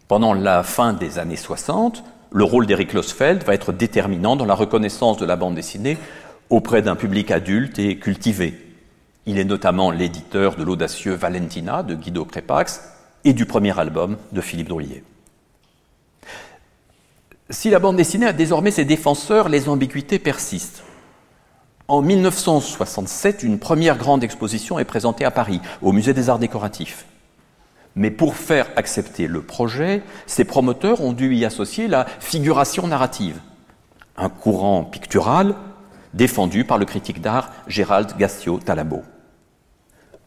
Pendant 0.07 0.33
la 0.33 0.63
fin 0.63 0.93
des 0.93 1.19
années 1.19 1.35
60, 1.35 2.03
le 2.31 2.43
rôle 2.43 2.65
d'Eric 2.65 2.93
Losfeld 2.93 3.43
va 3.43 3.53
être 3.53 3.73
déterminant 3.73 4.35
dans 4.35 4.45
la 4.45 4.53
reconnaissance 4.53 5.17
de 5.17 5.25
la 5.25 5.35
bande 5.35 5.55
dessinée 5.55 5.97
auprès 6.49 6.81
d'un 6.81 6.95
public 6.95 7.31
adulte 7.31 7.79
et 7.79 7.97
cultivé. 7.97 8.66
Il 9.27 9.39
est 9.39 9.45
notamment 9.45 9.91
l'éditeur 9.91 10.55
de 10.55 10.63
l'audacieux 10.63 11.13
Valentina 11.13 11.83
de 11.83 11.95
Guido 11.95 12.23
Crépax 12.23 12.81
et 13.25 13.33
du 13.33 13.45
premier 13.45 13.77
album 13.77 14.15
de 14.31 14.39
Philippe 14.39 14.69
Drouillet. 14.69 15.03
Si 17.49 17.69
la 17.69 17.79
bande 17.79 17.97
dessinée 17.97 18.25
a 18.25 18.31
désormais 18.31 18.71
ses 18.71 18.85
défenseurs, 18.85 19.49
les 19.49 19.67
ambiguïtés 19.67 20.17
persistent. 20.17 20.83
En 21.89 22.01
1967, 22.01 23.43
une 23.43 23.59
première 23.59 23.97
grande 23.97 24.23
exposition 24.23 24.79
est 24.79 24.85
présentée 24.85 25.25
à 25.25 25.31
Paris, 25.31 25.59
au 25.81 25.91
Musée 25.91 26.13
des 26.13 26.29
Arts 26.29 26.39
Décoratifs. 26.39 27.05
Mais 27.97 28.11
pour 28.11 28.37
faire 28.37 28.69
accepter 28.77 29.27
le 29.27 29.41
projet, 29.41 30.03
ses 30.25 30.45
promoteurs 30.45 31.01
ont 31.01 31.13
dû 31.13 31.35
y 31.35 31.43
associer 31.43 31.89
la 31.89 32.05
figuration 32.21 32.87
narrative, 32.87 33.41
un 34.15 34.29
courant 34.29 34.85
pictural 34.85 35.53
défendu 36.13 36.63
par 36.63 36.77
le 36.77 36.85
critique 36.85 37.19
d'art 37.19 37.51
Gérald 37.67 38.15
Gastio 38.17 38.59
Talabo. 38.59 39.03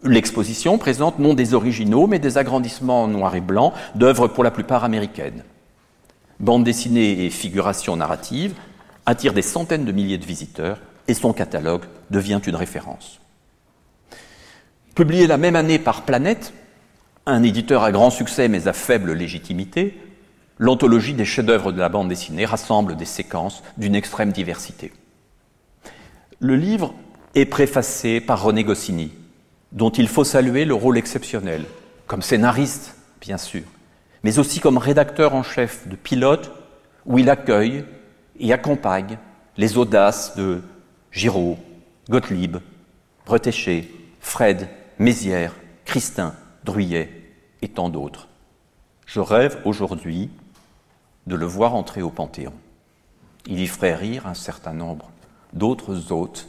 L'exposition 0.03 0.79
présente 0.79 1.19
non 1.19 1.35
des 1.35 1.53
originaux, 1.53 2.07
mais 2.07 2.19
des 2.19 2.39
agrandissements 2.39 3.03
en 3.03 3.09
noir 3.09 3.35
et 3.35 3.43
blanc 3.43 3.75
d'œuvres 3.95 4.29
pour 4.29 4.45
la 4.45 4.51
plupart 4.51 4.83
américaines. 4.85 5.45
Bande 6.39 6.65
dessinée 6.65 7.27
et 7.27 7.31
figuration 7.31 7.97
narrative 7.97 8.55
attirent 9.05 9.35
des 9.35 9.43
centaines 9.43 9.85
de 9.85 9.93
milliers 9.93 10.17
de 10.17 10.25
visiteurs 10.25 10.79
et 11.07 11.13
son 11.13 11.35
catalogue 11.35 11.85
devient 12.11 12.41
une 12.47 12.57
référence. 12.57 13.21
Publié 14.95 15.27
la 15.27 15.37
même 15.37 15.57
année 15.57 15.79
par 15.79 16.03
Planète, 16.03 16.55
un 17.27 17.43
éditeur 17.43 17.83
à 17.83 17.93
grand 17.93 18.11
succès 18.11 18.49
mais 18.49 18.69
à 18.69 18.73
faible 18.73 19.13
légitimité, 19.13 20.01
l'anthologie 20.59 21.15
des 21.15 21.27
chefs-d'œuvre 21.27 21.73
de 21.73 21.79
la 21.79 21.91
bande 21.91 22.09
dessinée 22.09 22.47
rassemble 22.47 22.97
des 22.97 23.05
séquences 23.05 23.63
d'une 23.77 23.95
extrême 23.95 24.33
diversité. 24.33 24.93
Le 26.39 26.57
livre 26.57 26.95
est 27.35 27.45
préfacé 27.45 28.21
par 28.23 28.43
René 28.43 28.65
Goscinny, 28.65 29.13
dont 29.73 29.91
il 29.91 30.09
faut 30.09 30.25
saluer 30.25 30.65
le 30.65 30.75
rôle 30.75 30.99
exceptionnel, 30.99 31.65
comme 32.07 32.23
scénariste, 32.23 32.97
bien 33.21 33.39
sûr, 33.39 33.63
mais 34.23 34.39
aussi 34.39 34.61
comme 34.61 34.79
rédacteur 34.79 35.35
en 35.35 35.43
chef 35.43 35.87
de 35.89 35.97
Pilote, 35.97 36.53
où 37.07 37.19
il 37.19 37.31
accueille 37.31 37.85
et 38.39 38.53
accompagne 38.53 39.19
les 39.57 39.79
audaces 39.79 40.37
de 40.37 40.63
Giraud, 41.13 41.59
Gottlieb, 42.09 42.59
Bretéché, 43.27 43.91
Fred, 44.21 44.69
Mézières, 44.99 45.55
Christin, 45.85 46.35
Druyet 46.65 47.11
et 47.63 47.69
tant 47.69 47.89
d'autres. 47.89 48.29
Je 49.07 49.21
rêve 49.21 49.61
aujourd'hui 49.65 50.31
de 51.27 51.35
le 51.37 51.47
voir 51.47 51.75
entrer 51.75 52.03
au 52.03 52.11
Panthéon. 52.11 52.53
Il 53.47 53.61
y 53.61 53.67
ferait 53.67 53.95
rire 53.95 54.27
un 54.27 54.35
certain 54.35 54.73
nombre 54.73 55.11
d'autres 55.53 56.13
hôtes. 56.13 56.49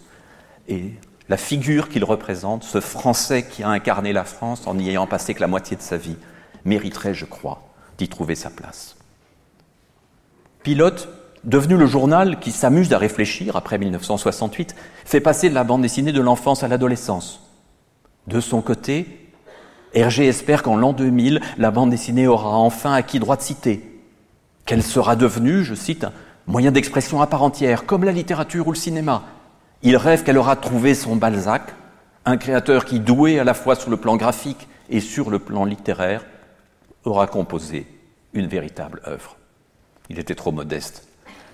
Et 0.68 0.94
la 1.32 1.38
figure 1.38 1.88
qu'il 1.88 2.04
représente, 2.04 2.66
ce 2.66 2.82
Français 2.82 3.44
qui 3.44 3.64
a 3.64 3.70
incarné 3.70 4.12
la 4.12 4.26
France 4.26 4.68
en 4.68 4.74
n'y 4.74 4.90
ayant 4.90 5.08
passé 5.08 5.34
que 5.34 5.40
la 5.40 5.48
moitié 5.48 5.78
de 5.78 5.82
sa 5.82 5.96
vie, 5.96 6.18
mériterait, 6.66 7.14
je 7.14 7.24
crois, 7.24 7.64
d'y 7.98 8.10
trouver 8.10 8.36
sa 8.36 8.50
place. 8.50 8.98
Pilote, 10.62 11.08
devenu 11.46 11.78
le 11.78 11.86
journal 11.86 12.38
qui 12.42 12.52
s'amuse 12.52 12.92
à 12.92 12.98
réfléchir 12.98 13.56
après 13.56 13.78
1968, 13.78 14.76
fait 15.06 15.22
passer 15.22 15.50
la 15.50 15.64
bande 15.64 15.84
dessinée 15.84 16.12
de 16.12 16.20
l'enfance 16.20 16.64
à 16.64 16.68
l'adolescence. 16.68 17.48
De 18.28 18.42
son 18.42 18.62
côté, 18.62 19.32
Hergé 19.94 20.28
espère 20.28 20.64
qu'en 20.64 20.76
l'an 20.76 20.92
2000, 20.92 21.40
la 21.58 21.72
bande 21.72 21.92
dessinée 21.92 22.28
aura 22.28 22.58
enfin 22.58 22.92
acquis 22.92 23.20
droit 23.20 23.38
de 23.38 23.42
cité, 23.42 24.02
qu'elle 24.66 24.84
sera 24.84 25.16
devenue, 25.16 25.64
je 25.64 25.76
cite, 25.76 26.04
un 26.04 26.12
moyen 26.46 26.74
d'expression 26.74 27.22
à 27.22 27.28
part 27.28 27.44
entière, 27.44 27.86
comme 27.86 28.04
la 28.04 28.12
littérature 28.12 28.68
ou 28.68 28.74
le 28.74 28.78
cinéma. 28.78 29.24
Il 29.84 29.98
rêve 29.98 30.24
qu'elle 30.24 30.38
aura 30.38 30.56
trouvé 30.56 30.94
son 30.94 31.16
Balzac, 31.16 31.74
un 32.26 32.38
créateur 32.38 32.86
qui, 32.86 33.00
doué 33.00 33.40
à 33.40 33.44
la 33.44 33.56
fois 33.56 33.76
sur 33.76 33.90
le 33.90 33.98
plan 33.98 34.16
graphique 34.16 34.68
et 34.90 35.00
sur 35.00 35.32
le 35.32 35.40
plan 35.40 35.66
littéraire, 35.66 36.24
aura 37.04 37.26
composé 37.26 37.88
une 38.34 38.48
véritable 38.48 39.02
œuvre. 39.08 39.38
Il 40.10 40.20
était 40.20 40.36
trop 40.36 40.52
modeste 40.52 41.08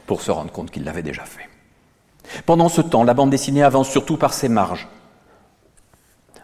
pour 0.07 0.21
se 0.21 0.31
rendre 0.31 0.51
compte 0.51 0.71
qu'il 0.71 0.83
l'avait 0.83 1.03
déjà 1.03 1.23
fait. 1.23 1.49
Pendant 2.45 2.67
ce 2.67 2.81
temps, 2.81 3.05
la 3.05 3.13
bande 3.13 3.29
dessinée 3.29 3.63
avance 3.63 3.89
surtout 3.89 4.17
par 4.17 4.33
ses 4.33 4.49
marges. 4.49 4.89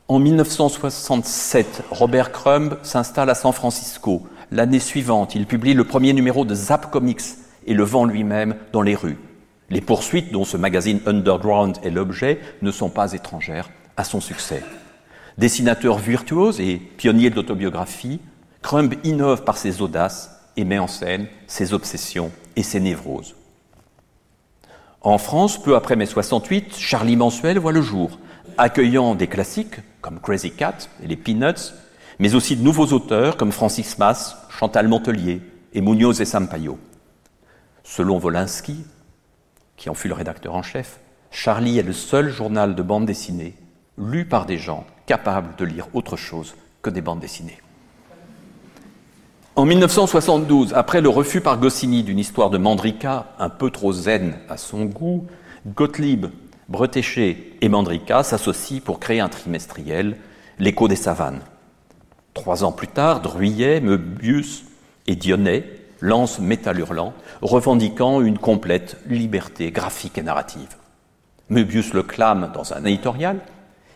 En 0.08 0.20
1967, 0.20 1.84
Robert 1.92 2.32
Crumb 2.32 2.78
s'installe 2.84 3.30
à 3.30 3.36
San 3.36 3.52
Francisco. 3.52 4.26
L'année 4.52 4.80
suivante, 4.80 5.36
il 5.36 5.46
publie 5.46 5.74
le 5.74 5.84
premier 5.84 6.14
numéro 6.14 6.46
de 6.46 6.56
Zap 6.56 6.92
Comics 6.92 7.24
et 7.66 7.74
le 7.74 7.84
vend 7.84 8.06
lui-même 8.06 8.56
dans 8.72 8.82
les 8.82 8.96
rues. 8.96 9.18
Les 9.70 9.82
poursuites 9.82 10.32
dont 10.32 10.46
ce 10.46 10.58
magazine 10.58 11.00
underground 11.06 11.78
est 11.84 11.90
l'objet 11.90 12.40
ne 12.62 12.72
sont 12.72 12.90
pas 12.90 13.14
étrangères 13.14 13.70
à 13.98 14.04
son 14.04 14.22
succès. 14.22 14.64
Dessinateur 15.38 15.98
virtuose 15.98 16.60
et 16.60 16.78
pionnier 16.78 17.30
de 17.30 17.36
l'autobiographie, 17.36 18.20
Crumb 18.62 18.94
innove 19.04 19.44
par 19.44 19.58
ses 19.58 19.82
audaces 19.82 20.32
et 20.56 20.64
met 20.64 20.80
en 20.80 20.88
scène 20.88 21.28
ses 21.48 21.74
obsessions 21.74 22.32
et 22.56 22.64
ses 22.64 22.80
névroses. 22.80 23.36
En 25.02 25.18
France, 25.18 25.62
peu 25.62 25.76
après 25.76 25.96
mai 25.96 26.06
68, 26.06 26.76
Charlie 26.78 27.18
Mensuel 27.18 27.60
voit 27.60 27.74
le 27.74 27.82
jour, 27.82 28.20
accueillant 28.58 29.16
des 29.16 29.28
classiques 29.28 29.82
comme 30.02 30.20
Crazy 30.20 30.52
Cat 30.52 30.78
et 31.02 31.08
les 31.08 31.18
Peanuts, 31.18 31.74
mais 32.20 32.36
aussi 32.36 32.56
de 32.56 32.64
nouveaux 32.64 32.94
auteurs 32.94 33.36
comme 33.36 33.52
Francis 33.52 33.98
Mass, 33.98 34.38
Chantal 34.50 34.88
Montelier 34.88 35.42
et 35.74 35.82
Munoz 35.82 36.22
et 36.22 36.26
Sampaio. 36.26 36.78
Selon 37.84 38.20
Wolinski, 38.20 38.78
qui 39.84 39.90
en 39.90 39.96
fut 39.96 40.08
le 40.08 40.14
rédacteur 40.14 40.56
en 40.56 40.64
chef, 40.64 41.02
Charlie 41.30 41.78
est 41.78 41.84
le 41.84 41.92
seul 41.92 42.30
journal 42.30 42.74
de 42.74 42.82
bande 42.82 43.06
dessinée 43.06 43.54
lu 43.98 44.24
par 44.24 44.46
des 44.46 44.58
gens 44.58 44.86
capables 45.08 45.58
de 45.58 45.66
lire 45.66 45.90
autre 45.92 46.16
chose 46.16 46.56
que 46.82 46.90
des 46.90 47.02
bandes 47.02 47.20
dessinées. 47.20 47.58
En 49.58 49.66
1972, 49.66 50.74
après 50.74 51.02
le 51.02 51.10
refus 51.10 51.42
par 51.42 51.58
Goscinny 51.58 52.04
d'une 52.04 52.18
histoire 52.18 52.50
de 52.50 52.58
Mandrika 52.58 53.34
un 53.40 53.50
peu 53.50 53.72
trop 53.72 53.92
zen 53.92 54.36
à 54.48 54.56
son 54.56 54.86
goût, 54.86 55.28
Gottlieb, 55.68 56.28
Bretéché 56.70 57.58
et 57.60 57.68
Mandrika 57.68 58.24
s'associent 58.24 58.80
pour 58.80 59.02
créer 59.02 59.20
un 59.20 59.28
trimestriel, 59.28 60.16
L'écho 60.60 60.88
des 60.88 60.96
savanes. 60.96 61.42
Trois 62.34 62.64
ans 62.64 62.72
plus 62.72 62.88
tard, 62.88 63.22
Druyet, 63.22 63.82
Möbius 63.82 64.64
et 65.08 65.18
Dionnet 65.18 65.83
lancent 66.04 66.40
Métal 66.40 66.80
Hurlant, 66.80 67.14
revendiquant 67.42 68.20
une 68.20 68.38
complète 68.38 68.98
liberté 69.08 69.72
graphique 69.72 70.18
et 70.18 70.22
narrative. 70.22 70.76
Möbius 71.50 71.94
le 71.94 72.04
clame 72.04 72.52
dans 72.54 72.74
un 72.74 72.84
éditorial. 72.84 73.40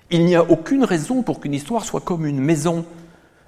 Il 0.09 0.23
n'y 0.23 0.35
a 0.35 0.43
aucune 0.43 0.85
raison 0.85 1.21
pour 1.21 1.41
qu'une 1.41 1.53
histoire 1.53 1.83
soit 1.83 1.99
comme 1.99 2.25
une 2.25 2.39
maison 2.39 2.85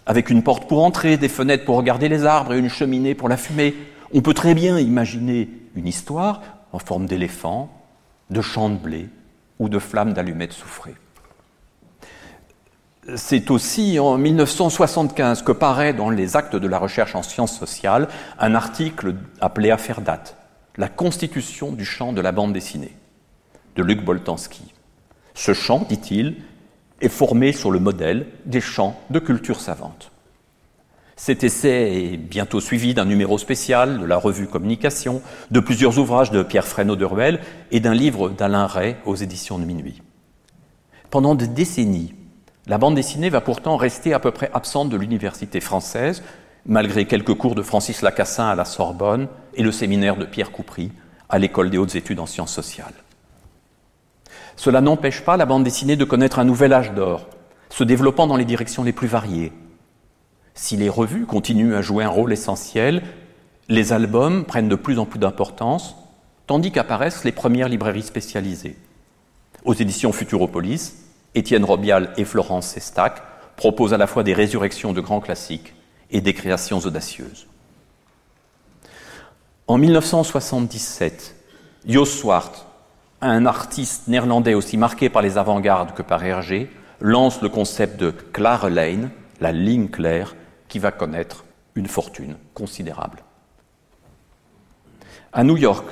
avec 0.05 0.29
une 0.29 0.43
porte 0.43 0.67
pour 0.67 0.83
entrer, 0.83 1.15
des 1.15 1.29
fenêtres 1.29 1.63
pour 1.63 1.77
regarder 1.77 2.09
les 2.09 2.25
arbres 2.25 2.53
et 2.53 2.59
une 2.59 2.69
cheminée 2.69 3.15
pour 3.15 3.29
la 3.29 3.37
fumée. 3.37 3.75
On 4.13 4.21
peut 4.21 4.33
très 4.33 4.53
bien 4.53 4.77
imaginer 4.77 5.47
une 5.75 5.87
histoire 5.87 6.41
en 6.73 6.79
forme 6.79 7.05
d'éléphant, 7.05 7.69
de 8.29 8.41
champ 8.41 8.69
de 8.69 8.75
blé 8.75 9.07
ou 9.59 9.69
de 9.69 9.79
flammes 9.79 10.13
d'allumettes 10.13 10.53
soufrées. 10.53 10.95
C'est 13.15 13.49
aussi 13.51 13.99
en 13.99 14.17
1975 14.17 15.41
que 15.41 15.51
paraît 15.51 15.93
dans 15.93 16.09
les 16.09 16.35
actes 16.35 16.55
de 16.55 16.67
la 16.67 16.77
recherche 16.77 17.15
en 17.15 17.23
sciences 17.23 17.57
sociales 17.57 18.07
un 18.37 18.55
article 18.55 19.15
appelé 19.41 19.71
Affaire 19.71 20.01
date, 20.01 20.35
la 20.77 20.89
constitution 20.89 21.71
du 21.71 21.85
champ 21.85 22.13
de 22.13 22.21
la 22.21 22.31
bande 22.31 22.53
dessinée, 22.53 22.95
de 23.75 23.83
Luc 23.83 24.03
Boltanski. 24.03 24.73
Ce 25.33 25.53
champ, 25.53 25.85
dit-il, 25.87 26.37
est 27.01 27.09
formé 27.09 27.53
sur 27.53 27.71
le 27.71 27.79
modèle 27.79 28.27
des 28.45 28.61
champs 28.61 28.99
de 29.09 29.19
culture 29.19 29.61
savante. 29.61 30.11
Cet 31.15 31.43
essai 31.43 32.13
est 32.13 32.17
bientôt 32.17 32.61
suivi 32.61 32.93
d'un 32.93 33.05
numéro 33.05 33.37
spécial 33.37 33.99
de 33.99 34.05
la 34.05 34.17
revue 34.17 34.47
Communication, 34.47 35.21
de 35.51 35.59
plusieurs 35.59 35.99
ouvrages 35.99 36.31
de 36.31 36.43
Pierre 36.43 36.67
Fresneau 36.67 36.95
de 36.95 37.05
Ruel 37.05 37.41
et 37.71 37.79
d'un 37.79 37.93
livre 37.93 38.29
d'Alain 38.29 38.67
Ray 38.67 38.95
aux 39.05 39.15
éditions 39.15 39.59
de 39.59 39.65
Minuit. 39.65 40.01
Pendant 41.09 41.35
des 41.35 41.47
décennies, 41.47 42.13
la 42.69 42.77
bande 42.77 42.93
dessinée 42.93 43.29
va 43.29 43.41
pourtant 43.41 43.77
rester 43.77 44.13
à 44.13 44.19
peu 44.19 44.29
près 44.29 44.51
absente 44.53 44.89
de 44.89 44.95
l'université 44.95 45.59
française, 45.59 46.21
malgré 46.67 47.05
quelques 47.05 47.33
cours 47.33 47.55
de 47.55 47.63
Francis 47.63 48.03
Lacassin 48.03 48.47
à 48.47 48.53
la 48.53 48.63
Sorbonne 48.63 49.27
et 49.55 49.63
le 49.63 49.71
séminaire 49.71 50.17
de 50.17 50.25
Pierre 50.25 50.51
Coupry 50.51 50.91
à 51.29 51.39
l'école 51.39 51.71
des 51.71 51.79
hautes 51.79 51.95
études 51.95 52.19
en 52.19 52.27
sciences 52.27 52.53
sociales. 52.53 52.93
Cela 54.55 54.81
n'empêche 54.81 55.21
pas 55.25 55.35
la 55.35 55.47
bande 55.47 55.63
dessinée 55.63 55.95
de 55.95 56.05
connaître 56.05 56.37
un 56.37 56.43
nouvel 56.43 56.71
âge 56.71 56.93
d'or, 56.93 57.27
se 57.69 57.83
développant 57.83 58.27
dans 58.27 58.37
les 58.37 58.45
directions 58.45 58.83
les 58.83 58.93
plus 58.93 59.07
variées. 59.07 59.51
Si 60.53 60.77
les 60.77 60.89
revues 60.89 61.25
continuent 61.25 61.73
à 61.73 61.81
jouer 61.81 62.03
un 62.03 62.09
rôle 62.09 62.33
essentiel, 62.33 63.01
les 63.67 63.93
albums 63.93 64.45
prennent 64.45 64.69
de 64.69 64.75
plus 64.75 64.99
en 64.99 65.07
plus 65.07 65.19
d'importance, 65.19 65.95
tandis 66.45 66.71
qu'apparaissent 66.71 67.23
les 67.23 67.31
premières 67.31 67.69
librairies 67.69 68.03
spécialisées. 68.03 68.77
Aux 69.65 69.73
éditions 69.73 70.11
Futuropolis, 70.11 71.08
Étienne 71.35 71.65
Robial 71.65 72.13
et 72.17 72.25
Florence 72.25 72.67
Sestac 72.67 73.21
proposent 73.55 73.93
à 73.93 73.97
la 73.97 74.07
fois 74.07 74.23
des 74.23 74.33
résurrections 74.33 74.93
de 74.93 75.01
grands 75.01 75.19
classiques 75.19 75.73
et 76.11 76.21
des 76.21 76.33
créations 76.33 76.79
audacieuses. 76.79 77.47
En 79.67 79.77
1977, 79.77 81.35
Jos 81.85 82.05
Swart 82.05 82.65
un 83.21 83.45
artiste 83.45 84.07
néerlandais 84.07 84.53
aussi 84.53 84.77
marqué 84.77 85.09
par 85.09 85.21
les 85.21 85.37
avant-gardes 85.37 85.93
que 85.93 86.01
par 86.01 86.23
Hergé 86.23 86.69
lance 87.01 87.41
le 87.41 87.49
concept 87.49 87.99
de 87.99 88.11
Klare 88.11 88.69
Lane, 88.69 89.11
la 89.41 89.51
ligne 89.51 89.89
claire, 89.89 90.35
qui 90.67 90.79
va 90.79 90.91
connaître 90.91 91.43
une 91.75 91.87
fortune 91.87 92.37
considérable. 92.53 93.23
À 95.33 95.43
New 95.43 95.57
York, 95.57 95.85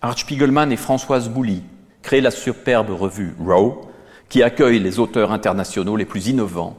Art 0.00 0.18
Spiegelman 0.18 0.72
et 0.72 0.76
Françoise 0.76 1.28
Bouly 1.28 1.62
créent 2.02 2.20
la 2.20 2.30
superbe 2.30 2.90
revue 2.90 3.34
Row, 3.38 3.90
qui 4.28 4.42
accueille 4.42 4.78
les 4.78 4.98
auteurs 4.98 5.32
internationaux 5.32 5.96
les 5.96 6.04
plus 6.04 6.28
innovants 6.28 6.76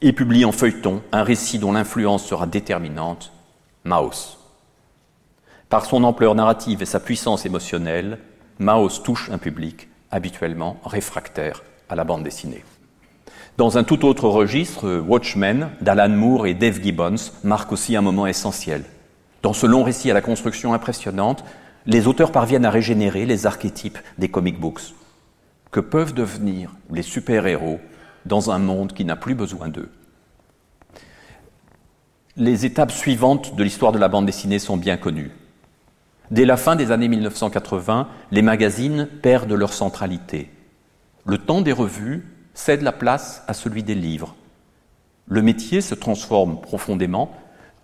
et 0.00 0.12
publie 0.12 0.44
en 0.44 0.52
feuilleton 0.52 1.02
un 1.12 1.22
récit 1.22 1.58
dont 1.58 1.72
l'influence 1.72 2.24
sera 2.24 2.46
déterminante, 2.46 3.32
Maus. 3.84 4.38
Par 5.68 5.86
son 5.86 6.04
ampleur 6.04 6.34
narrative 6.34 6.82
et 6.82 6.86
sa 6.86 7.00
puissance 7.00 7.46
émotionnelle, 7.46 8.18
Maus 8.58 9.02
touche 9.02 9.30
un 9.30 9.38
public 9.38 9.88
habituellement 10.10 10.78
réfractaire 10.84 11.62
à 11.88 11.94
la 11.94 12.04
bande 12.04 12.22
dessinée. 12.22 12.64
Dans 13.56 13.78
un 13.78 13.84
tout 13.84 14.04
autre 14.04 14.28
registre, 14.28 15.00
Watchmen 15.06 15.70
d'Alan 15.80 16.08
Moore 16.08 16.46
et 16.46 16.54
Dave 16.54 16.80
Gibbons 16.82 17.32
marque 17.44 17.72
aussi 17.72 17.96
un 17.96 18.00
moment 18.00 18.26
essentiel. 18.26 18.84
Dans 19.42 19.52
ce 19.52 19.66
long 19.66 19.82
récit 19.82 20.10
à 20.10 20.14
la 20.14 20.22
construction 20.22 20.72
impressionnante, 20.72 21.44
les 21.86 22.06
auteurs 22.06 22.32
parviennent 22.32 22.64
à 22.64 22.70
régénérer 22.70 23.26
les 23.26 23.46
archétypes 23.46 23.98
des 24.16 24.28
comic 24.28 24.58
books. 24.58 24.94
Que 25.72 25.80
peuvent 25.80 26.12
devenir 26.12 26.70
les 26.90 27.00
super-héros 27.00 27.80
dans 28.26 28.50
un 28.50 28.58
monde 28.58 28.92
qui 28.92 29.06
n'a 29.06 29.16
plus 29.16 29.34
besoin 29.34 29.68
d'eux 29.68 29.90
Les 32.36 32.66
étapes 32.66 32.92
suivantes 32.92 33.56
de 33.56 33.64
l'histoire 33.64 33.90
de 33.90 33.98
la 33.98 34.08
bande 34.08 34.26
dessinée 34.26 34.58
sont 34.58 34.76
bien 34.76 34.98
connues. 34.98 35.30
Dès 36.30 36.44
la 36.44 36.58
fin 36.58 36.76
des 36.76 36.90
années 36.90 37.08
1980, 37.08 38.06
les 38.30 38.42
magazines 38.42 39.08
perdent 39.22 39.54
leur 39.54 39.72
centralité. 39.72 40.50
Le 41.24 41.38
temps 41.38 41.62
des 41.62 41.72
revues 41.72 42.26
cède 42.52 42.82
la 42.82 42.92
place 42.92 43.42
à 43.48 43.54
celui 43.54 43.82
des 43.82 43.94
livres. 43.94 44.36
Le 45.26 45.40
métier 45.40 45.80
se 45.80 45.94
transforme 45.94 46.60
profondément 46.60 47.34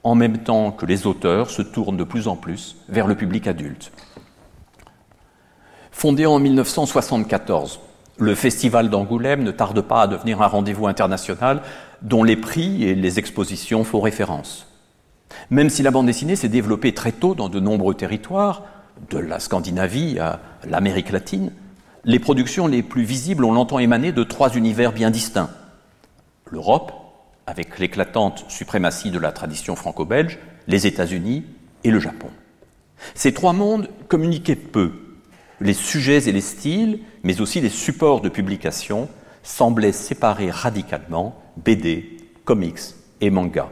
en 0.02 0.14
même 0.14 0.38
temps 0.38 0.72
que 0.72 0.84
les 0.84 1.06
auteurs 1.06 1.48
se 1.48 1.62
tournent 1.62 1.96
de 1.96 2.04
plus 2.04 2.28
en 2.28 2.36
plus 2.36 2.76
vers 2.90 3.06
le 3.06 3.14
public 3.14 3.46
adulte. 3.46 3.92
Fondé 5.98 6.26
en 6.26 6.38
1974, 6.38 7.80
le 8.18 8.36
Festival 8.36 8.88
d'Angoulême 8.88 9.42
ne 9.42 9.50
tarde 9.50 9.80
pas 9.80 10.02
à 10.02 10.06
devenir 10.06 10.40
un 10.42 10.46
rendez-vous 10.46 10.86
international 10.86 11.60
dont 12.02 12.22
les 12.22 12.36
prix 12.36 12.84
et 12.84 12.94
les 12.94 13.18
expositions 13.18 13.82
font 13.82 14.00
référence. 14.00 14.68
Même 15.50 15.70
si 15.70 15.82
la 15.82 15.90
bande 15.90 16.06
dessinée 16.06 16.36
s'est 16.36 16.48
développée 16.48 16.94
très 16.94 17.10
tôt 17.10 17.34
dans 17.34 17.48
de 17.48 17.58
nombreux 17.58 17.94
territoires, 17.94 18.62
de 19.10 19.18
la 19.18 19.40
Scandinavie 19.40 20.20
à 20.20 20.38
l'Amérique 20.68 21.10
latine, 21.10 21.50
les 22.04 22.20
productions 22.20 22.68
les 22.68 22.84
plus 22.84 23.02
visibles 23.02 23.44
ont 23.44 23.52
longtemps 23.52 23.80
émané 23.80 24.12
de 24.12 24.22
trois 24.22 24.54
univers 24.54 24.92
bien 24.92 25.10
distincts. 25.10 25.50
L'Europe, 26.48 26.92
avec 27.44 27.80
l'éclatante 27.80 28.44
suprématie 28.46 29.10
de 29.10 29.18
la 29.18 29.32
tradition 29.32 29.74
franco-belge, 29.74 30.38
les 30.68 30.86
États-Unis 30.86 31.44
et 31.82 31.90
le 31.90 31.98
Japon. 31.98 32.28
Ces 33.16 33.34
trois 33.34 33.52
mondes 33.52 33.88
communiquaient 34.06 34.54
peu. 34.54 34.92
Les 35.60 35.74
sujets 35.74 36.28
et 36.28 36.32
les 36.32 36.40
styles, 36.40 37.00
mais 37.22 37.40
aussi 37.40 37.60
les 37.60 37.68
supports 37.68 38.20
de 38.20 38.28
publication, 38.28 39.08
semblaient 39.42 39.92
séparer 39.92 40.50
radicalement 40.50 41.40
BD, 41.56 42.16
comics 42.44 42.94
et 43.20 43.30
manga. 43.30 43.68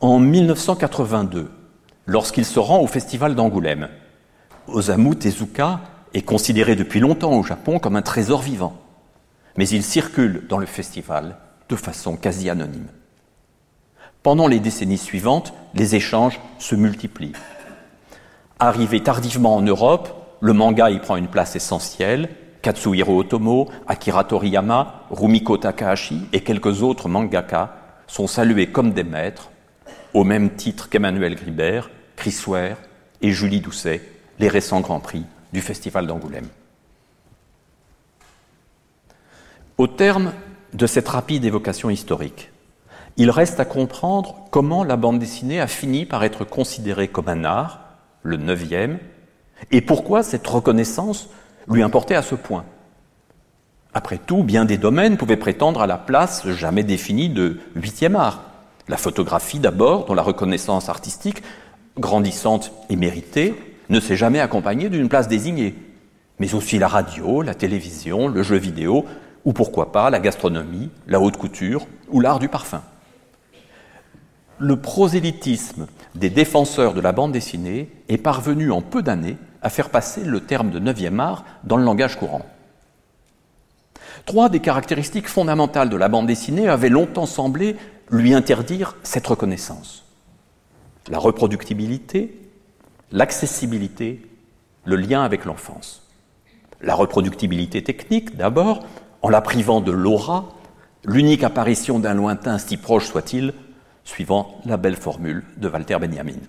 En 0.00 0.18
1982, 0.18 1.50
lorsqu'il 2.06 2.44
se 2.44 2.58
rend 2.58 2.80
au 2.80 2.86
Festival 2.86 3.34
d'Angoulême, 3.34 3.88
Osamu 4.68 5.16
Tezuka 5.16 5.80
est 6.14 6.22
considéré 6.22 6.76
depuis 6.76 7.00
longtemps 7.00 7.32
au 7.32 7.42
Japon 7.42 7.78
comme 7.78 7.96
un 7.96 8.02
trésor 8.02 8.40
vivant, 8.40 8.76
mais 9.56 9.68
il 9.68 9.82
circule 9.82 10.46
dans 10.48 10.58
le 10.58 10.66
festival 10.66 11.36
de 11.68 11.76
façon 11.76 12.16
quasi 12.16 12.48
anonyme. 12.48 12.88
Pendant 14.22 14.46
les 14.46 14.60
décennies 14.60 14.98
suivantes, 14.98 15.52
les 15.74 15.94
échanges 15.94 16.40
se 16.58 16.74
multiplient. 16.74 17.32
Arrivé 18.60 19.02
tardivement 19.02 19.54
en 19.54 19.62
Europe, 19.62 20.36
le 20.40 20.52
manga 20.52 20.90
y 20.90 20.98
prend 20.98 21.16
une 21.16 21.28
place 21.28 21.54
essentielle. 21.54 22.28
Katsuhiro 22.60 23.20
Otomo, 23.20 23.68
Akira 23.86 24.24
Toriyama, 24.24 25.04
Rumiko 25.10 25.56
Takahashi 25.58 26.26
et 26.32 26.40
quelques 26.42 26.82
autres 26.82 27.08
mangaka 27.08 27.76
sont 28.08 28.26
salués 28.26 28.72
comme 28.72 28.92
des 28.92 29.04
maîtres, 29.04 29.50
au 30.12 30.24
même 30.24 30.50
titre 30.50 30.88
qu'Emmanuel 30.88 31.36
Gribert, 31.36 31.88
Chris 32.16 32.36
Ware 32.48 32.76
et 33.22 33.30
Julie 33.30 33.60
Doucet, 33.60 34.02
les 34.40 34.48
récents 34.48 34.80
Grands 34.80 34.98
Prix 34.98 35.24
du 35.52 35.60
Festival 35.60 36.08
d'Angoulême. 36.08 36.48
Au 39.76 39.86
terme 39.86 40.32
de 40.74 40.86
cette 40.88 41.08
rapide 41.08 41.44
évocation 41.44 41.90
historique, 41.90 42.50
il 43.16 43.30
reste 43.30 43.60
à 43.60 43.64
comprendre 43.64 44.34
comment 44.50 44.82
la 44.82 44.96
bande 44.96 45.20
dessinée 45.20 45.60
a 45.60 45.68
fini 45.68 46.06
par 46.06 46.24
être 46.24 46.44
considérée 46.44 47.06
comme 47.06 47.28
un 47.28 47.44
art, 47.44 47.87
le 48.28 48.36
neuvième, 48.36 48.98
et 49.70 49.80
pourquoi 49.80 50.22
cette 50.22 50.46
reconnaissance 50.46 51.28
lui 51.66 51.82
importait 51.82 52.14
à 52.14 52.22
ce 52.22 52.34
point? 52.34 52.64
Après 53.94 54.18
tout, 54.18 54.44
bien 54.44 54.64
des 54.64 54.78
domaines 54.78 55.16
pouvaient 55.16 55.36
prétendre 55.36 55.80
à 55.80 55.86
la 55.86 55.96
place 55.96 56.48
jamais 56.48 56.84
définie 56.84 57.30
de 57.30 57.58
huitième 57.74 58.16
art. 58.16 58.42
La 58.86 58.96
photographie 58.96 59.58
d'abord, 59.58 60.04
dont 60.04 60.14
la 60.14 60.22
reconnaissance 60.22 60.88
artistique, 60.88 61.42
grandissante 61.98 62.72
et 62.90 62.96
méritée, 62.96 63.54
ne 63.88 64.00
s'est 64.00 64.16
jamais 64.16 64.40
accompagnée 64.40 64.88
d'une 64.88 65.08
place 65.08 65.28
désignée, 65.28 65.74
mais 66.38 66.54
aussi 66.54 66.78
la 66.78 66.88
radio, 66.88 67.42
la 67.42 67.54
télévision, 67.54 68.28
le 68.28 68.42
jeu 68.42 68.56
vidéo, 68.56 69.06
ou 69.44 69.52
pourquoi 69.52 69.92
pas 69.92 70.10
la 70.10 70.20
gastronomie, 70.20 70.90
la 71.06 71.20
haute 71.20 71.36
couture 71.36 71.86
ou 72.10 72.20
l'art 72.20 72.38
du 72.38 72.48
parfum 72.48 72.82
le 74.58 74.76
prosélytisme 74.76 75.86
des 76.14 76.30
défenseur 76.30 76.94
de 76.94 77.00
la 77.00 77.12
bande 77.12 77.32
dessinée 77.32 77.90
est 78.08 78.18
parvenu 78.18 78.72
en 78.72 78.82
peu 78.82 79.02
d'années 79.02 79.36
à 79.62 79.70
faire 79.70 79.90
passer 79.90 80.24
le 80.24 80.40
terme 80.40 80.70
de 80.70 80.78
neuvième 80.78 81.20
art 81.20 81.44
dans 81.64 81.76
le 81.76 81.84
langage 81.84 82.16
courant. 82.16 82.44
Trois 84.26 84.48
des 84.48 84.60
caractéristiques 84.60 85.28
fondamentales 85.28 85.88
de 85.88 85.96
la 85.96 86.08
bande 86.08 86.26
dessinée 86.26 86.68
avaient 86.68 86.88
longtemps 86.88 87.26
semblé 87.26 87.76
lui 88.10 88.34
interdire 88.34 88.96
cette 89.02 89.26
reconnaissance. 89.26 90.04
La 91.08 91.18
reproductibilité, 91.18 92.38
l'accessibilité, 93.12 94.22
le 94.84 94.96
lien 94.96 95.22
avec 95.22 95.44
l'enfance. 95.44 96.02
La 96.80 96.94
reproductibilité 96.94 97.82
technique, 97.82 98.36
d'abord, 98.36 98.84
en 99.22 99.28
la 99.28 99.40
privant 99.40 99.80
de 99.80 99.92
l'aura, 99.92 100.50
l'unique 101.04 101.44
apparition 101.44 101.98
d'un 101.98 102.14
lointain 102.14 102.58
si 102.58 102.76
proche 102.76 103.06
soit-il 103.06 103.54
suivant 104.08 104.58
la 104.64 104.78
belle 104.78 104.96
formule 104.96 105.44
de 105.58 105.68
Walter 105.68 105.98
Benjamin. 106.00 106.40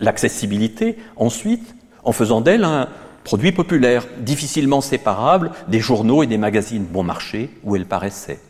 L'accessibilité, 0.00 0.96
ensuite, 1.16 1.74
en 2.02 2.12
faisant 2.12 2.40
d'elle 2.40 2.64
un 2.64 2.88
produit 3.24 3.52
populaire, 3.52 4.06
difficilement 4.20 4.80
séparable 4.80 5.50
des 5.68 5.80
journaux 5.80 6.22
et 6.22 6.26
des 6.26 6.38
magazines 6.38 6.86
bon 6.86 7.02
marché 7.02 7.50
où 7.62 7.76
elle 7.76 7.84
paraissait. 7.84 8.40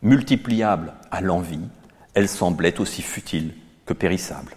Multipliable 0.00 0.94
à 1.10 1.20
l'envie, 1.20 1.68
elle 2.14 2.28
semblait 2.28 2.80
aussi 2.80 3.02
futile 3.02 3.52
que 3.84 3.92
périssable. 3.92 4.56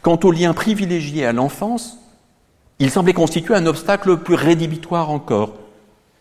Quant 0.00 0.18
au 0.24 0.32
lien 0.32 0.54
privilégié 0.54 1.26
à 1.26 1.34
l'enfance, 1.34 1.98
il 2.78 2.90
semblait 2.90 3.12
constituer 3.12 3.54
un 3.54 3.66
obstacle 3.66 4.16
plus 4.16 4.36
rédhibitoire 4.36 5.10
encore. 5.10 5.54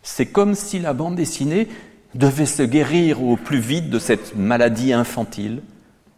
C'est 0.03 0.25
comme 0.25 0.55
si 0.55 0.79
la 0.79 0.91
bande 0.91 1.15
dessinée 1.15 1.69
devait 2.15 2.45
se 2.45 2.63
guérir 2.63 3.23
au 3.23 3.37
plus 3.37 3.59
vite 3.59 3.89
de 3.89 3.99
cette 3.99 4.35
maladie 4.35 4.91
infantile 4.91 5.61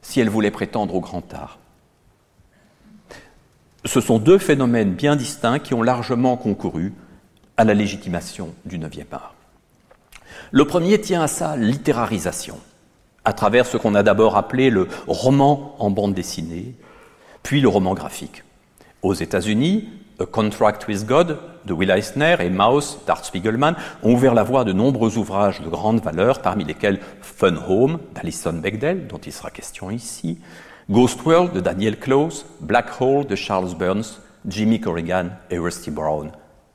si 0.04 0.20
elle 0.20 0.30
voulait 0.30 0.52
prétendre 0.52 0.94
au 0.94 1.00
grand 1.00 1.34
art. 1.34 1.58
Ce 3.86 4.00
sont 4.00 4.20
deux 4.20 4.38
phénomènes 4.38 4.94
bien 4.94 5.16
distincts 5.16 5.60
qui 5.60 5.74
ont 5.74 5.82
largement 5.82 6.38
concouru 6.38 6.94
à 7.58 7.64
la 7.64 7.74
légitimation 7.74 8.54
du 8.66 8.78
neuvième 8.78 9.08
art. 9.12 9.34
Le 10.52 10.66
premier 10.66 11.02
tient 11.02 11.24
à 11.24 11.28
sa 11.28 11.58
littérarisation, 11.58 12.60
à 13.26 13.34
travers 13.34 13.66
ce 13.66 13.78
qu'on 13.78 13.96
a 13.96 14.04
d'abord 14.04 14.38
appelé 14.38 14.70
le 14.70 14.88
roman 15.08 15.76
en 15.80 15.90
bande 15.90 16.14
dessinée, 16.14 16.76
puis 17.42 17.60
le 17.60 17.68
roman 17.68 17.94
graphique. 17.94 18.44
Aux 19.02 19.14
États-Unis, 19.14 19.90
A 20.20 20.26
Contract 20.26 20.88
with 20.88 21.06
God 21.06 21.40
de 21.66 21.74
Will 21.74 21.90
Eisner 21.90 22.38
et 22.40 22.50
Mouse 22.50 23.00
d'Art 23.08 23.26
Spiegelman 23.26 23.76
ont 24.04 24.14
ouvert 24.14 24.34
la 24.34 24.44
voie 24.44 24.64
de 24.64 24.74
nombreux 24.74 25.18
ouvrages 25.18 25.62
de 25.62 25.70
grande 25.70 26.02
valeur, 26.02 26.42
parmi 26.42 26.64
lesquels 26.64 27.00
Fun 27.22 27.56
Home 27.68 28.00
d'Alison 28.14 28.54
Bechdel, 28.54 29.08
dont 29.08 29.18
il 29.18 29.32
sera 29.32 29.50
question 29.50 29.90
ici, 29.90 30.40
Ghost 30.90 31.24
World 31.26 31.54
de 31.54 31.62
Daniel 31.62 31.98
Close, 31.98 32.46
Black 32.62 33.02
Hole 33.02 33.26
de 33.26 33.36
Charles 33.36 33.76
Burns, 33.76 34.20
Jimmy 34.48 34.80
Corrigan 34.80 35.30
et 35.50 35.58
Rusty 35.58 35.90
Brown 35.90 36.32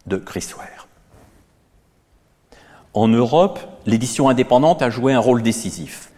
de 0.07 0.17
Chris 0.17 0.49
Ware. 0.57 0.89
En 2.95 3.09
Europe, 3.09 3.61
l'édition 3.87 4.29
indépendante 4.29 4.83
a 4.83 4.91
joué 4.91 5.13
un 5.13 5.21
rôle 5.21 5.43
décisif. 5.43 6.11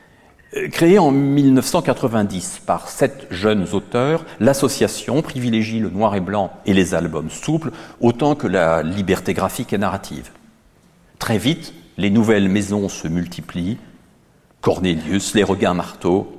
Créée 0.73 0.99
en 0.99 1.13
1990 1.13 2.63
par 2.67 2.89
sept 2.89 3.29
jeunes 3.31 3.69
auteurs, 3.73 4.25
l'association 4.41 5.23
privilégie 5.23 5.79
le 5.79 5.91
noir 5.91 6.17
et 6.17 6.21
blanc 6.21 6.53
et 6.67 6.75
les 6.75 6.95
albums 6.95 7.31
souples 7.31 7.71
autant 8.01 8.35
que 8.35 8.49
la 8.49 8.83
liberté 8.83 9.33
graphique 9.33 9.73
et 9.73 9.79
narrative. 9.79 10.31
Très 11.21 11.39
vite, 11.39 11.73
les 11.99 12.11
nouvelles 12.11 12.49
maisons 12.49 12.89
se 12.89 13.07
multiplient. 13.07 13.79
Cornelius, 14.61 15.35
Les 15.35 15.45
Regains 15.45 15.75
Marteau, 15.75 16.37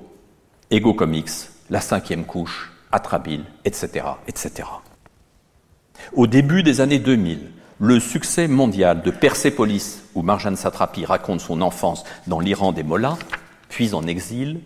Ego 0.71 0.93
Comics, 0.93 1.49
La 1.69 1.79
Cinquième 1.79 2.25
Couche, 2.25 2.73
Atrabile, 2.91 3.45
etc., 3.63 4.05
etc. 4.27 4.67
Au 6.13 6.27
début 6.27 6.63
des 6.63 6.81
années 6.81 6.99
2000, 6.99 7.39
le 7.79 7.99
succès 7.99 8.49
mondial 8.49 9.01
de 9.03 9.09
Persepolis, 9.09 10.01
où 10.15 10.21
Marjane 10.21 10.57
Satrapi 10.57 11.05
raconte 11.05 11.39
son 11.39 11.61
enfance 11.61 12.03
dans 12.27 12.39
l'Iran 12.39 12.73
des 12.73 12.83
Mollahs, 12.83 13.17
puis 13.71 13.93
en 13.93 14.05
exil, 14.05 14.59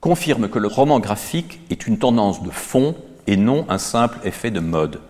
confirme 0.00 0.48
que 0.48 0.58
le 0.58 0.66
roman 0.66 0.98
graphique 0.98 1.60
est 1.70 1.86
une 1.86 1.98
tendance 1.98 2.42
de 2.42 2.50
fond 2.50 2.96
et 3.26 3.36
non 3.36 3.66
un 3.68 3.76
simple 3.76 4.18
effet 4.24 4.50
de 4.50 4.60
mode. 4.60 5.00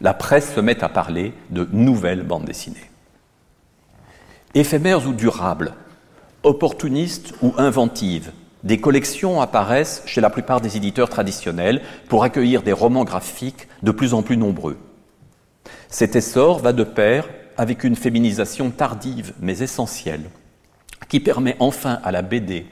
La 0.00 0.14
presse 0.14 0.54
se 0.54 0.60
met 0.60 0.82
à 0.82 0.88
parler 0.88 1.34
de 1.50 1.68
nouvelles 1.72 2.22
bandes 2.22 2.46
dessinées. 2.46 2.90
Éphémères 4.54 5.06
ou 5.06 5.12
durables, 5.12 5.74
opportunistes 6.42 7.34
ou 7.42 7.52
inventives, 7.58 8.32
des 8.64 8.80
collections 8.80 9.42
apparaissent 9.42 10.02
chez 10.06 10.22
la 10.22 10.30
plupart 10.30 10.62
des 10.62 10.78
éditeurs 10.78 11.10
traditionnels 11.10 11.82
pour 12.08 12.24
accueillir 12.24 12.62
des 12.62 12.72
romans 12.72 13.04
graphiques 13.04 13.68
de 13.82 13.90
plus 13.90 14.14
en 14.14 14.22
plus 14.22 14.38
nombreux. 14.38 14.78
Cet 15.90 16.16
essor 16.16 16.60
va 16.60 16.72
de 16.72 16.84
pair 16.84 17.28
avec 17.58 17.84
une 17.84 17.96
féminisation 17.96 18.70
tardive 18.70 19.34
mais 19.38 19.58
essentielle 19.58 20.30
qui 21.08 21.20
permet 21.20 21.56
enfin 21.58 22.00
à 22.04 22.12
la 22.12 22.22
BD 22.22 22.66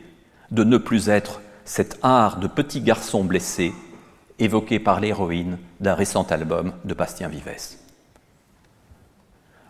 de 0.51 0.65
ne 0.65 0.79
plus 0.79 1.09
être 1.09 1.41
cet 1.65 1.99
art 2.03 2.39
de 2.39 2.47
petit 2.47 2.81
garçon 2.81 3.25
blessé 3.25 3.73
évoqué 4.39 4.79
par 4.79 5.01
l'héroïne 5.01 5.59
d'un 5.81 5.95
récent 5.95 6.25
album 6.31 6.73
de 6.85 6.95
Bastien 6.95 7.29
Vives. 7.29 7.79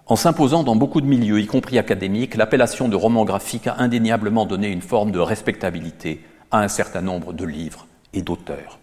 En 0.06 0.16
s'imposant 0.16 0.62
dans 0.62 0.76
beaucoup 0.76 1.00
de 1.00 1.06
milieux, 1.06 1.40
y 1.40 1.46
compris 1.46 1.78
académiques, 1.78 2.36
l'appellation 2.36 2.88
de 2.88 2.96
roman 2.96 3.24
graphique 3.24 3.66
a 3.66 3.76
indéniablement 3.78 4.46
donné 4.46 4.68
une 4.68 4.82
forme 4.82 5.10
de 5.10 5.18
respectabilité 5.18 6.24
à 6.50 6.60
un 6.60 6.68
certain 6.68 7.02
nombre 7.02 7.32
de 7.32 7.44
livres 7.44 7.86
et 8.12 8.22
d'auteurs. 8.22 8.78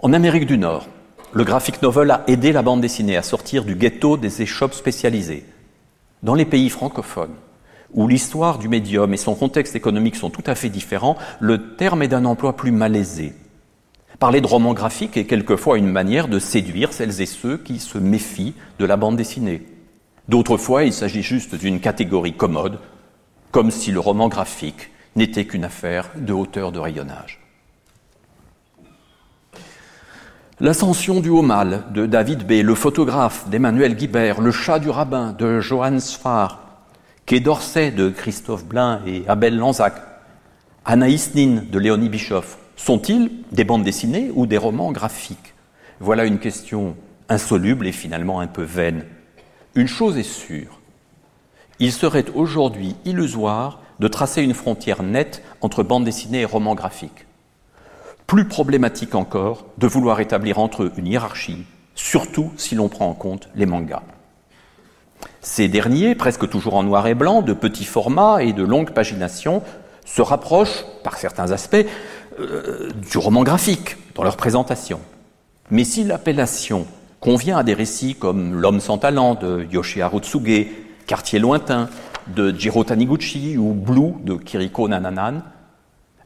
En 0.00 0.12
Amérique 0.12 0.46
du 0.46 0.56
Nord, 0.56 0.86
le 1.32 1.42
graphic 1.44 1.82
novel 1.82 2.12
a 2.12 2.22
aidé 2.28 2.52
la 2.52 2.62
bande 2.62 2.80
dessinée 2.80 3.16
à 3.16 3.22
sortir 3.22 3.64
du 3.64 3.74
ghetto 3.74 4.16
des 4.16 4.40
échoppes 4.40 4.74
spécialisées. 4.74 5.44
Dans 6.22 6.34
les 6.34 6.44
pays 6.44 6.70
francophones, 6.70 7.34
où 7.92 8.06
l'histoire 8.06 8.58
du 8.58 8.68
médium 8.68 9.12
et 9.14 9.16
son 9.16 9.34
contexte 9.34 9.76
économique 9.76 10.16
sont 10.16 10.30
tout 10.30 10.44
à 10.46 10.54
fait 10.54 10.68
différents, 10.68 11.16
le 11.40 11.76
terme 11.76 12.02
est 12.02 12.08
d'un 12.08 12.24
emploi 12.24 12.56
plus 12.56 12.70
malaisé. 12.70 13.34
Parler 14.18 14.40
de 14.40 14.46
roman 14.46 14.74
graphique 14.74 15.16
est 15.16 15.26
quelquefois 15.26 15.78
une 15.78 15.90
manière 15.90 16.28
de 16.28 16.38
séduire 16.38 16.92
celles 16.92 17.20
et 17.20 17.26
ceux 17.26 17.56
qui 17.56 17.78
se 17.78 17.98
méfient 17.98 18.54
de 18.78 18.84
la 18.84 18.96
bande 18.96 19.16
dessinée. 19.16 19.62
D'autres 20.28 20.56
fois, 20.56 20.84
il 20.84 20.92
s'agit 20.92 21.22
juste 21.22 21.54
d'une 21.54 21.80
catégorie 21.80 22.36
commode, 22.36 22.80
comme 23.52 23.70
si 23.70 23.92
le 23.92 24.00
roman 24.00 24.28
graphique 24.28 24.90
n'était 25.16 25.46
qu'une 25.46 25.64
affaire 25.64 26.10
de 26.16 26.32
hauteur 26.32 26.72
de 26.72 26.78
rayonnage. 26.78 27.40
L'ascension 30.60 31.20
du 31.20 31.28
haut 31.28 31.42
mal 31.42 31.84
de 31.94 32.04
David 32.04 32.44
B., 32.44 32.64
le 32.64 32.74
photographe 32.74 33.48
d'Emmanuel 33.48 33.94
Guibert, 33.94 34.40
le 34.40 34.50
chat 34.50 34.80
du 34.80 34.90
rabbin 34.90 35.32
de 35.32 35.60
Johannes 35.60 36.00
Sfar, 36.00 36.67
Quai 37.28 37.40
d'Orsay 37.40 37.90
de 37.90 38.08
Christophe 38.08 38.64
Blain 38.64 39.02
et 39.06 39.22
Abel 39.28 39.54
Lanzac, 39.54 39.96
Anaïs 40.86 41.34
Nin 41.34 41.62
de 41.70 41.78
Léonie 41.78 42.08
Bischoff, 42.08 42.56
sont-ils 42.74 43.30
des 43.52 43.64
bandes 43.64 43.84
dessinées 43.84 44.30
ou 44.34 44.46
des 44.46 44.56
romans 44.56 44.92
graphiques? 44.92 45.52
Voilà 46.00 46.24
une 46.24 46.38
question 46.38 46.96
insoluble 47.28 47.86
et 47.86 47.92
finalement 47.92 48.40
un 48.40 48.46
peu 48.46 48.62
vaine. 48.62 49.04
Une 49.74 49.88
chose 49.88 50.16
est 50.16 50.22
sûre, 50.22 50.80
il 51.80 51.92
serait 51.92 52.30
aujourd'hui 52.34 52.96
illusoire 53.04 53.82
de 54.00 54.08
tracer 54.08 54.42
une 54.42 54.54
frontière 54.54 55.02
nette 55.02 55.42
entre 55.60 55.82
bande 55.82 56.04
dessinée 56.04 56.40
et 56.40 56.46
roman 56.46 56.74
graphique 56.74 57.26
plus 58.26 58.46
problématique 58.46 59.14
encore 59.14 59.66
de 59.76 59.86
vouloir 59.86 60.20
établir 60.20 60.58
entre 60.58 60.84
eux 60.84 60.92
une 60.96 61.06
hiérarchie, 61.06 61.66
surtout 61.94 62.52
si 62.56 62.74
l'on 62.74 62.88
prend 62.88 63.08
en 63.10 63.14
compte 63.14 63.50
les 63.54 63.66
mangas. 63.66 64.02
Ces 65.48 65.66
derniers, 65.66 66.14
presque 66.14 66.46
toujours 66.50 66.74
en 66.74 66.82
noir 66.82 67.06
et 67.06 67.14
blanc, 67.14 67.40
de 67.40 67.54
petits 67.54 67.86
formats 67.86 68.42
et 68.42 68.52
de 68.52 68.62
longues 68.62 68.90
paginations, 68.90 69.62
se 70.04 70.20
rapprochent, 70.20 70.84
par 71.02 71.16
certains 71.16 71.52
aspects, 71.52 71.86
euh, 72.38 72.90
du 73.10 73.16
roman 73.16 73.44
graphique 73.44 73.96
dans 74.14 74.24
leur 74.24 74.36
présentation. 74.36 75.00
Mais 75.70 75.84
si 75.84 76.04
l'appellation 76.04 76.86
convient 77.18 77.56
à 77.56 77.62
des 77.62 77.72
récits 77.72 78.14
comme 78.14 78.60
L'homme 78.60 78.78
sans 78.78 78.98
talent 78.98 79.36
de 79.36 79.66
Yoshiharu 79.72 80.20
Tsuge, 80.20 80.66
Quartier 81.06 81.38
lointain 81.38 81.88
de 82.26 82.50
Jiro 82.50 82.84
Taniguchi 82.84 83.56
ou 83.56 83.72
Blue 83.72 84.12
de 84.22 84.34
Kiriko 84.34 84.86
Nananan, 84.86 85.42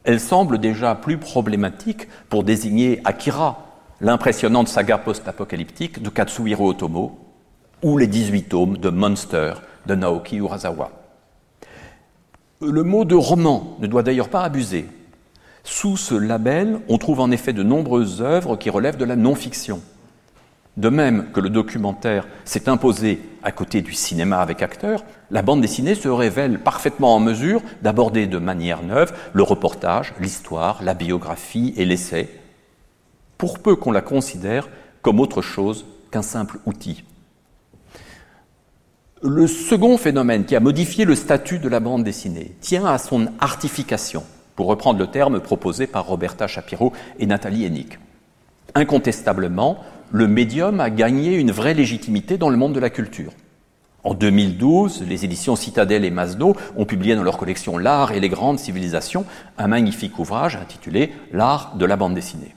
elle 0.03 0.19
semble 0.19 0.57
déjà 0.57 0.95
plus 0.95 1.17
problématique 1.17 2.09
pour 2.27 2.43
désigner 2.43 2.99
Akira, 3.05 3.67
l'impressionnante 4.01 4.67
saga 4.67 4.97
post-apocalyptique 4.97 6.03
de 6.03 6.09
Katsuhiro 6.09 6.71
Otomo, 6.71 7.22
ou 7.83 7.97
les 7.97 8.07
18 8.07 8.43
tomes 8.43 8.77
de 8.77 8.89
Monster 8.89 9.53
de 9.85 9.95
Naoki 9.95 10.37
Urasawa. 10.37 10.91
Le 12.61 12.83
mot 12.83 13.03
de 13.03 13.15
roman 13.15 13.75
ne 13.79 13.87
doit 13.87 14.03
d'ailleurs 14.03 14.29
pas 14.29 14.43
abuser. 14.43 14.87
Sous 15.65 15.97
ce 15.97 16.15
label, 16.15 16.79
on 16.87 16.97
trouve 16.97 17.19
en 17.19 17.29
effet 17.29 17.51
de 17.51 17.63
nombreuses 17.63 18.21
œuvres 18.21 18.55
qui 18.55 18.69
relèvent 18.69 18.97
de 18.97 19.05
la 19.05 19.17
non-fiction. 19.17 19.81
De 20.77 20.89
même 20.89 21.31
que 21.31 21.39
le 21.39 21.49
documentaire 21.49 22.27
s'est 22.45 22.67
imposé 22.67 23.21
à 23.43 23.51
côté 23.51 23.81
du 23.81 23.93
cinéma 23.93 24.39
avec 24.39 24.61
acteurs, 24.61 25.03
la 25.29 25.41
bande 25.41 25.61
dessinée 25.61 25.93
se 25.93 26.07
révèle 26.07 26.59
parfaitement 26.59 27.15
en 27.15 27.19
mesure 27.19 27.61
d'aborder 27.81 28.27
de 28.27 28.39
manière 28.39 28.81
neuve 28.81 29.13
le 29.33 29.43
reportage, 29.43 30.13
l'histoire, 30.19 30.81
la 30.81 30.93
biographie 30.93 31.73
et 31.77 31.85
l'essai, 31.85 32.29
pour 33.37 33.59
peu 33.59 33.75
qu'on 33.75 33.91
la 33.91 34.01
considère 34.01 34.69
comme 35.01 35.19
autre 35.19 35.41
chose 35.41 35.85
qu'un 36.11 36.21
simple 36.21 36.59
outil. 36.65 37.03
Le 39.25 39.47
second 39.47 39.97
phénomène 39.97 40.43
qui 40.43 40.53
a 40.53 40.59
modifié 40.59 41.05
le 41.05 41.15
statut 41.15 41.57
de 41.57 41.69
la 41.69 41.79
bande 41.79 42.03
dessinée 42.03 42.51
tient 42.59 42.85
à 42.85 42.97
son 42.97 43.29
artification, 43.39 44.21
pour 44.57 44.67
reprendre 44.67 44.99
le 44.99 45.07
terme 45.07 45.39
proposé 45.39 45.87
par 45.87 46.05
Roberta 46.07 46.45
Shapiro 46.45 46.91
et 47.19 47.25
Nathalie 47.25 47.63
Hennig. 47.63 47.99
Incontestablement, 48.75 49.77
le 50.11 50.27
médium 50.27 50.81
a 50.81 50.89
gagné 50.89 51.35
une 51.35 51.51
vraie 51.51 51.73
légitimité 51.73 52.37
dans 52.37 52.49
le 52.49 52.57
monde 52.57 52.73
de 52.73 52.81
la 52.81 52.89
culture. 52.89 53.31
En 54.03 54.13
2012, 54.13 55.05
les 55.07 55.23
éditions 55.23 55.55
Citadel 55.55 56.03
et 56.03 56.11
Masno 56.11 56.57
ont 56.75 56.83
publié 56.83 57.15
dans 57.15 57.23
leur 57.23 57.37
collection 57.37 57.77
L'art 57.77 58.11
et 58.11 58.19
les 58.19 58.27
grandes 58.27 58.59
civilisations 58.59 59.23
un 59.57 59.67
magnifique 59.67 60.19
ouvrage 60.19 60.57
intitulé 60.57 61.13
L'art 61.31 61.77
de 61.77 61.85
la 61.85 61.95
bande 61.95 62.13
dessinée. 62.13 62.55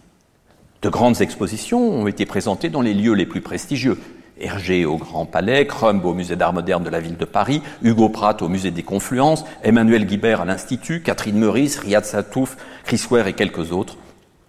De 0.83 0.89
grandes 0.89 1.21
expositions 1.21 1.89
ont 1.89 2.09
été 2.09 2.27
présentées 2.27 2.71
dans 2.71 2.83
les 2.83 2.93
lieux 2.93 3.15
les 3.15 3.27
plus 3.27 3.41
prestigieux. 3.41 3.99
Hergé 4.39 4.85
au 4.85 4.97
Grand 4.97 5.25
Palais, 5.25 5.67
Crumb 5.67 6.05
au 6.05 6.15
Musée 6.15 6.37
d'Art 6.37 6.53
moderne 6.53 6.85
de 6.85 6.91
la 6.91 7.01
ville 7.01 7.17
de 7.17 7.25
Paris, 7.25 7.63
Hugo 7.83 8.09
Pratt 8.09 8.43
au 8.43 8.49
Musée 8.49 8.71
des 8.71 8.83
Confluences, 8.83 9.45
Emmanuel 9.63 10.07
Guibert 10.07 10.43
à 10.43 10.45
l'Institut, 10.45 11.03
Catherine 11.03 11.39
Meurice, 11.39 11.79
Riyad 11.79 12.05
Satouf, 12.05 12.57
Chris 12.85 13.03
Ware 13.11 13.27
et 13.27 13.33
quelques 13.33 13.73
autres 13.73 13.97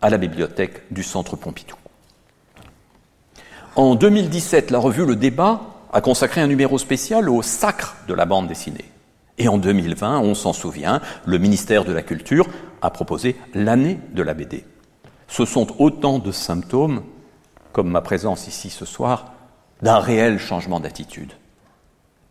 à 0.01 0.09
la 0.09 0.17
bibliothèque 0.17 0.83
du 0.91 1.03
Centre 1.03 1.35
Pompidou. 1.35 1.75
En 3.75 3.95
2017, 3.95 4.71
la 4.71 4.79
revue 4.79 5.05
Le 5.05 5.15
Débat 5.15 5.61
a 5.93 6.01
consacré 6.01 6.41
un 6.41 6.47
numéro 6.47 6.77
spécial 6.77 7.29
au 7.29 7.41
sacre 7.41 7.95
de 8.07 8.13
la 8.13 8.25
bande 8.25 8.47
dessinée. 8.47 8.85
Et 9.38 9.47
en 9.47 9.57
2020, 9.57 10.19
on 10.19 10.33
s'en 10.33 10.51
souvient, 10.51 10.99
le 11.25 11.38
ministère 11.38 11.85
de 11.85 11.93
la 11.93 12.01
Culture 12.01 12.47
a 12.81 12.89
proposé 12.89 13.35
l'année 13.53 13.99
de 14.13 14.23
la 14.23 14.33
BD. 14.33 14.65
Ce 15.27 15.45
sont 15.45 15.67
autant 15.79 16.19
de 16.19 16.31
symptômes, 16.31 17.03
comme 17.71 17.89
ma 17.89 18.01
présence 18.01 18.47
ici 18.47 18.69
ce 18.69 18.85
soir, 18.85 19.33
d'un 19.82 19.99
réel 19.99 20.39
changement 20.39 20.80
d'attitude. 20.80 21.34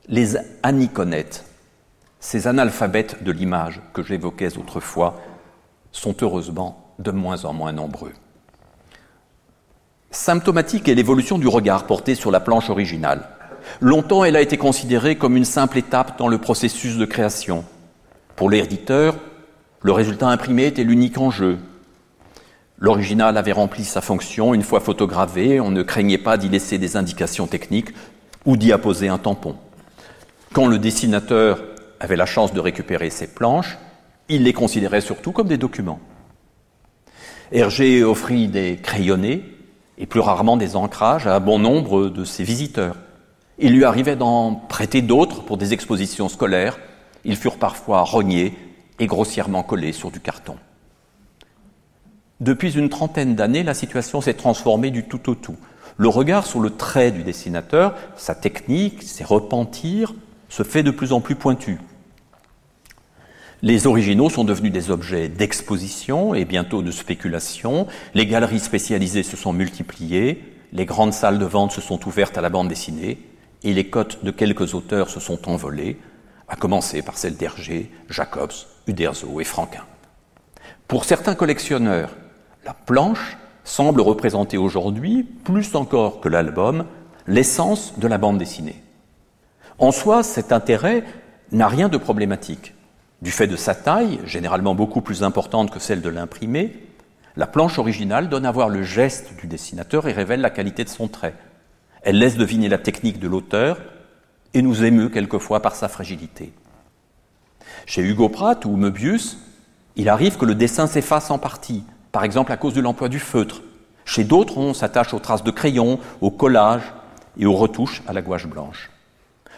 Les 0.08 0.36
aniconettes, 0.62 1.44
ces 2.20 2.46
analphabètes 2.46 3.22
de 3.22 3.32
l'image 3.32 3.80
que 3.92 4.02
j'évoquais 4.02 4.56
autrefois, 4.58 5.20
sont 5.92 6.16
heureusement 6.22 6.92
de 6.98 7.10
moins 7.10 7.44
en 7.44 7.52
moins 7.52 7.72
nombreux. 7.72 8.12
Symptomatique 10.10 10.88
est 10.88 10.94
l'évolution 10.94 11.38
du 11.38 11.48
regard 11.48 11.86
porté 11.86 12.14
sur 12.14 12.30
la 12.30 12.40
planche 12.40 12.70
originale. 12.70 13.28
Longtemps, 13.80 14.24
elle 14.24 14.36
a 14.36 14.40
été 14.40 14.56
considérée 14.56 15.16
comme 15.16 15.36
une 15.36 15.44
simple 15.44 15.78
étape 15.78 16.18
dans 16.18 16.28
le 16.28 16.38
processus 16.38 16.96
de 16.96 17.04
création. 17.04 17.64
Pour 18.34 18.48
l'éditeur, 18.48 19.16
le 19.82 19.92
résultat 19.92 20.28
imprimé 20.28 20.66
était 20.66 20.84
l'unique 20.84 21.18
enjeu. 21.18 21.58
L'original 22.78 23.36
avait 23.36 23.52
rempli 23.52 23.84
sa 23.84 24.00
fonction 24.00 24.52
une 24.52 24.62
fois 24.62 24.80
photogravé, 24.80 25.60
on 25.60 25.70
ne 25.70 25.82
craignait 25.82 26.18
pas 26.18 26.36
d'y 26.36 26.48
laisser 26.48 26.78
des 26.78 26.96
indications 26.96 27.46
techniques 27.46 27.90
ou 28.44 28.56
d'y 28.56 28.72
apposer 28.72 29.08
un 29.08 29.18
tampon. 29.18 29.56
Quand 30.52 30.66
le 30.66 30.78
dessinateur 30.78 31.62
avait 32.00 32.16
la 32.16 32.26
chance 32.26 32.52
de 32.52 32.60
récupérer 32.60 33.10
ses 33.10 33.28
planches, 33.28 33.78
il 34.28 34.42
les 34.42 34.52
considérait 34.52 35.00
surtout 35.00 35.32
comme 35.32 35.48
des 35.48 35.56
documents. 35.56 36.00
Hergé 37.52 38.04
offrit 38.04 38.48
des 38.48 38.78
crayonnés, 38.82 39.56
et 39.98 40.06
plus 40.06 40.20
rarement 40.20 40.56
des 40.56 40.76
ancrages 40.76 41.26
à 41.26 41.40
bon 41.40 41.58
nombre 41.58 42.08
de 42.08 42.24
ses 42.24 42.44
visiteurs. 42.44 42.96
Il 43.58 43.72
lui 43.72 43.84
arrivait 43.84 44.16
d'en 44.16 44.54
prêter 44.54 45.00
d'autres 45.00 45.42
pour 45.42 45.56
des 45.56 45.72
expositions 45.72 46.28
scolaires. 46.28 46.78
Ils 47.24 47.36
furent 47.36 47.58
parfois 47.58 48.02
rognés 48.02 48.54
et 48.98 49.06
grossièrement 49.06 49.62
collés 49.62 49.92
sur 49.92 50.10
du 50.10 50.20
carton. 50.20 50.56
Depuis 52.40 52.76
une 52.76 52.90
trentaine 52.90 53.34
d'années, 53.34 53.62
la 53.62 53.72
situation 53.72 54.20
s'est 54.20 54.34
transformée 54.34 54.90
du 54.90 55.04
tout 55.04 55.30
au 55.30 55.34
tout. 55.34 55.56
Le 55.96 56.08
regard 56.08 56.46
sur 56.46 56.60
le 56.60 56.70
trait 56.70 57.10
du 57.10 57.22
dessinateur, 57.22 57.94
sa 58.16 58.34
technique, 58.34 59.02
ses 59.02 59.24
repentirs, 59.24 60.14
se 60.50 60.62
fait 60.62 60.82
de 60.82 60.90
plus 60.90 61.12
en 61.12 61.20
plus 61.20 61.34
pointu. 61.34 61.78
Les 63.62 63.86
originaux 63.86 64.28
sont 64.28 64.44
devenus 64.44 64.70
des 64.70 64.90
objets 64.90 65.28
d'exposition 65.28 66.34
et 66.34 66.44
bientôt 66.44 66.82
de 66.82 66.90
spéculation. 66.90 67.86
Les 68.12 68.26
galeries 68.26 68.60
spécialisées 68.60 69.22
se 69.22 69.36
sont 69.36 69.54
multipliées. 69.54 70.44
Les 70.72 70.84
grandes 70.84 71.14
salles 71.14 71.38
de 71.38 71.46
vente 71.46 71.72
se 71.72 71.80
sont 71.80 72.06
ouvertes 72.06 72.36
à 72.36 72.42
la 72.42 72.50
bande 72.50 72.68
dessinée. 72.68 73.18
Et 73.62 73.72
les 73.72 73.88
cotes 73.88 74.22
de 74.24 74.30
quelques 74.30 74.74
auteurs 74.74 75.08
se 75.08 75.20
sont 75.20 75.48
envolées, 75.48 75.98
à 76.48 76.56
commencer 76.56 77.00
par 77.00 77.16
celles 77.16 77.36
d'Hergé, 77.36 77.90
Jacobs, 78.10 78.52
Uderzo 78.86 79.40
et 79.40 79.44
Franquin. 79.44 79.84
Pour 80.86 81.06
certains 81.06 81.34
collectionneurs, 81.34 82.10
la 82.66 82.74
planche 82.74 83.38
semble 83.62 84.00
représenter 84.00 84.58
aujourd'hui, 84.58 85.22
plus 85.22 85.76
encore 85.76 86.20
que 86.20 86.28
l'album, 86.28 86.84
l'essence 87.28 87.96
de 87.98 88.08
la 88.08 88.18
bande 88.18 88.38
dessinée. 88.38 88.82
En 89.78 89.92
soi, 89.92 90.24
cet 90.24 90.50
intérêt 90.52 91.04
n'a 91.52 91.68
rien 91.68 91.88
de 91.88 91.96
problématique. 91.96 92.74
Du 93.22 93.30
fait 93.30 93.46
de 93.46 93.56
sa 93.56 93.74
taille, 93.74 94.18
généralement 94.24 94.74
beaucoup 94.74 95.00
plus 95.00 95.22
importante 95.22 95.70
que 95.70 95.78
celle 95.78 96.02
de 96.02 96.08
l'imprimé, 96.08 96.72
la 97.36 97.46
planche 97.46 97.78
originale 97.78 98.28
donne 98.28 98.46
à 98.46 98.52
voir 98.52 98.68
le 98.68 98.82
geste 98.82 99.36
du 99.38 99.46
dessinateur 99.46 100.08
et 100.08 100.12
révèle 100.12 100.40
la 100.40 100.50
qualité 100.50 100.82
de 100.82 100.88
son 100.88 101.06
trait. 101.06 101.34
Elle 102.02 102.18
laisse 102.18 102.36
deviner 102.36 102.68
la 102.68 102.78
technique 102.78 103.20
de 103.20 103.28
l'auteur 103.28 103.78
et 104.54 104.62
nous 104.62 104.84
émeut 104.84 105.08
quelquefois 105.08 105.62
par 105.62 105.76
sa 105.76 105.88
fragilité. 105.88 106.52
Chez 107.84 108.02
Hugo 108.02 108.28
Pratt 108.28 108.64
ou 108.64 108.76
Möbius, 108.76 109.38
il 109.94 110.08
arrive 110.08 110.36
que 110.36 110.44
le 110.44 110.54
dessin 110.54 110.86
s'efface 110.86 111.30
en 111.30 111.38
partie, 111.38 111.84
par 112.16 112.24
exemple 112.24 112.50
à 112.50 112.56
cause 112.56 112.72
de 112.72 112.80
l'emploi 112.80 113.10
du 113.10 113.18
feutre. 113.18 113.60
Chez 114.06 114.24
d'autres, 114.24 114.56
on 114.56 114.72
s'attache 114.72 115.12
aux 115.12 115.18
traces 115.18 115.44
de 115.44 115.50
crayon, 115.50 115.98
au 116.22 116.30
collage 116.30 116.94
et 117.38 117.44
aux 117.44 117.52
retouches 117.52 118.02
à 118.08 118.14
la 118.14 118.22
gouache 118.22 118.46
blanche. 118.46 118.90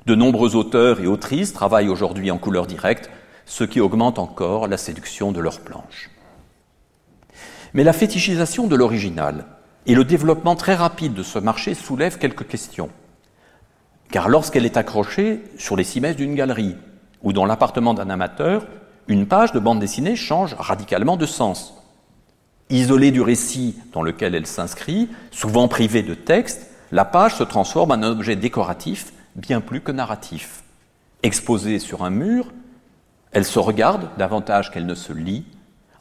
De 0.07 0.17
nombreux 0.17 0.57
auteurs 0.57 0.99
et 0.99 1.07
autrices 1.07 1.53
travaillent 1.53 1.89
aujourd'hui 1.89 2.33
en 2.33 2.39
couleur 2.39 2.67
directe 2.67 3.11
ce 3.47 3.63
qui 3.63 3.79
augmente 3.79 4.19
encore 4.19 4.67
la 4.67 4.77
séduction 4.77 5.31
de 5.31 5.39
leurs 5.39 5.61
planches. 5.61 6.11
Mais 7.75 7.85
la 7.85 7.93
fétichisation 7.93 8.67
de 8.67 8.75
l'original 8.75 9.45
et 9.87 9.95
le 9.95 10.03
développement 10.03 10.57
très 10.57 10.75
rapide 10.75 11.15
de 11.15 11.23
ce 11.23 11.39
marché 11.39 11.75
soulèvent 11.75 12.19
quelques 12.19 12.49
questions. 12.49 12.91
Car 14.11 14.29
lorsqu'elle 14.29 14.67
est 14.67 14.77
accrochée 14.77 15.45
sur 15.59 15.77
les 15.77 15.85
cimaises 15.85 16.17
d'une 16.17 16.35
galerie 16.35 16.75
ou 17.23 17.33
dans 17.33 17.47
l'appartement 17.47 17.95
d'un 17.95 18.11
amateur, 18.11 18.67
une 19.07 19.29
page 19.29 19.53
de 19.53 19.61
bande 19.61 19.79
dessinée 19.79 20.17
change 20.17 20.55
radicalement 20.59 21.17
de 21.17 21.25
sens. 21.25 21.78
Isolée 22.71 23.11
du 23.11 23.23
récit 23.23 23.77
dans 23.93 24.03
lequel 24.03 24.35
elle 24.35 24.47
s'inscrit, 24.47 25.09
souvent 25.31 25.69
privée 25.69 26.03
de 26.03 26.15
texte, 26.15 26.67
la 26.93 27.05
page 27.05 27.37
se 27.37 27.45
transforme 27.45 27.93
en 27.93 27.95
un 27.95 28.11
objet 28.11 28.37
décoratif 28.37 29.13
bien 29.37 29.61
plus 29.61 29.81
que 29.81 29.93
narratif. 29.93 30.63
Exposée 31.23 31.79
sur 31.79 32.05
un 32.05 32.11
mur, 32.11 32.53
elle 33.33 33.45
se 33.45 33.59
regarde 33.59 34.09
davantage 34.19 34.71
qu'elle 34.71 34.87
ne 34.87 34.95
se 34.95 35.13
lit. 35.13 35.45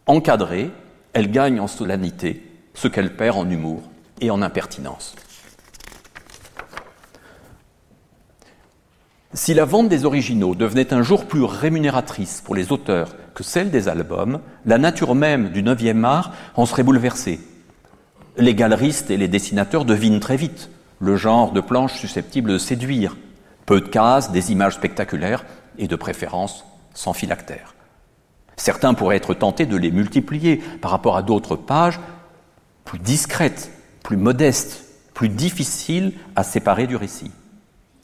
Encadrée, 0.06 0.72
elle 1.14 1.32
gagne 1.32 1.60
en 1.60 1.68
solennité 1.68 2.44
ce 2.74 2.88
qu'elle 2.88 3.16
perd 3.16 3.38
en 3.38 3.50
humour 3.50 3.84
et 4.22 4.30
en 4.30 4.42
impertinence. 4.42 5.16
Si 9.34 9.54
la 9.54 9.66
vente 9.66 9.90
des 9.90 10.06
originaux 10.06 10.56
devenait 10.56 10.94
un 10.94 11.04
jour 11.04 11.26
plus 11.26 11.44
rémunératrice 11.44 12.42
pour 12.42 12.56
les 12.56 12.72
auteurs 12.72 13.16
que 13.36 13.44
celle 13.44 13.72
des 13.72 13.90
albums, 13.90 14.40
la 14.66 14.78
nature 14.78 15.16
même 15.16 15.50
du 15.50 15.62
neuvième 15.64 16.06
art 16.06 16.34
en 16.56 16.66
serait 16.66 16.84
bouleversée. 16.84 17.42
Les 18.38 18.56
galeristes 18.56 19.12
et 19.12 19.18
les 19.18 19.28
dessinateurs 19.28 19.84
devinent 19.84 20.22
très 20.22 20.38
vite 20.38 20.70
le 21.00 21.18
genre 21.18 21.52
de 21.52 21.60
planche 21.60 21.94
susceptible 21.94 22.52
de 22.52 22.58
séduire. 22.58 23.18
Peu 23.66 23.82
de 23.82 23.88
cases, 23.88 24.32
des 24.32 24.52
images 24.52 24.76
spectaculaires 24.76 25.46
et 25.78 25.88
de 25.88 25.96
préférence 25.96 26.66
sans 26.94 27.14
phylactère. 27.14 27.76
Certains 28.56 28.94
pourraient 28.94 29.18
être 29.18 29.34
tentés 29.34 29.66
de 29.66 29.78
les 29.78 29.92
multiplier 29.92 30.56
par 30.82 30.90
rapport 30.90 31.18
à 31.18 31.22
d'autres 31.22 31.58
pages 31.58 32.00
plus 32.86 32.98
discrètes, 32.98 33.72
plus 34.04 34.18
modestes, 34.18 34.86
plus 35.14 35.30
difficiles 35.30 36.14
à 36.36 36.44
séparer 36.44 36.88
du 36.88 36.96
récit. 36.96 37.32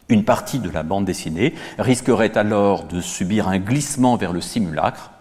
Une 0.09 0.25
partie 0.25 0.59
de 0.59 0.69
la 0.69 0.83
bande 0.83 1.05
dessinée 1.05 1.53
risquerait 1.79 2.37
alors 2.37 2.83
de 2.83 3.01
subir 3.01 3.47
un 3.47 3.59
glissement 3.59 4.17
vers 4.17 4.33
le 4.33 4.41
simulacre, 4.41 5.11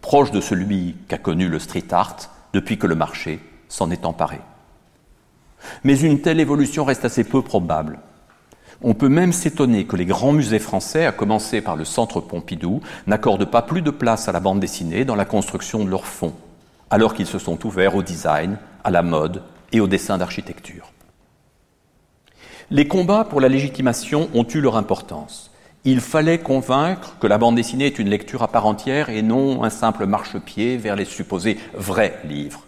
proche 0.00 0.32
de 0.32 0.40
celui 0.40 0.96
qu'a 1.08 1.18
connu 1.18 1.48
le 1.48 1.58
street 1.58 1.92
art 1.92 2.16
depuis 2.52 2.78
que 2.78 2.86
le 2.86 2.96
marché 2.96 3.40
s'en 3.68 3.90
est 3.90 4.04
emparé. 4.04 4.40
Mais 5.84 6.00
une 6.00 6.20
telle 6.20 6.40
évolution 6.40 6.84
reste 6.84 7.04
assez 7.04 7.24
peu 7.24 7.40
probable. 7.42 8.00
On 8.82 8.94
peut 8.94 9.08
même 9.08 9.32
s'étonner 9.32 9.86
que 9.86 9.94
les 9.94 10.06
grands 10.06 10.32
musées 10.32 10.58
français, 10.58 11.06
à 11.06 11.12
commencer 11.12 11.60
par 11.60 11.76
le 11.76 11.84
Centre 11.84 12.20
Pompidou, 12.20 12.80
n'accordent 13.06 13.48
pas 13.48 13.62
plus 13.62 13.80
de 13.80 13.90
place 13.90 14.28
à 14.28 14.32
la 14.32 14.40
bande 14.40 14.58
dessinée 14.58 15.04
dans 15.04 15.14
la 15.14 15.24
construction 15.24 15.84
de 15.84 15.90
leurs 15.90 16.06
fonds, 16.06 16.34
alors 16.90 17.14
qu'ils 17.14 17.26
se 17.26 17.38
sont 17.38 17.64
ouverts 17.64 17.94
au 17.94 18.02
design, 18.02 18.58
à 18.82 18.90
la 18.90 19.02
mode 19.02 19.42
et 19.70 19.80
au 19.80 19.86
dessin 19.86 20.18
d'architecture. 20.18 20.91
Les 22.72 22.88
combats 22.88 23.24
pour 23.24 23.42
la 23.42 23.50
légitimation 23.50 24.30
ont 24.32 24.46
eu 24.48 24.62
leur 24.62 24.78
importance. 24.78 25.50
Il 25.84 26.00
fallait 26.00 26.38
convaincre 26.38 27.18
que 27.20 27.26
la 27.26 27.36
bande 27.36 27.56
dessinée 27.56 27.84
est 27.84 27.98
une 27.98 28.08
lecture 28.08 28.42
à 28.42 28.48
part 28.48 28.64
entière 28.64 29.10
et 29.10 29.20
non 29.20 29.62
un 29.62 29.68
simple 29.68 30.06
marchepied 30.06 30.78
vers 30.78 30.96
les 30.96 31.04
supposés 31.04 31.58
vrais 31.74 32.18
livres. 32.24 32.64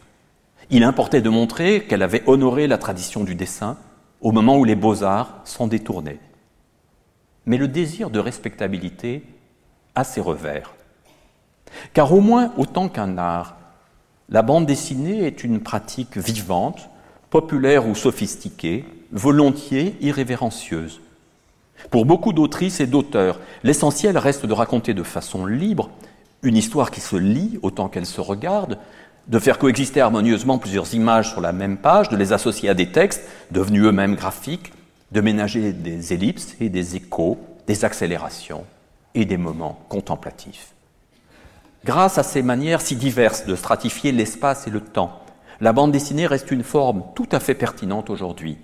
Il 0.68 0.84
importait 0.84 1.22
de 1.22 1.30
montrer 1.30 1.84
qu'elle 1.84 2.02
avait 2.02 2.22
honoré 2.26 2.66
la 2.66 2.76
tradition 2.76 3.24
du 3.24 3.34
dessin 3.34 3.78
au 4.20 4.30
moment 4.30 4.58
où 4.58 4.64
les 4.64 4.74
beaux-arts 4.74 5.40
s'en 5.44 5.68
détournaient. 5.68 6.20
Mais 7.46 7.56
le 7.56 7.66
désir 7.66 8.10
de 8.10 8.18
respectabilité 8.18 9.22
a 9.94 10.04
ses 10.04 10.20
revers. 10.20 10.74
Car 11.94 12.12
au 12.12 12.20
moins 12.20 12.52
autant 12.58 12.90
qu'un 12.90 13.16
art, 13.16 13.56
la 14.28 14.42
bande 14.42 14.66
dessinée 14.66 15.26
est 15.26 15.44
une 15.44 15.60
pratique 15.60 16.18
vivante, 16.18 16.90
populaire 17.30 17.88
ou 17.88 17.94
sophistiquée, 17.94 18.84
volontiers 19.14 19.96
irrévérencieuse. 20.00 21.00
Pour 21.90 22.04
beaucoup 22.04 22.32
d'autrices 22.32 22.80
et 22.80 22.86
d'auteurs, 22.86 23.40
l'essentiel 23.62 24.18
reste 24.18 24.44
de 24.44 24.52
raconter 24.52 24.92
de 24.92 25.02
façon 25.02 25.46
libre 25.46 25.90
une 26.42 26.56
histoire 26.56 26.90
qui 26.90 27.00
se 27.00 27.16
lit 27.16 27.58
autant 27.62 27.88
qu'elle 27.88 28.06
se 28.06 28.20
regarde, 28.20 28.78
de 29.28 29.38
faire 29.38 29.58
coexister 29.58 30.00
harmonieusement 30.02 30.58
plusieurs 30.58 30.92
images 30.94 31.30
sur 31.30 31.40
la 31.40 31.52
même 31.52 31.78
page, 31.78 32.10
de 32.10 32.16
les 32.16 32.32
associer 32.32 32.68
à 32.68 32.74
des 32.74 32.92
textes 32.92 33.22
devenus 33.50 33.84
eux-mêmes 33.84 34.16
graphiques, 34.16 34.72
de 35.12 35.20
ménager 35.22 35.72
des 35.72 36.12
ellipses 36.12 36.56
et 36.60 36.68
des 36.68 36.96
échos, 36.96 37.38
des 37.66 37.84
accélérations 37.84 38.64
et 39.14 39.24
des 39.24 39.38
moments 39.38 39.80
contemplatifs. 39.88 40.72
Grâce 41.84 42.18
à 42.18 42.22
ces 42.22 42.42
manières 42.42 42.80
si 42.80 42.96
diverses 42.96 43.46
de 43.46 43.56
stratifier 43.56 44.12
l'espace 44.12 44.66
et 44.66 44.70
le 44.70 44.80
temps, 44.80 45.20
la 45.60 45.72
bande 45.72 45.92
dessinée 45.92 46.26
reste 46.26 46.50
une 46.50 46.64
forme 46.64 47.04
tout 47.14 47.28
à 47.30 47.40
fait 47.40 47.54
pertinente 47.54 48.10
aujourd'hui. 48.10 48.58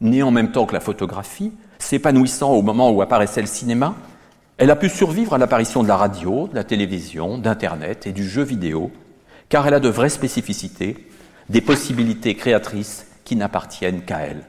Née 0.00 0.22
en 0.22 0.30
même 0.30 0.52
temps 0.52 0.66
que 0.66 0.74
la 0.74 0.80
photographie, 0.80 1.52
s'épanouissant 1.78 2.52
au 2.52 2.62
moment 2.62 2.90
où 2.90 3.02
apparaissait 3.02 3.40
le 3.40 3.46
cinéma, 3.46 3.94
elle 4.58 4.70
a 4.70 4.76
pu 4.76 4.88
survivre 4.88 5.34
à 5.34 5.38
l'apparition 5.38 5.82
de 5.82 5.88
la 5.88 5.96
radio, 5.96 6.48
de 6.48 6.54
la 6.54 6.64
télévision, 6.64 7.38
d'Internet 7.38 8.06
et 8.06 8.12
du 8.12 8.26
jeu 8.26 8.42
vidéo, 8.42 8.90
car 9.48 9.66
elle 9.66 9.74
a 9.74 9.80
de 9.80 9.88
vraies 9.88 10.08
spécificités, 10.08 11.08
des 11.48 11.60
possibilités 11.60 12.34
créatrices 12.34 13.06
qui 13.24 13.36
n'appartiennent 13.36 14.02
qu'à 14.02 14.20
elle. 14.20 14.44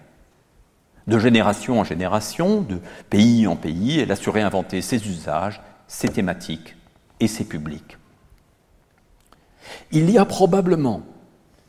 De 1.08 1.20
génération 1.20 1.80
en 1.80 1.84
génération, 1.84 2.62
de 2.62 2.80
pays 3.10 3.48
en 3.48 3.56
pays, 3.56 4.00
elle 4.00 4.12
a 4.12 4.16
su 4.16 4.30
réinventer 4.30 4.82
ses 4.82 5.08
usages, 5.08 5.62
ses 5.88 6.10
thématiques 6.10 6.76
et 7.20 7.28
ses 7.28 7.46
publics. 7.46 7.98
Il 9.92 10.10
y 10.10 10.18
a 10.18 10.26
probablement 10.26 11.02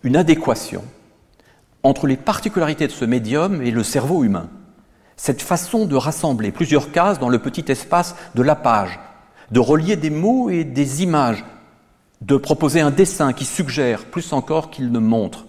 une 0.02 0.16
adéquation 0.16 0.84
entre 1.82 2.06
les 2.06 2.16
particularités 2.16 2.86
de 2.86 2.92
ce 2.92 3.04
médium 3.04 3.62
et 3.62 3.70
le 3.70 3.82
cerveau 3.82 4.24
humain. 4.24 4.48
Cette 5.16 5.42
façon 5.42 5.86
de 5.86 5.96
rassembler 5.96 6.52
plusieurs 6.52 6.92
cases 6.92 7.18
dans 7.18 7.28
le 7.28 7.38
petit 7.38 7.64
espace 7.70 8.14
de 8.34 8.42
la 8.42 8.56
page, 8.56 8.98
de 9.50 9.60
relier 9.60 9.96
des 9.96 10.10
mots 10.10 10.50
et 10.50 10.64
des 10.64 11.02
images 11.02 11.44
de 12.20 12.36
proposer 12.36 12.80
un 12.80 12.90
dessin 12.90 13.32
qui 13.32 13.44
suggère 13.44 14.04
plus 14.04 14.32
encore 14.32 14.70
qu'il 14.70 14.90
ne 14.90 14.98
montre. 14.98 15.46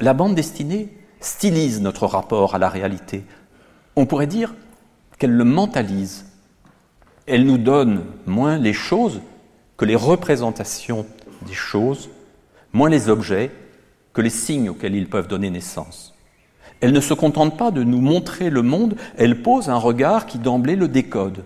La 0.00 0.14
bande 0.14 0.34
dessinée 0.34 0.92
stylise 1.20 1.80
notre 1.80 2.06
rapport 2.06 2.54
à 2.54 2.58
la 2.58 2.68
réalité. 2.68 3.24
On 3.94 4.06
pourrait 4.06 4.26
dire 4.26 4.54
qu'elle 5.18 5.36
le 5.36 5.44
mentalise. 5.44 6.26
Elle 7.26 7.46
nous 7.46 7.58
donne 7.58 8.04
moins 8.26 8.58
les 8.58 8.72
choses 8.72 9.20
que 9.76 9.84
les 9.84 9.94
représentations 9.94 11.06
des 11.46 11.54
choses, 11.54 12.10
moins 12.72 12.90
les 12.90 13.08
objets 13.08 13.52
que 14.12 14.20
les 14.20 14.30
signes 14.30 14.68
auxquels 14.68 14.94
ils 14.94 15.08
peuvent 15.08 15.28
donner 15.28 15.50
naissance. 15.50 16.14
Elle 16.80 16.92
ne 16.92 17.00
se 17.00 17.14
contente 17.14 17.56
pas 17.56 17.70
de 17.70 17.84
nous 17.84 18.00
montrer 18.00 18.50
le 18.50 18.62
monde, 18.62 18.96
elle 19.16 19.42
pose 19.42 19.70
un 19.70 19.76
regard 19.76 20.26
qui 20.26 20.38
d'emblée 20.38 20.76
le 20.76 20.88
décode. 20.88 21.44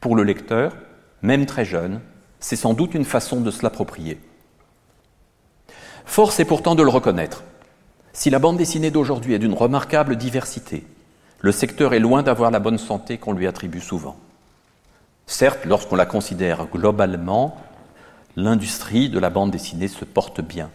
Pour 0.00 0.16
le 0.16 0.24
lecteur, 0.24 0.74
même 1.22 1.46
très 1.46 1.64
jeune, 1.64 2.00
c'est 2.40 2.56
sans 2.56 2.74
doute 2.74 2.94
une 2.94 3.04
façon 3.04 3.40
de 3.40 3.50
se 3.50 3.62
l'approprier. 3.62 4.18
Force 6.04 6.40
est 6.40 6.44
pourtant 6.44 6.74
de 6.74 6.82
le 6.82 6.88
reconnaître. 6.88 7.44
Si 8.12 8.28
la 8.28 8.40
bande 8.40 8.56
dessinée 8.56 8.90
d'aujourd'hui 8.90 9.34
est 9.34 9.38
d'une 9.38 9.54
remarquable 9.54 10.16
diversité, 10.16 10.84
le 11.40 11.52
secteur 11.52 11.94
est 11.94 12.00
loin 12.00 12.22
d'avoir 12.22 12.50
la 12.50 12.58
bonne 12.58 12.78
santé 12.78 13.18
qu'on 13.18 13.32
lui 13.32 13.46
attribue 13.46 13.80
souvent. 13.80 14.16
Certes, 15.26 15.64
lorsqu'on 15.64 15.96
la 15.96 16.06
considère 16.06 16.66
globalement, 16.66 17.56
l'industrie 18.36 19.08
de 19.08 19.18
la 19.18 19.30
bande 19.30 19.50
dessinée 19.50 19.88
se 19.88 20.04
porte 20.04 20.40
bien. 20.40 20.70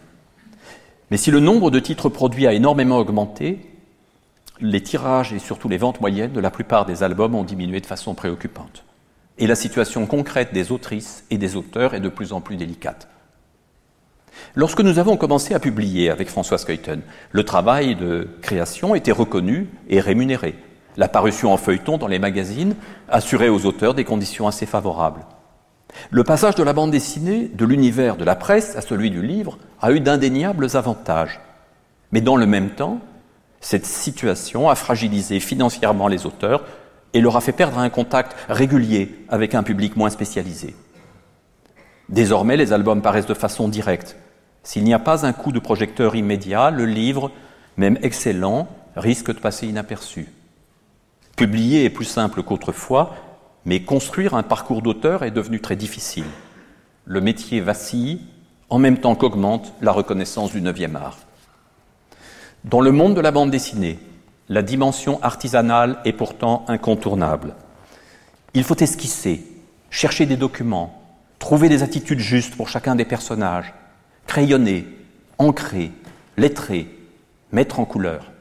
Mais 1.10 1.16
si 1.16 1.30
le 1.30 1.40
nombre 1.40 1.70
de 1.70 1.78
titres 1.78 2.08
produits 2.08 2.46
a 2.46 2.52
énormément 2.52 2.98
augmenté, 2.98 3.60
les 4.60 4.82
tirages 4.82 5.32
et 5.32 5.38
surtout 5.38 5.68
les 5.68 5.78
ventes 5.78 6.00
moyennes 6.00 6.32
de 6.32 6.40
la 6.40 6.50
plupart 6.50 6.86
des 6.86 7.02
albums 7.02 7.34
ont 7.34 7.44
diminué 7.44 7.80
de 7.80 7.86
façon 7.86 8.14
préoccupante 8.14 8.84
et 9.38 9.46
la 9.46 9.54
situation 9.54 10.06
concrète 10.06 10.52
des 10.52 10.72
autrices 10.72 11.24
et 11.30 11.38
des 11.38 11.56
auteurs 11.56 11.94
est 11.94 12.00
de 12.00 12.08
plus 12.08 12.32
en 12.32 12.40
plus 12.40 12.56
délicate. 12.56 13.08
Lorsque 14.54 14.80
nous 14.80 14.98
avons 14.98 15.16
commencé 15.16 15.54
à 15.54 15.60
publier 15.60 16.10
avec 16.10 16.28
François 16.28 16.58
Skeuten, 16.58 17.02
le 17.32 17.44
travail 17.44 17.96
de 17.96 18.28
création 18.42 18.94
était 18.94 19.12
reconnu 19.12 19.68
et 19.88 20.00
rémunéré. 20.00 20.56
La 20.96 21.08
parution 21.08 21.52
en 21.52 21.56
feuilleton 21.56 21.98
dans 21.98 22.08
les 22.08 22.18
magazines 22.18 22.74
assurait 23.08 23.48
aux 23.48 23.66
auteurs 23.66 23.94
des 23.94 24.04
conditions 24.04 24.48
assez 24.48 24.66
favorables. 24.66 25.24
Le 26.10 26.24
passage 26.24 26.54
de 26.54 26.62
la 26.62 26.72
bande 26.72 26.90
dessinée 26.90 27.50
de 27.52 27.64
l'univers 27.64 28.16
de 28.16 28.24
la 28.24 28.36
presse 28.36 28.76
à 28.76 28.80
celui 28.80 29.10
du 29.10 29.22
livre 29.22 29.58
a 29.80 29.92
eu 29.92 30.00
d'indéniables 30.00 30.68
avantages. 30.74 31.40
Mais 32.12 32.20
dans 32.20 32.36
le 32.36 32.46
même 32.46 32.70
temps, 32.70 33.00
cette 33.60 33.86
situation 33.86 34.68
a 34.68 34.74
fragilisé 34.74 35.40
financièrement 35.40 36.08
les 36.08 36.26
auteurs 36.26 36.64
et 37.14 37.20
leur 37.20 37.36
a 37.36 37.40
fait 37.40 37.52
perdre 37.52 37.78
un 37.78 37.90
contact 37.90 38.36
régulier 38.48 39.24
avec 39.28 39.54
un 39.54 39.62
public 39.62 39.96
moins 39.96 40.10
spécialisé. 40.10 40.74
Désormais, 42.08 42.56
les 42.56 42.72
albums 42.72 43.02
paraissent 43.02 43.26
de 43.26 43.34
façon 43.34 43.68
directe. 43.68 44.16
S'il 44.62 44.84
n'y 44.84 44.94
a 44.94 44.98
pas 44.98 45.26
un 45.26 45.32
coup 45.32 45.52
de 45.52 45.58
projecteur 45.58 46.16
immédiat, 46.16 46.70
le 46.70 46.86
livre, 46.86 47.30
même 47.76 47.98
excellent, 48.02 48.68
risque 48.96 49.32
de 49.34 49.38
passer 49.38 49.66
inaperçu. 49.66 50.28
Publier 51.36 51.84
est 51.84 51.90
plus 51.90 52.04
simple 52.04 52.42
qu'autrefois, 52.42 53.14
mais 53.68 53.82
construire 53.82 54.32
un 54.32 54.42
parcours 54.42 54.80
d'auteur 54.80 55.24
est 55.24 55.30
devenu 55.30 55.60
très 55.60 55.76
difficile. 55.76 56.24
Le 57.04 57.20
métier 57.20 57.60
vacille 57.60 58.22
en 58.70 58.78
même 58.78 58.96
temps 58.96 59.14
qu'augmente 59.14 59.74
la 59.82 59.92
reconnaissance 59.92 60.52
du 60.52 60.62
neuvième 60.62 60.96
art. 60.96 61.18
Dans 62.64 62.80
le 62.80 62.92
monde 62.92 63.14
de 63.14 63.20
la 63.20 63.30
bande 63.30 63.50
dessinée, 63.50 63.98
la 64.48 64.62
dimension 64.62 65.22
artisanale 65.22 65.98
est 66.06 66.14
pourtant 66.14 66.64
incontournable. 66.66 67.56
Il 68.54 68.64
faut 68.64 68.82
esquisser, 68.82 69.44
chercher 69.90 70.24
des 70.24 70.38
documents, 70.38 71.02
trouver 71.38 71.68
des 71.68 71.82
attitudes 71.82 72.20
justes 72.20 72.56
pour 72.56 72.70
chacun 72.70 72.94
des 72.94 73.04
personnages, 73.04 73.74
crayonner, 74.26 74.86
ancrer, 75.36 75.92
lettrer, 76.38 76.88
mettre 77.52 77.80
en 77.80 77.84
couleur. 77.84 78.32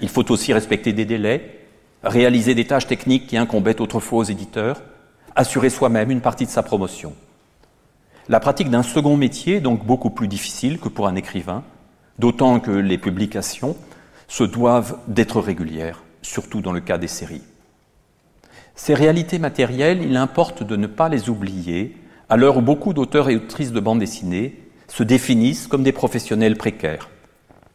Il 0.00 0.08
faut 0.08 0.32
aussi 0.32 0.54
respecter 0.54 0.94
des 0.94 1.04
délais, 1.04 1.63
réaliser 2.04 2.54
des 2.54 2.66
tâches 2.66 2.86
techniques 2.86 3.26
qui 3.26 3.36
incombaient 3.36 3.80
autrefois 3.80 4.20
aux 4.20 4.24
éditeurs, 4.24 4.82
assurer 5.34 5.70
soi-même 5.70 6.10
une 6.10 6.20
partie 6.20 6.46
de 6.46 6.50
sa 6.50 6.62
promotion. 6.62 7.14
La 8.28 8.40
pratique 8.40 8.70
d'un 8.70 8.82
second 8.82 9.16
métier 9.16 9.56
est 9.56 9.60
donc 9.60 9.84
beaucoup 9.84 10.10
plus 10.10 10.28
difficile 10.28 10.78
que 10.78 10.88
pour 10.88 11.06
un 11.06 11.14
écrivain, 11.14 11.62
d'autant 12.18 12.60
que 12.60 12.70
les 12.70 12.98
publications 12.98 13.76
se 14.28 14.44
doivent 14.44 14.98
d'être 15.08 15.40
régulières, 15.40 16.02
surtout 16.22 16.60
dans 16.60 16.72
le 16.72 16.80
cas 16.80 16.98
des 16.98 17.08
séries. 17.08 17.42
Ces 18.74 18.94
réalités 18.94 19.38
matérielles, 19.38 20.02
il 20.02 20.16
importe 20.16 20.62
de 20.62 20.76
ne 20.76 20.86
pas 20.86 21.08
les 21.08 21.28
oublier 21.28 21.96
à 22.28 22.36
l'heure 22.36 22.56
où 22.56 22.62
beaucoup 22.62 22.94
d'auteurs 22.94 23.28
et 23.28 23.36
autrices 23.36 23.72
de 23.72 23.80
bande 23.80 23.98
dessinée 23.98 24.58
se 24.88 25.02
définissent 25.02 25.66
comme 25.66 25.82
des 25.82 25.92
professionnels 25.92 26.56
précaires. 26.56 27.10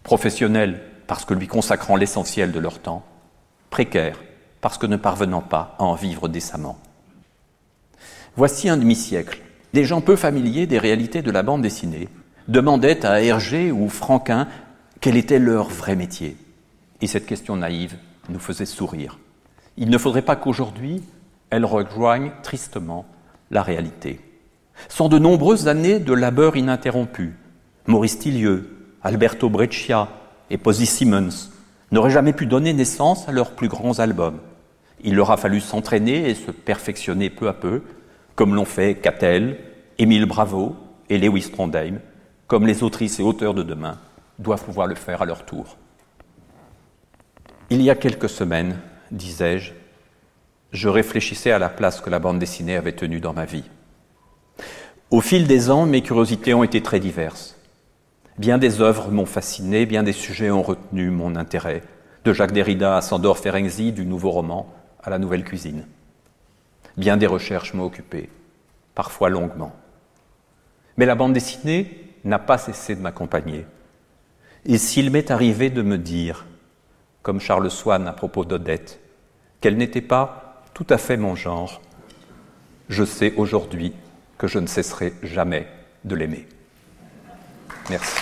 Professionnels 0.04 0.82
parce 1.08 1.26
que 1.26 1.34
lui 1.34 1.48
consacrant 1.48 1.96
l'essentiel 1.96 2.52
de 2.52 2.60
leur 2.60 2.80
temps, 2.80 3.04
précaires 3.70 4.20
parce 4.62 4.78
que 4.78 4.86
ne 4.86 4.98
parvenant 4.98 5.42
pas 5.42 5.76
à 5.80 5.84
en 5.84 5.96
vivre 5.96 6.28
décemment. 6.28 6.78
Voici 8.36 8.70
un 8.70 8.78
demi-siècle. 8.78 9.42
Des 9.74 9.86
gens 9.86 10.02
peu 10.02 10.16
familiers 10.16 10.68
des 10.68 10.80
réalités 10.80 11.22
de 11.22 11.32
la 11.32 11.44
bande 11.44 11.62
dessinée 11.62 12.10
demandaient 12.48 13.06
à 13.06 13.22
Hergé 13.22 13.72
ou 13.72 13.90
Franquin 13.90 14.48
quel 15.02 15.16
était 15.16 15.40
leur 15.40 15.70
vrai 15.70 15.96
métier. 15.96 16.36
Et 17.02 17.08
cette 17.08 17.26
question 17.26 17.56
naïve 17.56 17.96
nous 18.30 18.40
faisait 18.40 18.66
sourire. 18.66 19.20
Il 19.78 19.90
ne 19.90 19.98
faudrait 19.98 20.24
pas 20.24 20.36
qu'aujourd'hui, 20.36 21.04
elle 21.50 21.66
rejoigne 21.66 22.32
tristement 22.44 23.06
la 23.52 23.64
réalité. 23.64 24.20
Sans 24.88 25.10
de 25.10 25.20
nombreuses 25.20 25.68
années 25.68 26.00
de 26.00 26.14
labeur 26.14 26.58
ininterrompu, 26.58 27.36
Maurice 27.88 28.20
Tillieu, 28.20 28.70
Alberto 29.02 29.50
Breccia 29.50 30.10
et 30.50 30.58
Posy 30.58 30.86
Simmons 30.86 31.50
n'auraient 31.92 32.10
jamais 32.10 32.34
pu 32.34 32.46
donner 32.46 32.74
naissance 32.74 33.28
à 33.28 33.32
leurs 33.32 33.52
plus 33.52 33.68
grands 33.68 34.00
albums. 34.00 34.40
Il 35.02 35.16
leur 35.16 35.32
a 35.32 35.38
fallu 35.38 35.60
s'entraîner 35.60 36.30
et 36.30 36.36
se 36.36 36.52
perfectionner 36.52 37.30
peu 37.30 37.48
à 37.48 37.54
peu, 37.54 37.82
comme 38.36 38.56
l'ont 38.56 38.66
fait 38.66 38.96
Cattell, 38.96 39.58
Émile 39.98 40.26
Bravo 40.26 40.76
et 41.10 41.18
Lewis 41.18 41.50
Trondheim, 41.52 42.00
comme 42.48 42.68
les 42.68 42.84
autrices 42.84 43.20
et 43.20 43.24
auteurs 43.24 43.54
de 43.54 43.64
demain 43.64 43.98
doivent 44.40 44.64
pouvoir 44.64 44.88
le 44.88 44.96
faire 44.96 45.22
à 45.22 45.26
leur 45.26 45.46
tour. 45.46 45.78
Il 47.70 47.82
y 47.82 47.90
a 47.90 47.96
quelques 47.96 48.30
semaines, 48.30 48.78
disais-je, 49.12 49.74
je 50.72 50.90
réfléchissais 50.90 51.52
à 51.52 51.60
la 51.60 51.70
place 51.70 52.02
que 52.02 52.10
la 52.10 52.20
bande 52.20 52.40
dessinée 52.40 52.76
avait 52.76 52.94
tenue 52.94 53.20
dans 53.20 53.34
ma 53.34 53.46
vie. 53.46 53.66
Au 55.12 55.22
fil 55.22 55.48
des 55.48 55.70
ans, 55.70 55.86
mes 55.86 56.02
curiosités 56.02 56.54
ont 56.54 56.64
été 56.64 56.82
très 56.82 57.00
diverses. 57.00 57.59
Bien 58.40 58.58
des 58.58 58.80
œuvres 58.80 59.12
m'ont 59.12 59.26
fasciné, 59.26 59.86
bien 59.86 60.02
des 60.02 60.14
sujets 60.14 60.50
ont 60.50 60.62
retenu 60.62 61.10
mon 61.10 61.36
intérêt, 61.36 61.84
de 62.24 62.32
Jacques 62.32 62.54
Derrida 62.54 62.96
à 62.96 63.02
Sandor 63.02 63.38
Ferenczi, 63.38 63.92
du 63.92 64.06
nouveau 64.06 64.32
roman 64.32 64.74
à 65.04 65.10
la 65.10 65.20
nouvelle 65.20 65.44
cuisine. 65.44 65.86
Bien 66.96 67.18
des 67.18 67.28
recherches 67.28 67.74
m'ont 67.74 67.84
occupé, 67.84 68.30
parfois 68.96 69.30
longuement. 69.30 69.76
Mais 70.96 71.06
la 71.06 71.16
bande 71.16 71.34
dessinée 71.34 72.16
n'a 72.24 72.40
pas 72.40 72.58
cessé 72.58 72.96
de 72.96 73.02
m'accompagner. 73.02 73.66
Et 74.64 74.78
s'il 74.78 75.12
m'est 75.12 75.32
arrivé 75.32 75.70
de 75.70 75.82
me 75.82 75.98
dire, 75.98 76.46
comme 77.24 77.42
Charles 77.42 77.70
Swann 77.70 78.08
à 78.08 78.14
propos 78.14 78.46
d'Odette, 78.46 79.02
qu'elle 79.60 79.76
n'était 79.76 80.00
pas 80.00 80.64
tout 80.74 80.88
à 80.90 80.98
fait 80.98 81.18
mon 81.18 81.36
genre, 81.36 81.82
je 82.88 83.04
sais 83.04 83.34
aujourd'hui 83.36 83.94
que 84.38 84.48
je 84.48 84.60
ne 84.60 84.68
cesserai 84.68 85.12
jamais 85.24 85.68
de 86.06 86.16
l'aimer. 86.16 86.48
Merci. 87.90 88.16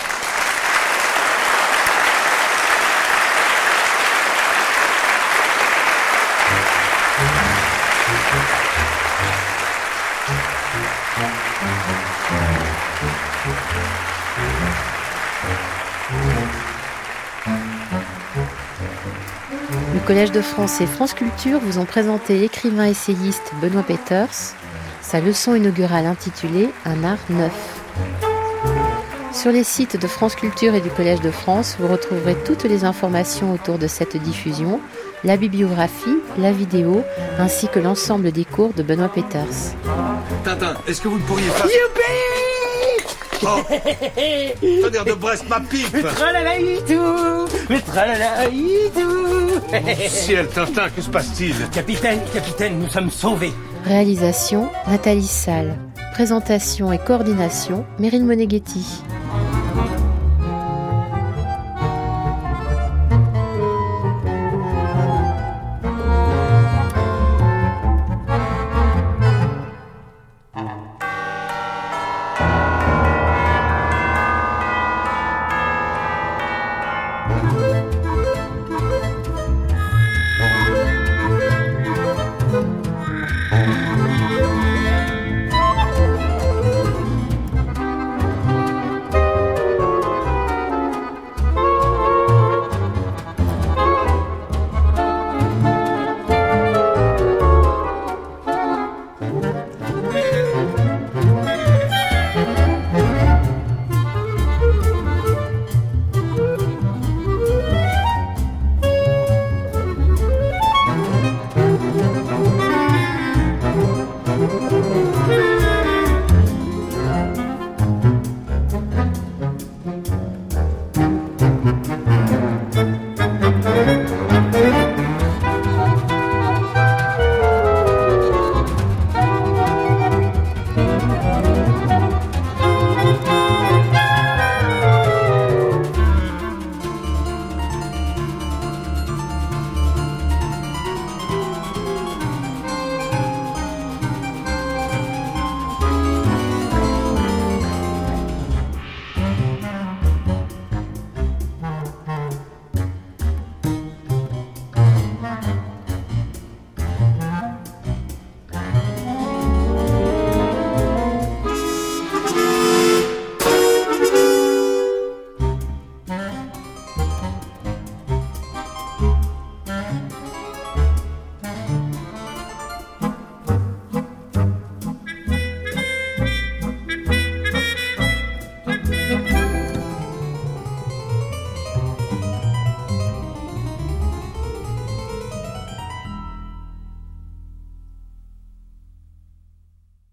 Le 19.94 20.00
Collège 20.06 20.32
de 20.32 20.40
France 20.40 20.80
et 20.80 20.86
France 20.86 21.12
Culture 21.12 21.60
vous 21.60 21.78
ont 21.78 21.84
présenté 21.84 22.38
l'écrivain 22.38 22.84
essayiste 22.84 23.52
Benoît 23.60 23.82
Peters, 23.82 24.54
sa 25.02 25.20
leçon 25.20 25.54
inaugurale 25.54 26.06
intitulée 26.06 26.70
Un 26.86 27.04
art 27.04 27.18
neuf. 27.28 28.27
Sur 29.38 29.52
les 29.52 29.62
sites 29.62 29.96
de 29.96 30.08
France 30.08 30.34
Culture 30.34 30.74
et 30.74 30.80
du 30.80 30.90
Collège 30.90 31.20
de 31.20 31.30
France, 31.30 31.76
vous 31.78 31.86
retrouverez 31.86 32.34
toutes 32.44 32.64
les 32.64 32.82
informations 32.82 33.52
autour 33.52 33.78
de 33.78 33.86
cette 33.86 34.16
diffusion, 34.16 34.80
la 35.22 35.36
bibliographie, 35.36 36.18
la 36.38 36.50
vidéo, 36.50 37.04
ainsi 37.38 37.68
que 37.68 37.78
l'ensemble 37.78 38.32
des 38.32 38.44
cours 38.44 38.72
de 38.72 38.82
Benoît 38.82 39.08
Peters. 39.08 39.76
Tintin, 40.42 40.74
est-ce 40.88 41.00
que 41.00 41.06
vous 41.06 41.18
ne 41.18 41.22
pourriez 41.22 41.46
pas... 41.50 41.66
Oh 43.44 43.60
Tonnerre 44.82 45.04
de 45.04 45.12
Brest, 45.12 45.44
ma 45.48 45.60
pipe 45.60 45.96
Ciel, 50.08 50.48
Tintin, 50.48 50.88
que 50.90 51.00
se 51.00 51.10
passe-t-il? 51.10 51.54
Capitaine, 51.70 52.18
capitaine, 52.34 52.80
nous 52.80 52.88
sommes 52.88 53.12
sauvés. 53.12 53.52
Réalisation 53.84 54.68
Nathalie 54.88 55.22
Salle. 55.24 55.78
Présentation 56.12 56.92
et 56.92 56.98
coordination 56.98 57.86
Meryl 58.00 58.24
Moneghetti. 58.24 59.04